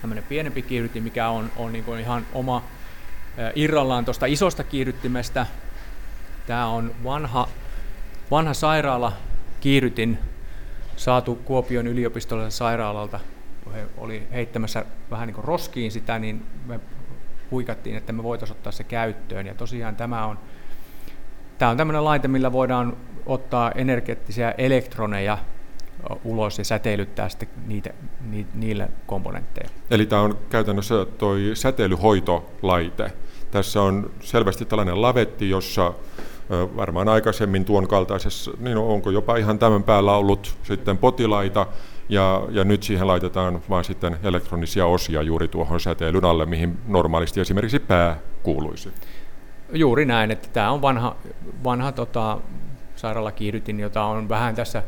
tämmöinen 0.00 0.24
pienempi 0.24 0.62
kiihdytin, 0.62 1.02
mikä 1.02 1.28
on, 1.28 1.52
on 1.56 1.72
niin 1.72 1.84
kuin 1.84 2.00
ihan 2.00 2.26
oma 2.32 2.62
irrallaan 3.54 4.04
tuosta 4.04 4.26
isosta 4.26 4.64
kiihdyttimestä. 4.64 5.46
Tämä 6.46 6.66
on 6.66 6.94
vanha, 7.04 7.48
vanha 8.30 8.54
sairaala 8.54 9.12
kiihdytin 9.60 10.18
saatu 10.96 11.34
Kuopion 11.34 11.86
yliopistollisella 11.86 12.50
sairaalalta. 12.50 13.20
Kun 13.64 13.72
he 13.72 13.86
oli 13.98 14.28
heittämässä 14.32 14.84
vähän 15.10 15.26
niin 15.26 15.34
kuin 15.34 15.44
roskiin 15.44 15.92
sitä, 15.92 16.18
niin 16.18 16.46
me 16.66 16.80
huikattiin, 17.50 17.96
että 17.96 18.12
me 18.12 18.22
voitaisiin 18.22 18.56
ottaa 18.56 18.72
se 18.72 18.84
käyttöön. 18.84 19.46
Ja 19.46 19.54
tosiaan 19.54 19.96
tämä 19.96 20.26
on, 20.26 20.38
tämä 21.58 21.70
on 21.70 21.76
tämmöinen 21.76 22.04
laite, 22.04 22.28
millä 22.28 22.52
voidaan 22.52 22.96
ottaa 23.26 23.72
energeettisiä 23.72 24.54
elektroneja 24.58 25.38
ulos 26.24 26.58
ja 26.58 26.64
säteilyttää 26.64 27.28
sitten 27.28 27.48
niitä, 27.66 27.90
ni, 28.30 28.46
niille 28.54 28.88
komponentteille. 29.06 29.72
Eli 29.90 30.06
tämä 30.06 30.22
on 30.22 30.38
käytännössä 30.48 31.06
tuo 31.18 31.34
säteilyhoitolaite. 31.54 33.12
Tässä 33.50 33.82
on 33.82 34.10
selvästi 34.20 34.64
tällainen 34.64 35.02
lavetti, 35.02 35.50
jossa 35.50 35.94
varmaan 36.76 37.08
aikaisemmin 37.08 37.64
tuon 37.64 37.88
kaltaisessa, 37.88 38.50
niin 38.58 38.76
onko 38.76 39.10
jopa 39.10 39.36
ihan 39.36 39.58
tämän 39.58 39.82
päällä 39.82 40.16
ollut 40.16 40.56
sitten 40.62 40.98
potilaita, 40.98 41.66
ja, 42.08 42.42
ja 42.50 42.64
nyt 42.64 42.82
siihen 42.82 43.06
laitetaan 43.06 43.60
vain 43.70 43.84
sitten 43.84 44.16
elektronisia 44.22 44.86
osia 44.86 45.22
juuri 45.22 45.48
tuohon 45.48 45.80
säteilyn 45.80 46.24
alle, 46.24 46.46
mihin 46.46 46.78
normaalisti 46.86 47.40
esimerkiksi 47.40 47.78
pää 47.78 48.16
kuuluisi. 48.42 48.92
Juuri 49.72 50.04
näin, 50.04 50.30
että 50.30 50.48
tämä 50.52 50.70
on 50.70 50.82
vanha, 50.82 51.16
vanha 51.64 51.92
tota, 51.92 52.38
sairaalakiihdytin, 52.96 53.80
jota 53.80 54.04
on 54.04 54.28
vähän 54.28 54.54
tässä 54.54 54.82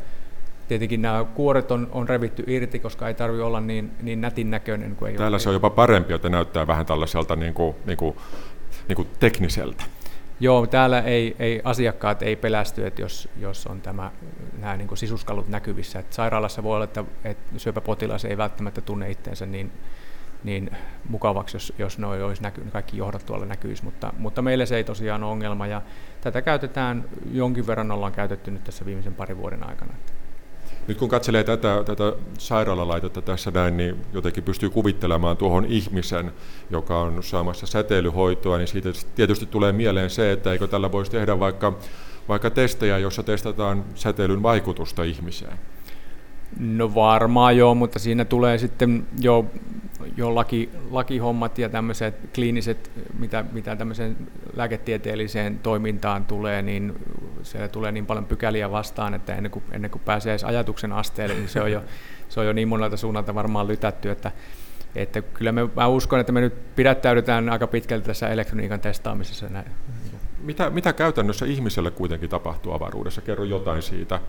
Tietenkin 0.69 1.01
nämä 1.01 1.25
kuoret 1.35 1.71
on, 1.71 1.87
on 1.91 2.09
revitty 2.09 2.43
irti, 2.47 2.79
koska 2.79 3.07
ei 3.07 3.13
tarvitse 3.13 3.43
olla 3.43 3.59
niin, 3.59 3.91
niin 4.01 4.21
nätin 4.21 4.51
näköinen. 4.51 4.95
Kuin 4.95 5.11
ei 5.11 5.17
Täällä 5.17 5.35
ole. 5.35 5.39
se 5.39 5.49
on 5.49 5.55
jopa 5.55 5.69
parempi, 5.69 6.13
että 6.13 6.29
näyttää 6.29 6.67
vähän 6.67 6.85
tällaiselta 6.85 7.35
niin 7.35 7.53
kuin, 7.53 7.75
niin 7.85 7.97
kuin, 7.97 8.15
niin 8.87 8.95
kuin 8.95 9.07
tekniseltä. 9.19 9.83
Joo, 10.41 10.67
täällä 10.67 11.01
ei, 11.01 11.35
ei, 11.39 11.61
asiakkaat 11.63 12.23
ei 12.23 12.35
pelästy, 12.35 12.87
että 12.87 13.01
jos, 13.01 13.29
jos 13.37 13.67
on 13.67 13.81
tämä, 13.81 14.11
nämä 14.57 14.77
niin 14.77 14.87
kuin 14.87 14.97
sisuskalut 14.97 15.47
näkyvissä. 15.47 15.99
Että 15.99 16.15
sairaalassa 16.15 16.63
voi 16.63 16.75
olla, 16.75 16.83
että, 16.83 17.03
että 17.23 17.59
syöpäpotilas 17.59 18.25
ei 18.25 18.37
välttämättä 18.37 18.81
tunne 18.81 19.11
itseensä 19.11 19.45
niin, 19.45 19.71
niin 20.43 20.71
mukavaksi, 21.09 21.55
jos, 21.55 21.73
jos 21.77 21.97
ne 21.97 22.07
olisi 22.07 22.41
näky, 22.41 22.61
kaikki 22.71 22.97
johdot 22.97 23.25
tuolla 23.25 23.45
näkyisi, 23.45 23.83
mutta, 23.83 24.13
mutta 24.17 24.41
meille 24.41 24.65
se 24.65 24.75
ei 24.75 24.83
tosiaan 24.83 25.23
ole 25.23 25.31
ongelma 25.31 25.67
ja 25.67 25.81
tätä 26.21 26.41
käytetään, 26.41 27.05
jonkin 27.31 27.67
verran 27.67 27.91
ollaan 27.91 28.11
käytetty 28.11 28.51
nyt 28.51 28.63
tässä 28.63 28.85
viimeisen 28.85 29.15
parin 29.15 29.37
vuoden 29.37 29.69
aikana. 29.69 29.93
Nyt 30.87 30.97
kun 30.97 31.09
katselee 31.09 31.43
tätä, 31.43 31.83
tätä 31.85 32.13
sairaalalaitetta 32.37 33.21
tässä 33.21 33.51
näin, 33.51 33.77
niin 33.77 33.95
jotenkin 34.13 34.43
pystyy 34.43 34.69
kuvittelemaan 34.69 35.37
tuohon 35.37 35.65
ihmisen, 35.65 36.31
joka 36.69 36.99
on 36.99 37.23
saamassa 37.23 37.67
säteilyhoitoa, 37.67 38.57
niin 38.57 38.67
siitä 38.67 38.89
tietysti 39.15 39.45
tulee 39.45 39.71
mieleen 39.71 40.09
se, 40.09 40.31
että 40.31 40.51
eikö 40.51 40.67
tällä 40.67 40.91
voisi 40.91 41.11
tehdä 41.11 41.39
vaikka, 41.39 41.73
vaikka 42.29 42.49
testejä, 42.49 42.97
jossa 42.97 43.23
testataan 43.23 43.85
säteilyn 43.95 44.43
vaikutusta 44.43 45.03
ihmiseen. 45.03 45.59
No 46.59 46.95
varmaan 46.95 47.57
joo, 47.57 47.75
mutta 47.75 47.99
siinä 47.99 48.25
tulee 48.25 48.57
sitten 48.57 49.07
jo, 49.19 49.45
jo 50.17 50.35
laki, 50.35 50.69
lakihommat 50.91 51.57
ja 51.57 51.69
tämmöiset 51.69 52.15
kliiniset, 52.35 52.91
mitä, 53.19 53.45
mitä 53.51 53.75
tämmöiseen 53.75 54.17
lääketieteelliseen 54.55 55.59
toimintaan 55.59 56.25
tulee, 56.25 56.61
niin 56.61 56.93
siellä 57.43 57.67
tulee 57.67 57.91
niin 57.91 58.05
paljon 58.05 58.25
pykäliä 58.25 58.71
vastaan, 58.71 59.13
että 59.13 59.35
ennen 59.35 59.51
kuin, 59.51 59.63
ennen 59.71 59.91
kuin 59.91 60.01
pääsee 60.05 60.31
edes 60.31 60.43
ajatuksen 60.43 60.91
asteelle, 60.91 61.35
niin 61.35 61.49
se 61.49 61.61
on 61.61 61.71
jo, 61.71 61.83
se 62.29 62.39
on 62.39 62.45
jo 62.45 62.53
niin 62.53 62.67
monelta 62.67 62.97
suunnalta 62.97 63.35
varmaan 63.35 63.67
lytätty, 63.67 64.09
että, 64.09 64.31
että 64.95 65.21
kyllä 65.21 65.51
me, 65.51 65.61
mä 65.75 65.87
uskon, 65.87 66.19
että 66.19 66.31
me 66.31 66.41
nyt 66.41 66.75
pidättäydytään 66.75 67.49
aika 67.49 67.67
pitkälti 67.67 68.05
tässä 68.05 68.29
elektroniikan 68.29 68.79
testaamisessa. 68.79 69.45
Mitä, 70.41 70.69
mitä 70.69 70.93
käytännössä 70.93 71.45
ihmiselle 71.45 71.91
kuitenkin 71.91 72.29
tapahtuu 72.29 72.73
avaruudessa? 72.73 73.21
Kerro 73.21 73.43
jotain 73.43 73.81
siitä. 73.81 74.19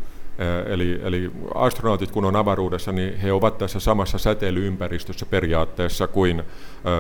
Eli, 0.67 1.01
eli 1.03 1.31
astronautit 1.55 2.11
kun 2.11 2.25
on 2.25 2.37
avaruudessa, 2.37 2.93
niin 2.93 3.17
he 3.19 3.33
ovat 3.33 3.59
tässä 3.59 3.81
samassa 3.81 4.19
säteilyympäristössä 4.19 5.27
periaatteessa 5.27 6.07
kuin 6.07 6.43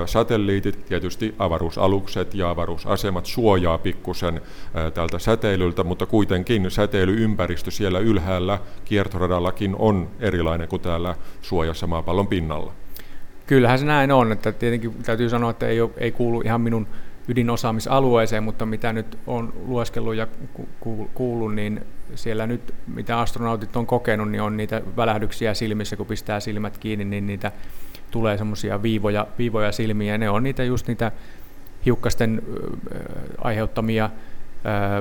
satelliitit, 0.06 0.86
tietysti 0.86 1.34
avaruusalukset 1.38 2.34
ja 2.34 2.50
avaruusasemat 2.50 3.26
suojaa 3.26 3.78
pikkusen 3.78 4.40
tältä 4.94 5.18
säteilyltä, 5.18 5.84
mutta 5.84 6.06
kuitenkin 6.06 6.70
säteilyympäristö 6.70 7.70
siellä 7.70 7.98
ylhäällä 7.98 8.58
kiertoradallakin 8.84 9.76
on 9.78 10.10
erilainen 10.20 10.68
kuin 10.68 10.82
täällä 10.82 11.14
suojassa 11.42 11.86
maapallon 11.86 12.26
pinnalla. 12.26 12.72
Kyllähän 13.46 13.78
se 13.78 13.84
näin 13.84 14.12
on, 14.12 14.32
että 14.32 14.52
tietenkin 14.52 14.94
täytyy 14.94 15.28
sanoa, 15.28 15.50
että 15.50 15.66
ei, 15.66 15.80
ole, 15.80 15.90
ei 15.96 16.12
kuulu 16.12 16.40
ihan 16.40 16.60
minun 16.60 16.86
ydinosaamisalueeseen, 17.28 18.42
mutta 18.42 18.66
mitä 18.66 18.92
nyt 18.92 19.18
on 19.26 19.52
lueskellut 19.66 20.14
ja 20.14 20.26
kuullut, 21.14 21.54
niin 21.54 21.80
siellä 22.14 22.46
nyt, 22.46 22.74
mitä 22.86 23.20
astronautit 23.20 23.76
on 23.76 23.86
kokenut, 23.86 24.30
niin 24.30 24.42
on 24.42 24.56
niitä 24.56 24.82
välähdyksiä 24.96 25.54
silmissä, 25.54 25.96
kun 25.96 26.06
pistää 26.06 26.40
silmät 26.40 26.78
kiinni, 26.78 27.04
niin 27.04 27.26
niitä 27.26 27.52
tulee 28.10 28.38
semmoisia 28.38 28.82
viivoja, 28.82 29.26
viivoja 29.38 29.72
silmiä, 29.72 30.18
ne 30.18 30.30
on 30.30 30.42
niitä 30.42 30.64
just 30.64 30.88
niitä 30.88 31.12
hiukkasten 31.86 32.42
aiheuttamia 33.38 34.10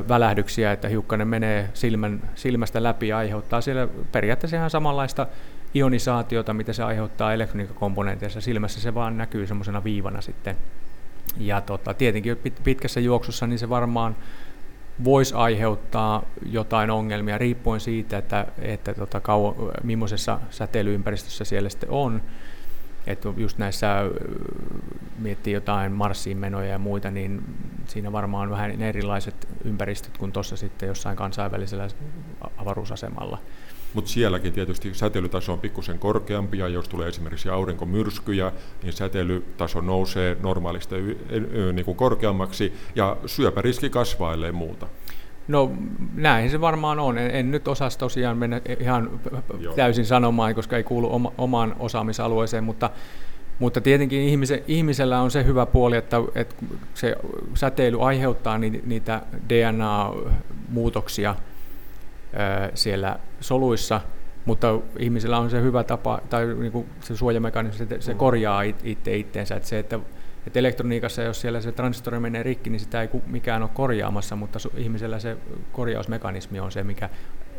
välähdyksiä, 0.10 0.72
että 0.72 0.88
hiukkanen 0.88 1.28
menee 1.28 1.70
silmän, 1.74 2.22
silmästä 2.36 2.84
läpi 2.84 3.08
ja 3.08 3.18
aiheuttaa 3.18 3.62
siellä 3.62 3.88
periaatteessa 4.12 4.58
ihan 4.58 4.70
samanlaista 4.70 5.28
ionisaatiota, 5.76 6.54
mitä 6.54 6.74
se 6.74 6.84
aiheuttaa 6.84 7.34
elektroniikkakomponenteissa. 7.34 8.42
Silmässä 8.42 8.82
se 8.82 8.94
vaan 8.94 9.18
näkyy 9.18 9.48
semmoisena 9.48 9.84
viivana 9.84 10.22
sitten 10.22 10.56
ja 11.38 11.62
tota, 11.62 11.94
tietenkin 11.94 12.38
pitkässä 12.64 13.00
juoksussa 13.00 13.48
niin 13.48 13.60
se 13.60 13.70
varmaan 13.70 14.16
voisi 15.04 15.34
aiheuttaa 15.34 16.24
jotain 16.46 16.90
ongelmia 16.90 17.38
riippuen 17.38 17.80
siitä, 17.80 18.18
että, 18.18 18.46
että 18.62 18.94
tota, 18.94 19.20
kauan, 19.20 19.56
millaisessa 19.84 20.40
säteilyympäristössä 20.50 21.46
siellä 21.46 21.70
sitten 21.70 21.90
on. 21.90 22.22
Että 23.08 23.30
just 23.38 23.58
näissä 23.58 23.96
miettii 25.18 25.54
jotain 25.54 25.92
Marsiin 25.92 26.38
menoja 26.38 26.70
ja 26.70 26.80
muita, 26.80 27.12
niin 27.12 27.42
siinä 27.88 28.12
varmaan 28.12 28.44
on 28.44 28.52
vähän 28.52 28.82
erilaiset 28.82 29.48
ympäristöt 29.64 30.18
kuin 30.18 30.32
tuossa 30.32 30.58
sitten 30.58 30.88
jossain 30.88 31.18
kansainvälisellä 31.18 31.88
avaruusasemalla. 32.58 33.38
Mutta 33.94 34.12
sielläkin 34.12 34.54
tietysti 34.54 34.94
säteilytaso 34.94 35.54
on 35.54 35.60
pikkusen 35.60 36.00
korkeampi, 36.00 36.58
ja 36.58 36.68
jos 36.68 36.90
tulee 36.90 37.08
esimerkiksi 37.08 37.50
aurinkomyrskyjä, 37.50 38.52
niin 38.84 38.94
säteilytaso 38.94 39.82
nousee 39.82 40.38
normaalista 40.42 40.96
niin 41.74 41.86
kuin 41.86 41.98
korkeammaksi, 41.98 42.74
ja 42.96 43.18
syöpäriski 43.26 43.90
kasvaa 43.90 44.34
ellei 44.34 44.52
muuta. 44.52 44.88
No 45.48 45.72
näin 46.16 46.50
se 46.50 46.62
varmaan 46.62 47.00
on. 47.00 47.18
En, 47.18 47.36
en 47.36 47.52
nyt 47.52 47.68
osaa 47.68 47.90
tosiaan 48.00 48.38
mennä 48.38 48.62
ihan 48.80 49.20
Joo. 49.60 49.74
täysin 49.74 50.06
sanomaan, 50.06 50.56
koska 50.56 50.78
ei 50.78 50.84
kuulu 50.84 51.14
oma, 51.14 51.32
omaan 51.38 51.76
osaamisalueeseen, 51.80 52.64
mutta, 52.64 52.90
mutta 53.60 53.82
tietenkin 53.82 54.22
ihmise, 54.22 54.64
ihmisellä 54.68 55.22
on 55.22 55.32
se 55.32 55.46
hyvä 55.46 55.66
puoli, 55.66 55.98
että, 55.98 56.18
että 56.36 56.56
se 56.94 57.16
säteily 57.54 57.98
aiheuttaa 58.02 58.58
niitä 58.58 59.22
DNA-muutoksia– 59.50 61.36
siellä 62.74 63.20
soluissa, 63.40 64.02
mutta 64.46 64.80
ihmisellä 65.00 65.38
on 65.40 65.50
se 65.50 65.62
hyvä 65.62 65.84
tapa, 65.84 66.22
tai 66.30 66.46
niin 66.46 66.72
kuin 66.72 66.86
se 67.00 67.18
suojamekanismi, 67.18 67.88
se, 67.88 68.02
se 68.02 68.14
korjaa 68.14 68.62
itse 68.62 69.16
itteensä, 69.18 69.56
että 69.56 69.70
se, 69.70 69.80
että 69.80 70.00
että 70.48 70.60
elektroniikassa, 70.60 71.22
jos 71.22 71.42
siellä 71.42 71.62
se 71.62 71.72
transistori 71.72 72.20
menee 72.20 72.44
rikki, 72.44 72.70
niin 72.70 72.80
sitä 72.80 73.02
ei 73.02 73.10
mikään 73.28 73.62
ole 73.62 73.70
korjaamassa, 73.74 74.36
mutta 74.36 74.60
ihmisellä 74.78 75.20
se 75.20 75.38
korjausmekanismi 75.72 76.60
on 76.60 76.72
se, 76.72 76.84
mikä 76.84 77.10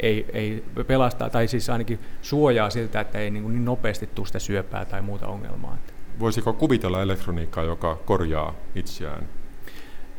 ei, 0.01 0.27
ei 0.33 0.65
pelastaa, 0.87 1.31
tai 1.31 1.49
siis 1.49 1.71
ainakin 1.71 1.99
suojaa 2.23 2.71
siltä, 2.71 3.01
että 3.01 3.19
ei 3.19 3.31
niin, 3.31 3.49
niin 3.49 3.65
nopeasti 3.65 4.07
tule 4.07 4.27
sitä 4.27 4.39
syöpää 4.39 4.85
tai 4.85 5.03
muuta 5.03 5.27
ongelmaa. 5.27 5.79
Voisiko 6.21 6.53
kuvitella 6.53 7.03
elektroniikkaa, 7.03 7.65
joka 7.65 7.97
korjaa 7.97 8.55
itseään? 8.75 9.29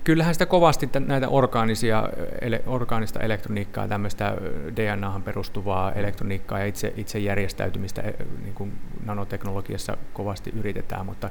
Kyllähän 0.03 0.35
sitä 0.35 0.45
kovasti 0.45 0.89
näitä 0.99 1.29
orgaanisia, 1.29 2.09
ele, 2.41 2.63
orgaanista 2.67 3.19
elektroniikkaa, 3.19 3.87
tämmöistä 3.87 4.37
DNAhan 4.75 5.23
perustuvaa 5.23 5.91
elektroniikkaa 5.91 6.59
ja 6.59 6.65
itse, 6.65 6.93
itse 6.97 7.19
järjestäytymistä 7.19 8.03
niin 8.43 8.53
kuin 8.53 8.73
nanoteknologiassa 9.05 9.97
kovasti 10.13 10.53
yritetään, 10.59 11.05
mutta 11.05 11.29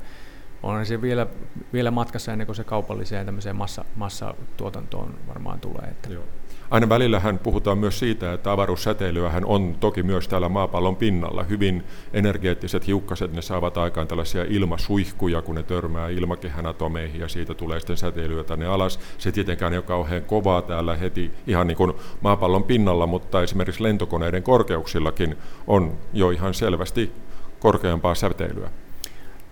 on 0.62 0.86
se 0.86 1.02
vielä, 1.02 1.26
vielä 1.72 1.90
matkassa 1.90 2.32
ennen 2.32 2.46
kuin 2.46 2.56
se 2.56 2.64
kaupalliseen 2.64 3.26
tämmöiseen 3.26 3.56
massa, 3.56 3.84
massatuotantoon 3.96 5.14
varmaan 5.28 5.60
tulee. 5.60 5.88
Että. 5.90 6.12
Joo. 6.12 6.24
Aina 6.70 6.88
välillähän 6.88 7.38
puhutaan 7.38 7.78
myös 7.78 7.98
siitä, 7.98 8.32
että 8.32 8.52
avaruussäteilyähän 8.52 9.44
on 9.44 9.76
toki 9.80 10.02
myös 10.02 10.28
täällä 10.28 10.48
maapallon 10.48 10.96
pinnalla. 10.96 11.42
Hyvin 11.42 11.84
energeettiset 12.12 12.86
hiukkaset, 12.86 13.32
ne 13.32 13.42
saavat 13.42 13.78
aikaan 13.78 14.06
tällaisia 14.06 14.44
ilmasuihkuja, 14.48 15.42
kun 15.42 15.54
ne 15.54 15.62
törmää 15.62 16.08
ilmakehän 16.08 16.66
atomeihin 16.66 17.20
ja 17.20 17.28
siitä 17.28 17.54
tulee 17.54 17.80
sitten 17.80 17.96
säteilyä 17.96 18.44
tänne 18.44 18.66
alas. 18.66 19.00
Se 19.18 19.32
tietenkään 19.32 19.72
ei 19.72 19.78
ole 19.78 19.84
kauhean 19.84 20.22
kovaa 20.22 20.62
täällä 20.62 20.96
heti 20.96 21.30
ihan 21.46 21.66
niin 21.66 21.76
kuin 21.76 21.92
maapallon 22.20 22.64
pinnalla, 22.64 23.06
mutta 23.06 23.42
esimerkiksi 23.42 23.82
lentokoneiden 23.82 24.42
korkeuksillakin 24.42 25.36
on 25.66 25.92
jo 26.12 26.30
ihan 26.30 26.54
selvästi 26.54 27.12
korkeampaa 27.60 28.14
säteilyä. 28.14 28.70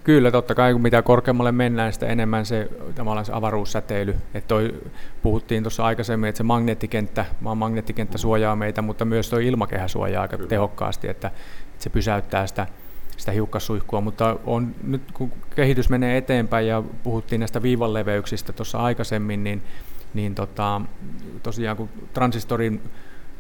Kyllä, 0.09 0.31
totta 0.31 0.55
kai 0.55 0.73
kun 0.73 0.83
mitä 0.83 1.03
korkeammalle 1.03 1.53
mennään, 1.53 1.93
sitä 1.93 2.07
enemmän 2.07 2.47
se, 2.47 2.69
tavallaan 2.95 3.27
se 3.27 3.33
avaruussäteily. 3.33 4.17
Että 4.35 4.49
toi, 4.49 4.75
puhuttiin 5.23 5.63
tuossa 5.63 5.85
aikaisemmin, 5.85 6.29
että 6.29 6.37
se 6.37 6.43
magneettikenttä, 6.43 7.25
maan 7.41 7.59
magneettikenttä 7.59 8.19
suojaa 8.19 8.57
meitä, 8.57 8.83
mutta 8.83 9.05
myös 9.05 9.31
tuo 9.31 9.39
ilmakehä 9.39 9.89
suojaa 9.89 10.23
aika 10.23 10.37
Kyllä. 10.37 10.49
tehokkaasti, 10.49 11.09
että, 11.09 11.29
että 11.73 11.83
se 11.85 11.91
pysäyttää 11.91 12.47
sitä, 12.47 12.67
sitä 13.17 13.33
hiukkassuihkua. 13.33 14.01
Mutta 14.01 14.37
on, 14.45 14.75
nyt 14.83 15.03
kun 15.13 15.33
kehitys 15.57 15.91
menee 15.91 16.17
eteenpäin 16.17 16.67
ja 16.67 16.83
puhuttiin 17.03 17.41
näistä 17.41 17.63
viivanleveyksistä 17.63 18.53
tuossa 18.53 18.79
aikaisemmin, 18.79 19.45
niin, 19.45 19.63
niin 20.15 20.35
tota, 20.35 20.81
tosiaan 21.43 21.77
kun 21.77 21.89
transistorin 22.15 22.83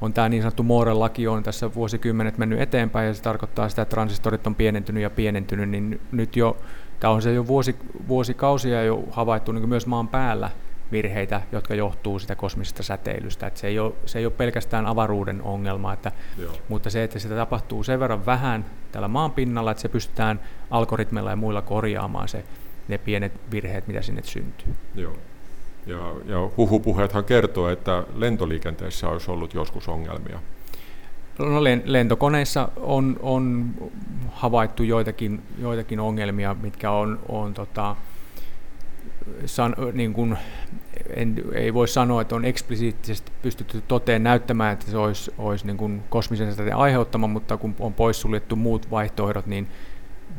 on 0.01 0.13
tämä 0.13 0.29
niin 0.29 0.43
sanottu 0.43 0.63
Mooren 0.63 1.01
laki 1.01 1.29
on 1.29 1.43
tässä 1.43 1.75
vuosikymmenet 1.75 2.39
mennyt 2.39 2.61
eteenpäin 2.61 3.07
ja 3.07 3.15
se 3.15 3.23
tarkoittaa 3.23 3.69
sitä, 3.69 3.83
että 3.83 3.95
transistorit 3.95 4.47
on 4.47 4.55
pienentynyt 4.55 5.03
ja 5.03 5.11
pienentynyt, 5.11 5.69
niin 5.69 6.01
nyt 6.13 6.37
jo, 6.37 6.57
tämä 7.01 7.13
on 7.13 7.23
se 7.23 7.33
jo 7.33 7.47
vuosi, 7.47 7.77
vuosikausia 8.09 8.85
jo 8.85 9.05
havaittu 9.11 9.53
niin 9.53 9.69
myös 9.69 9.87
maan 9.87 10.09
päällä 10.09 10.51
virheitä, 10.93 11.43
jotka 11.53 11.75
johtuu 11.75 12.19
sitä 12.19 12.35
kosmisesta 12.35 12.83
säteilystä. 12.83 13.47
Että 13.47 13.61
se, 13.61 13.67
ei 13.67 13.79
ole, 13.79 13.93
se 14.07 14.19
ei 14.19 14.27
ole 14.27 14.33
pelkästään 14.37 14.87
avaruuden 14.87 15.43
ongelma, 15.43 15.93
että, 15.93 16.13
mutta 16.69 16.91
se, 16.91 17.05
että 17.05 17.19
sitä 17.19 17.35
tapahtuu 17.37 17.83
sen 17.85 18.01
verran 18.01 18.27
vähän 18.27 18.65
täällä 18.93 19.09
maan 19.09 19.33
pinnalla, 19.33 19.71
että 19.71 19.81
se 19.81 19.89
pystytään 19.89 20.41
algoritmeilla 20.71 21.31
ja 21.31 21.37
muilla 21.37 21.63
korjaamaan 21.63 22.29
se, 22.29 22.45
ne 22.89 22.99
pienet 22.99 23.33
virheet, 23.51 23.87
mitä 23.87 24.03
sinne 24.03 24.23
syntyy. 24.23 24.75
Joo. 24.95 25.17
Ja, 25.87 26.15
ja 26.25 26.51
huhupuheethan 26.57 27.25
kertoo, 27.25 27.69
että 27.69 28.05
lentoliikenteessä 28.15 29.09
olisi 29.09 29.31
ollut 29.31 29.55
joskus 29.55 29.89
ongelmia. 29.89 30.39
No, 31.39 31.65
lentokoneissa 31.85 32.69
on, 32.77 33.17
on 33.23 33.71
havaittu 34.33 34.83
joitakin, 34.83 35.43
joitakin 35.59 36.01
ongelmia, 36.01 36.57
mitkä 36.63 36.91
on, 36.91 37.21
on 37.29 37.55
tota, 37.55 37.97
san, 39.47 39.75
niin 39.93 40.13
kuin, 40.13 40.39
en, 41.17 41.45
ei 41.55 41.75
voi 41.75 41.89
sanoa, 41.89 42.23
että 42.23 42.35
on 42.35 42.45
eksplisiittisesti 42.45 43.33
pystytty 43.43 43.83
toteen 43.89 44.23
näyttämään, 44.23 44.73
että 44.73 44.91
se 44.91 44.99
olisi, 44.99 45.35
olisi 45.39 45.67
niin 45.67 45.77
kuin 45.77 46.03
kosmisen 46.09 46.55
säteen 46.55 46.77
aiheuttama, 46.77 47.27
mutta 47.27 47.57
kun 47.57 47.75
on 47.81 47.95
poissuljettu 47.95 48.57
muut 48.57 48.91
vaihtoehdot, 48.91 49.47
niin 49.47 49.69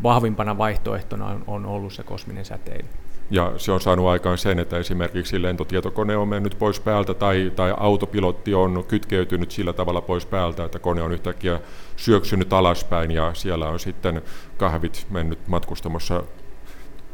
vahvimpana 0.04 0.58
vaihtoehtona 0.58 1.26
on, 1.26 1.44
on 1.48 1.66
ollut 1.66 1.94
se 1.94 2.04
kosminen 2.04 2.46
säteily. 2.46 2.88
Ja 3.32 3.54
se 3.58 3.72
on 3.72 3.82
saanut 3.82 4.08
aikaan 4.08 4.38
sen, 4.38 4.60
että 4.60 4.78
esimerkiksi 4.78 5.42
lentotietokone 5.42 6.18
on 6.18 6.28
mennyt 6.28 6.56
pois 6.60 6.80
päältä 6.80 7.14
tai, 7.14 7.52
tai 7.56 7.74
autopilotti 7.78 8.54
on 8.54 8.86
kytkeytynyt 8.88 9.52
sillä 9.52 9.74
tavalla 9.74 10.02
pois 10.02 10.26
päältä, 10.26 10.66
että 10.66 10.80
kone 10.80 11.02
on 11.02 11.12
yhtäkkiä 11.12 11.60
syöksynyt 11.96 12.54
alaspäin 12.54 13.12
ja 13.12 13.34
siellä 13.34 13.70
on 13.70 13.80
sitten 13.80 14.22
kahvit 14.58 15.08
mennyt 15.10 15.48
matkustamassa 15.48 16.24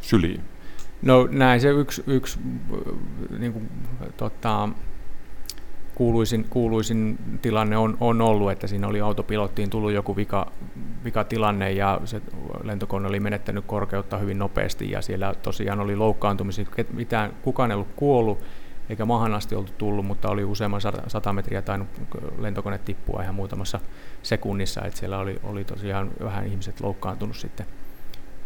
syliin. 0.02 0.42
No 1.02 1.28
näin 1.32 1.62
se 1.62 1.70
yksi, 1.70 2.04
yksi 2.08 2.40
niin 3.40 3.54
kuin, 3.54 3.70
tota, 4.18 4.70
kuuluisin, 5.96 6.46
kuuluisin 6.50 7.18
tilanne 7.42 7.78
on, 7.78 7.98
on 8.00 8.22
ollut, 8.22 8.52
että 8.52 8.68
siinä 8.68 8.88
oli 8.88 9.02
autopilottiin 9.02 9.70
tullut 9.70 9.92
joku 9.92 10.16
vika, 10.16 10.52
vikatilanne 11.04 11.72
ja 11.72 12.02
se 12.06 12.22
lentokone 12.64 13.08
oli 13.08 13.20
menettänyt 13.20 13.66
korkeutta 13.68 14.18
hyvin 14.18 14.40
nopeasti 14.40 14.92
ja 14.92 15.02
siellä 15.02 15.34
tosiaan 15.42 15.80
oli 15.80 15.96
loukkaantumisia. 15.96 16.66
Mitään, 16.94 17.34
kukaan 17.42 17.72
ei 17.72 17.76
ollut 17.76 17.96
kuollut 17.96 18.40
eikä 18.90 19.06
maahan 19.06 19.34
asti 19.34 19.56
oltu 19.56 19.72
tullut, 19.78 20.06
mutta 20.06 20.30
oli 20.30 20.44
useamman 20.44 20.82
sata 21.08 21.34
metriä 21.34 21.62
tainnut 21.62 21.90
lentokone 22.38 22.78
tippua 22.78 23.24
ihan 23.24 23.36
muutamassa 23.36 23.80
sekunnissa, 24.24 24.82
että 24.82 25.00
siellä 25.00 25.20
oli, 25.20 25.40
oli 25.44 25.64
tosiaan 25.64 26.12
vähän 26.24 26.48
ihmiset 26.48 26.82
loukkaantunut 26.82 27.36
sitten 27.36 27.66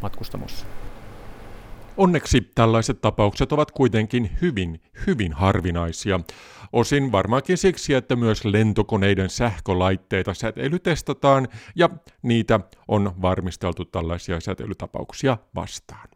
matkustamossa. 0.01 0.65
Onneksi 1.97 2.51
tällaiset 2.55 3.01
tapaukset 3.01 3.51
ovat 3.51 3.71
kuitenkin 3.71 4.31
hyvin, 4.41 4.81
hyvin 5.07 5.33
harvinaisia. 5.33 6.19
Osin 6.73 7.11
varmaankin 7.11 7.57
siksi, 7.57 7.93
että 7.93 8.15
myös 8.15 8.45
lentokoneiden 8.45 9.29
sähkölaitteita 9.29 10.33
säteilytestataan 10.33 11.47
ja 11.75 11.89
niitä 12.21 12.59
on 12.87 13.11
varmisteltu 13.21 13.85
tällaisia 13.85 14.39
säteilytapauksia 14.39 15.37
vastaan. 15.55 16.09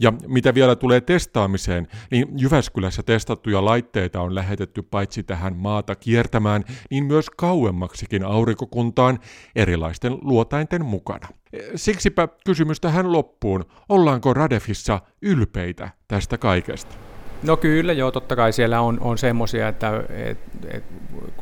Ja 0.00 0.12
mitä 0.26 0.54
vielä 0.54 0.76
tulee 0.76 1.00
testaamiseen, 1.00 1.88
niin 2.10 2.28
Jyväskylässä 2.36 3.02
testattuja 3.02 3.64
laitteita 3.64 4.20
on 4.20 4.34
lähetetty 4.34 4.82
paitsi 4.82 5.22
tähän 5.22 5.56
maata 5.56 5.94
kiertämään, 5.94 6.64
niin 6.90 7.04
myös 7.04 7.30
kauemmaksikin 7.30 8.24
aurinkokuntaan 8.24 9.18
erilaisten 9.56 10.18
luotainten 10.22 10.84
mukana. 10.84 11.28
Siksipä 11.74 12.28
kysymys 12.46 12.80
tähän 12.80 13.12
loppuun, 13.12 13.64
ollaanko 13.88 14.34
Radefissa 14.34 15.00
ylpeitä 15.22 15.90
tästä 16.08 16.38
kaikesta? 16.38 17.13
No 17.46 17.56
kyllä, 17.56 17.92
joo, 17.92 18.10
totta 18.10 18.36
kai 18.36 18.52
siellä 18.52 18.80
on, 18.80 19.00
on 19.00 19.18
semmoisia, 19.18 19.68
että 19.68 20.04
et, 20.10 20.38
et, 20.68 20.84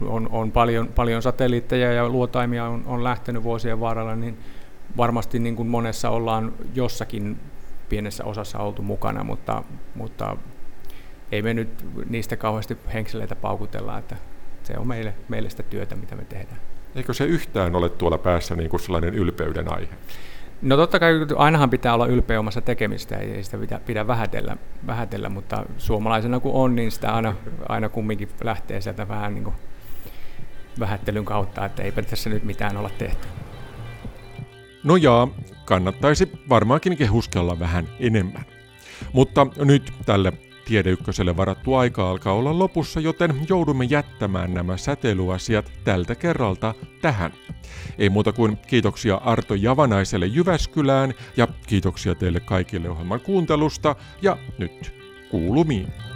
on, 0.01 0.29
on 0.33 0.53
paljon, 0.53 0.89
paljon 0.89 1.23
satelliitteja 1.23 1.93
ja 1.93 2.09
luotaimia 2.09 2.65
on, 2.65 2.83
on 2.87 3.05
lähtenyt 3.05 3.43
vuosien 3.43 3.81
varrella, 3.81 4.17
niin 4.17 4.39
varmasti 4.97 5.39
niin 5.39 5.57
kuin 5.57 5.69
monessa 5.69 6.11
ollaan 6.11 6.53
jossakin 6.75 7.39
pienessä 7.89 8.25
osassa 8.25 8.59
oltu 8.59 8.83
mukana, 8.83 9.25
mutta, 9.25 9.63
mutta 9.95 10.37
ei 11.33 11.43
me 11.43 11.55
nyt 11.55 11.69
niistä 12.09 12.37
kauheasti 12.37 12.79
henkseleitä 12.95 13.37
paukutella, 13.37 13.99
että 13.99 14.17
se 14.63 14.75
on 14.79 14.89
meille, 14.89 15.15
meille 15.29 15.51
sitä 15.51 15.63
työtä, 15.63 15.97
mitä 15.97 16.17
me 16.17 16.25
tehdään. 16.25 16.61
Eikö 16.95 17.15
se 17.15 17.25
yhtään 17.25 17.75
ole 17.75 17.89
tuolla 17.89 18.19
päässä 18.19 18.57
niin 18.57 18.71
kuin 18.71 18.81
sellainen 18.81 19.15
ylpeyden 19.15 19.73
aihe? 19.73 19.95
No 20.63 20.77
totta 20.77 20.99
kai 20.99 21.13
ainahan 21.37 21.71
pitää 21.71 21.95
olla 21.95 22.07
ylpeä 22.07 22.41
omassa 22.41 22.61
tekemistä, 22.61 23.17
ei 23.17 23.45
sitä 23.45 23.59
pidä, 23.59 23.81
pidä 23.87 24.07
vähätellä, 24.07 24.57
vähätellä, 24.87 25.29
mutta 25.29 25.65
suomalaisena 25.79 26.41
kun 26.41 26.53
on, 26.53 26.77
niin 26.77 26.91
sitä 26.91 27.15
aina, 27.15 27.35
aina 27.69 27.89
kumminkin 27.89 28.29
lähtee 28.45 28.81
sieltä 28.81 29.09
vähän 29.09 29.35
niin 29.35 29.45
kuin 29.45 29.57
vähättelyn 30.81 31.25
kautta, 31.25 31.65
että 31.65 31.83
eipä 31.83 32.03
tässä 32.03 32.31
nyt 32.31 32.45
mitään 32.45 32.77
olla 32.77 32.91
tehty. 32.99 33.29
No 34.85 34.97
jaa, 34.97 35.29
kannattaisi 35.65 36.33
varmaankin 36.49 36.97
kehuskella 36.97 37.59
vähän 37.59 37.89
enemmän. 38.01 38.45
Mutta 39.13 39.47
nyt 39.65 39.93
tälle 40.07 40.33
Tiedeykköselle 40.65 41.37
varattu 41.37 41.75
aika 41.75 42.11
alkaa 42.11 42.33
olla 42.33 42.59
lopussa, 42.59 43.01
joten 43.01 43.47
joudumme 43.49 43.85
jättämään 43.85 44.55
nämä 44.55 44.77
säteilyasiat 44.77 45.73
tältä 45.85 46.15
kerralta 46.15 46.75
tähän. 47.03 47.33
Ei 47.99 48.11
muuta 48.11 48.33
kuin 48.33 48.59
kiitoksia 48.67 49.15
Arto 49.15 49.55
Javanaiselle 49.55 50.27
Jyväskylään 50.27 51.15
ja 51.37 51.49
kiitoksia 51.67 52.15
teille 52.15 52.41
kaikille 52.41 52.91
ohjelman 52.91 53.21
kuuntelusta 53.21 53.97
ja 54.23 54.39
nyt 54.59 54.95
kuulumiin. 55.31 56.12